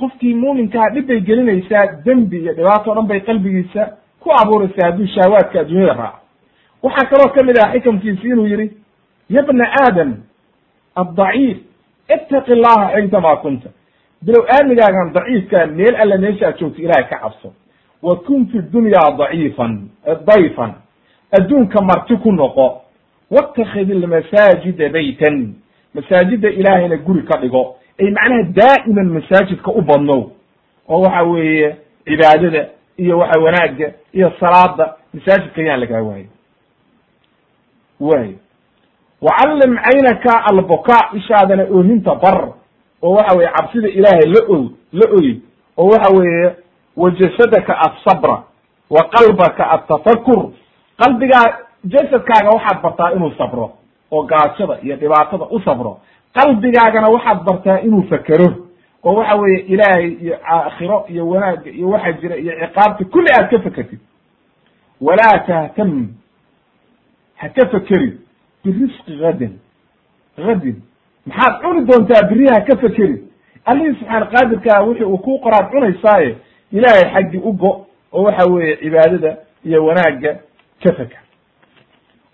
[0.00, 3.82] qofkii muuminkaa dhib bay gelinaysaa dembi iyo dhibaato o dhan bay qalbigiisa
[4.20, 6.18] ku abuuraysaa hadduu shahwaadka adduunyada raaco.
[6.82, 8.70] Waxaa kaloo ka mid ah xikamkiisi inuu yihi
[9.30, 10.10] ya bna aadam
[10.96, 11.58] addaciif
[12.14, 13.68] ittaqi llaha xaytama kunta
[14.22, 17.52] bilow aamigaagan daciifka meel alla meesha aad joogto ilahay ka cabso.
[18.02, 19.88] Wa fi dunya daciifan
[20.26, 20.72] dayfan
[21.32, 22.80] adduunka marti ku noqo
[23.30, 25.54] watakid ilmasaajida baytan.
[25.94, 27.76] Masaajida ilaahayna guri ka dhigo.
[28.00, 30.30] Ay macnaha daa'iman masaajidka u badnow.
[30.88, 32.68] Oo waxa weeye cibaadada
[32.98, 36.26] iyo waxa wanaagga iyo salaada masaajidka yaan lagaa waayo
[38.00, 38.34] waayo
[39.20, 42.48] wacallim caynaka albukaa ishaadana oohinta bar
[43.02, 45.40] oo waxa weye cabsida ilaahay la o la oy
[45.76, 46.54] oo waxa weeye
[46.96, 48.42] wajasadaka asabra
[48.90, 50.50] wa qalbaka atafakur
[50.98, 53.70] qalbigaa jasadkaaga waxaad bartaa inuu sabro
[54.10, 56.00] oo gaajada iyo dhibaatada u sabro.
[56.34, 58.48] Qalbigaagana waxaad bartaa inuu fekero
[59.04, 63.50] oo waxa weeye ilaahay iyo aakhiro iyo wanaagga iyo waxa jira iyo ciqaabta kulli aad
[63.50, 64.00] ka fekertid
[65.00, 66.08] walaa tahtam
[67.36, 68.18] ha ka fekerin
[68.64, 69.58] birisqi gadin
[70.36, 70.82] gadin
[71.26, 73.18] maxaad cuni doontaa beri ha ka fekerin
[73.64, 76.36] allihii subxaana qaadirkaa wixii uu kuu qoraad cunaysaaye
[76.72, 80.32] ilaahay xaggi u go oo waxa weeye cibaadada iyo wanaagga
[80.82, 81.20] ka feker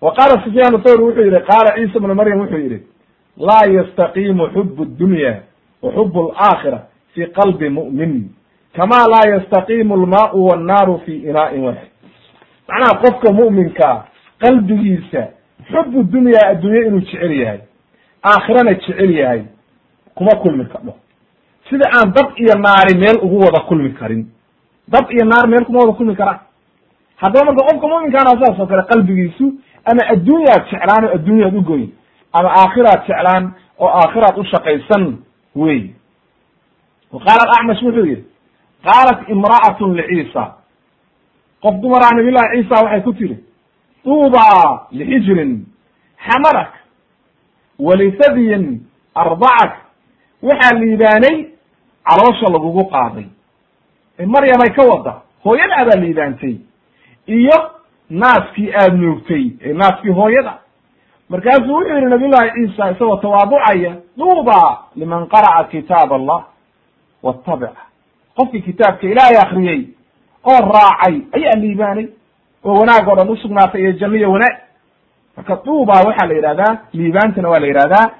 [0.01, 2.81] wa qaala sufyaan thawri wuxuu yihi qaala ciisa bnu maryam wuxuu yihi
[3.37, 5.41] laa yastaqiimu xub dunya
[5.81, 6.79] wa xub alaakhira
[7.13, 8.29] fi qalbi mu'min.
[8.75, 11.89] Kama laa yastaqiimu almaau wannaaru fi inaa'in waxid
[12.67, 14.05] macnaha qofka mu'minkaa
[14.39, 15.27] qalbigiisa
[15.71, 17.59] xubu dunya adduunye inuu jecel yahay
[18.31, 19.41] aakhirana jecel yahay
[20.15, 20.93] kuma kulmi kadho
[21.69, 24.27] sida aan dab iyo naari meel ugu wada kulmi karin.
[24.87, 26.39] Dab iyo naar meel kuma wada kulmi karaan
[27.21, 29.45] haddaba marka qofka mu'minkaana saas oo kale qalbigiisu
[29.89, 31.89] ama adduunyaad jeclaan oo adduunyaad ugoyn
[32.33, 33.43] ama aakhiraad jeclaan
[33.79, 35.03] oo aakhiraad ushaqaysan
[35.55, 35.81] wey.
[37.11, 38.23] Wa qaala alacmash wuxuu yihi
[38.83, 40.43] qaalat imra'atun liciisa
[41.63, 43.37] qof dumaraa nabiyullahi ciisa waxay ku tiri
[44.03, 44.41] tuuba
[44.91, 45.65] lixijrin
[46.27, 46.71] xamarak
[47.79, 48.81] walisadiyin
[49.15, 49.73] arbacak
[50.43, 51.45] waxaa liibaanay
[52.07, 53.25] caloosha lagugu qaaday.
[54.25, 55.13] Maryamay ka wada
[55.43, 56.55] hooyada baa liibaantay
[57.27, 57.71] iyo
[58.09, 60.53] naaskii aada nuugtay ee naaskii hooyada.
[61.29, 66.45] Markaasuu wuxuu yihi nabiy llahi ciisa isagoo tawaaducaya duuba liman qara'a kitaab allah
[67.23, 67.81] watabica
[68.35, 69.81] qofkii kitaabka ilaahay akriyey
[70.45, 72.07] oo raacay ayaa liibaanay
[72.63, 74.55] oo wanaag oo dhan usugnaatay iyo janno iyo wanaag
[75.37, 78.11] marka duuba waxaa la yidhahdaa liibaantana waa la yidhahdaa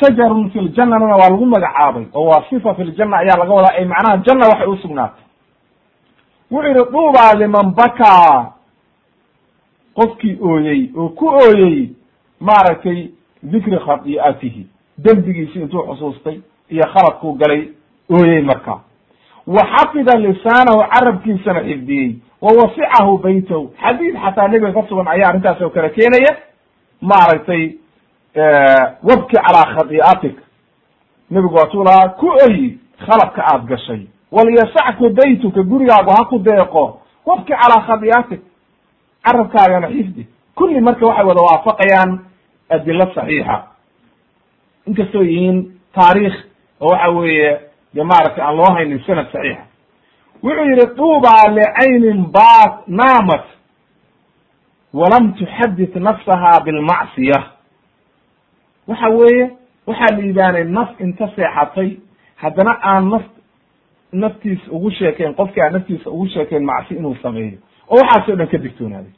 [0.00, 3.84] shajarun fi ljannana waa lagu magacaabay oo waa sifa fi ljanna ayaa laga wadaa ay
[3.84, 5.24] macnaha janna waxay usugnaatay
[6.50, 8.52] wuxuu yihi duuba liman bakaa
[9.94, 11.90] qofkii ooyey oo ku ooyey
[12.40, 13.08] maaragtay
[13.42, 14.66] dikri khadi'atihi
[14.98, 16.40] dembigiisi intuu xusuustay
[16.70, 17.68] iyo khaladkuu galay
[18.10, 18.80] ooyey markaa.
[19.46, 25.60] Wa xafida lisaanahu carabkiisana xifdiyey wa wasicahu baytahu xadiid xataa nebiga ka sugan ayaa arrintaas
[25.62, 26.32] oo kale keenaya
[27.00, 27.62] maaragtay
[29.08, 30.36] wabki calaa khadi'atik
[31.30, 37.52] nebigu waatuu lahaa ku oyi khaladka aad gashay walyasacku baytuka gurigaagu ha ku deeqo wabki
[37.52, 38.40] calaa khadi'atik
[39.24, 42.10] carabkaagana xifdi kulli marka waxay wada waafaqayaan
[42.70, 43.56] adilo saxiixa
[44.86, 45.58] inkastoo yihiin
[45.94, 46.36] taariikh
[46.80, 47.60] oo waxa weeye
[47.94, 49.64] de maaragtay aan loo haynin sanad saxiixa
[50.42, 53.44] wuxuu yihi duuba licaynin baat naamat
[54.94, 57.42] walam tuxadit nafsaha bilmacsiya.
[58.88, 59.50] Waxa weeye
[59.86, 61.96] waxaa liibaanay naf inta seexatay
[62.36, 63.22] haddana aan naf
[64.12, 67.58] naftiisa ugu sheekayn qofkii aan naftiisa ugu sheekayn macsi inuu sameeyo.
[67.90, 69.12] Oo waxaasoo dhan ka digtoonaaday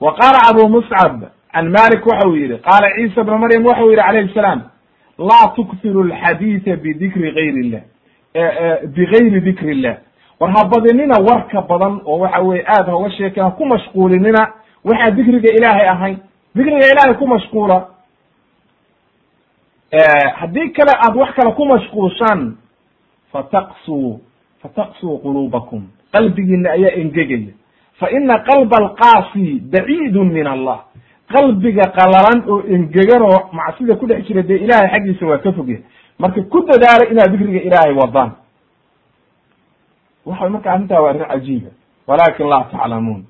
[0.00, 1.20] wa qaala abu muscab
[1.52, 4.60] can malik waxa uu yihi qaala ciisa bna maryam waxa uu yihi calayhi salaam
[5.18, 7.80] laa tukhiru alxadiida bidikri gayr illah
[8.34, 9.96] bigayri dikri illah
[10.40, 14.42] war ha badinina warka badan oo waxa weye aad ha uga sheekeen ha ku mashquulinina
[14.84, 16.18] waxaa dikriga ilaahay ahayn.
[16.54, 17.88] Dikriga ilaahay ku mashquula
[20.40, 22.56] haddii kale aad wax kale ku mashquushaan
[23.32, 24.20] fataqsuu
[24.62, 25.82] fataqsuu quluubakum.
[26.12, 27.52] Qalbigiina ayaa engegaya.
[28.00, 30.84] Fa ina qalba alqaasi baciidun min allah.
[31.32, 35.78] Qalbiga qalalan oo engegan oo macsida ku dhex jira dee ilahay xaggiisa waa ka fogya
[36.18, 38.30] marka ku dadaala inaad dikriga ilaahay wadaan.
[40.26, 41.70] Waxa marka arrintaa waa arrin cajiiba
[42.06, 43.24] walakin laa taclamuun.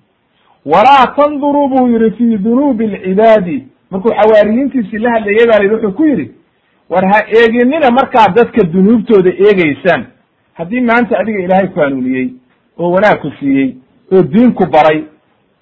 [0.66, 3.66] Walaa tanduruu buu yihi fi dunuubi alcibaadi.
[3.90, 6.30] Markuu xawaariyiintiisii la hadlayay baa yidhi wuxuu ku yidhi
[6.90, 10.06] war ha eeginina markaad dadka dunuubtooda eegeysaan
[10.54, 12.28] haddii maanta adiga ilaahay ku hanuuniyey
[12.78, 13.76] oo wanaag ku siiyey
[14.12, 15.04] oo diin ku baray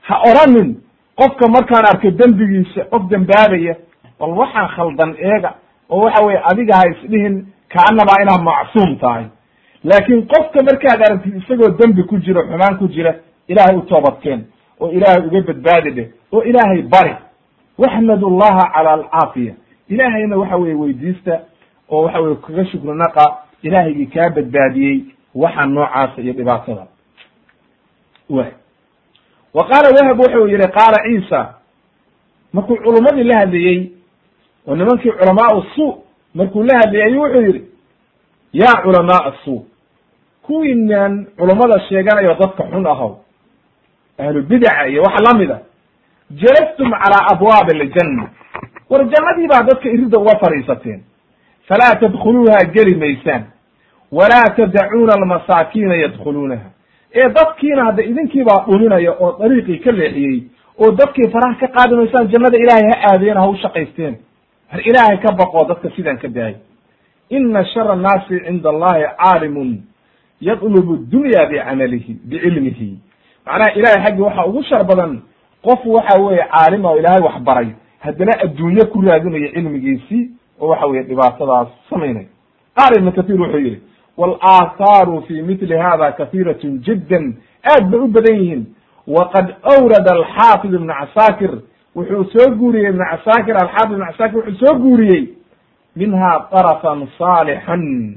[0.01, 0.77] ha oranin.
[1.17, 3.75] Qofka markaan arko dembigiisa qof dembaabaya
[4.21, 5.55] bal waxaan khaldan eega
[5.93, 7.35] oo waxa weye adiga ha isdhihin
[7.73, 9.25] kaanamaa inaad macsuum tahay.
[9.85, 13.15] Laakiin qofka markaad aragtid isagoo dembi ku jiro xumaan ku jira
[13.49, 14.41] ilaahay u toobadkeen
[14.81, 17.15] oo ilaahay uga badbaadi dheh oo ilaahay bari.
[17.79, 19.55] Waxmad llaha cala alcaafiya.
[19.89, 21.41] Ilaahayna waxa weye weydiista
[21.91, 23.25] oo waxa weye kaga shukri naqa
[23.63, 25.01] ilaahaygii kaa badbaadiyey
[25.35, 26.87] waxa noocaasa iyo dhibaatada.
[28.31, 28.47] Wa
[29.55, 31.55] wa qaala wahab wuxuu yihi qaala ciisa
[32.53, 33.91] markuu culummadii la hadlayey
[34.67, 37.65] oo nimankii culamaau suu markuu la hadlayey ayuu wuxuu yihi
[38.53, 39.67] yaa culamaa suu
[40.43, 43.17] kuwiinan culummada sheeganayo dadka xun ahow
[44.19, 45.59] ahlu bidaca iyo waxa lamida
[46.31, 48.29] jalastum calaa abwaabi aljanna.
[48.91, 51.01] War jannadii baa dadka irida uga fadhiisateen.
[51.69, 53.43] Falaa tadkhuluuha geli maysaan.
[54.13, 56.71] Walaa tadacuuna almasaakiina yadkhuluunaha.
[57.15, 60.43] Ee dadkiina hadda idinkiibaa dhuminaya oo dariiqii ka leexiyey
[60.79, 63.57] oo dadkii faraha ka qaadi maysaan jannada ilaahay ha aadeen ha u
[64.73, 66.57] har ilaahay ka baqoo dadka sidaan ka daayay
[67.31, 69.71] ina shara annaasi cinda allahi caalimun
[70.41, 72.91] yadlubu dunya bicamalihi bicilmihi
[73.47, 75.21] macnaha ilahay xaggii waxaa ugu shar badan
[75.67, 77.69] qof waxa weeye caalima oo ilaahay wax baray
[78.01, 80.31] haddana adduunye ku raadinaya cilmigiisii
[80.61, 82.27] oo waxa weye dhibaatadaas samaynaya.
[82.77, 83.81] Qaala ibnu kahiir wuxuu yihi
[84.17, 87.35] walaahaaru fi mitli hada kahiiratun jiddan.
[87.65, 88.65] Aad bay u badan yihiin.
[89.07, 91.51] Waqad awrada alxaafid ibnu casaakir
[91.97, 95.29] wuxuu soo guuriyey ibnu casaakir alxaafid ibnu casaakir wuxuu soo guuriyey
[95.97, 98.17] minha darafan saalixan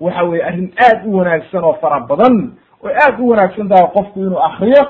[0.00, 2.52] waxa weye arrin aad u wanaagsan oo fara badan
[2.84, 4.82] oo aad u wanaagsan tahay qofku inuu akriyo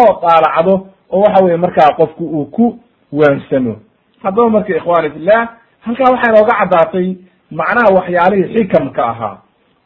[0.00, 2.78] oo daalacdo oo waxa weye markaa qofku uu ku
[3.12, 3.76] waansamo.
[4.22, 5.48] Haddaba marka ikhwani fillah
[5.80, 7.14] halkaa waxaa inooga caddaatay
[7.50, 9.36] macnaha waxyaalihii xikamka ahaa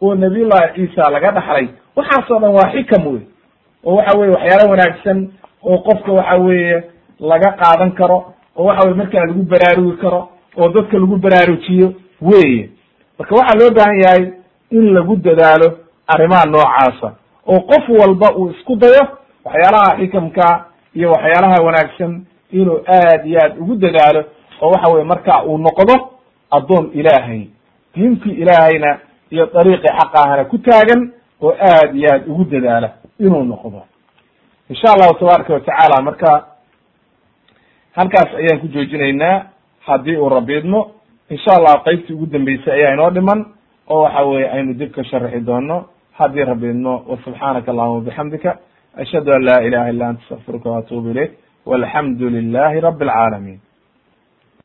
[0.03, 1.69] oo nabiyullahi ciisa laga dhaxlay.
[1.97, 3.23] Waxaasoo dhan waa xikam wey
[3.85, 5.29] oo waxa weye waxyaalo wanaagsan
[5.63, 6.83] oo qofka waxa weeye
[7.21, 10.29] laga qaadan karo oo waxa weye markaa lagu baraarugi karo
[10.59, 11.93] oo dadka lagu baraarujiyo
[12.23, 12.71] weye
[13.19, 14.33] marka waxaa loo baahan yahay
[14.71, 15.69] in lagu dadaalo
[16.07, 17.13] arrimaha noocaasa
[17.47, 19.03] oo qof walba uu isku dayo
[19.45, 20.65] waxyaalaha xikamka
[20.95, 24.25] iyo waxyaalaha wanaagsan inuu aad iyo aad ugu dadaalo
[24.63, 25.95] oo waxa weye marka uu noqdo
[26.51, 27.47] addoon ilaahay.
[27.95, 28.99] Diinkii ilaahayna
[29.31, 31.13] iyo dariiqii xaq ahana ku taagan
[31.43, 33.83] oo aad iyo aad ugu dadaala inuu noqdo.
[34.71, 36.47] Insha allahu tabaaraka watacaala marka
[37.97, 39.37] halkaas ayaan ku joojinaynaa.
[39.87, 40.81] Haddii uu rabi idmo
[41.31, 43.41] insha allah qeybtii ugu dambeysay ayaa inoo dhiman
[43.89, 45.85] oo waxa weye aynu dib ka sharaxi doono.
[46.19, 48.51] Haddii rabi idmo wasubxaanaka allahuma bixamdika
[49.03, 51.33] ashhadu an laa ilaha illa anta astaqfiruka waatubu ilayk
[51.67, 53.61] walxamdu lilahi rabi alcaalamiin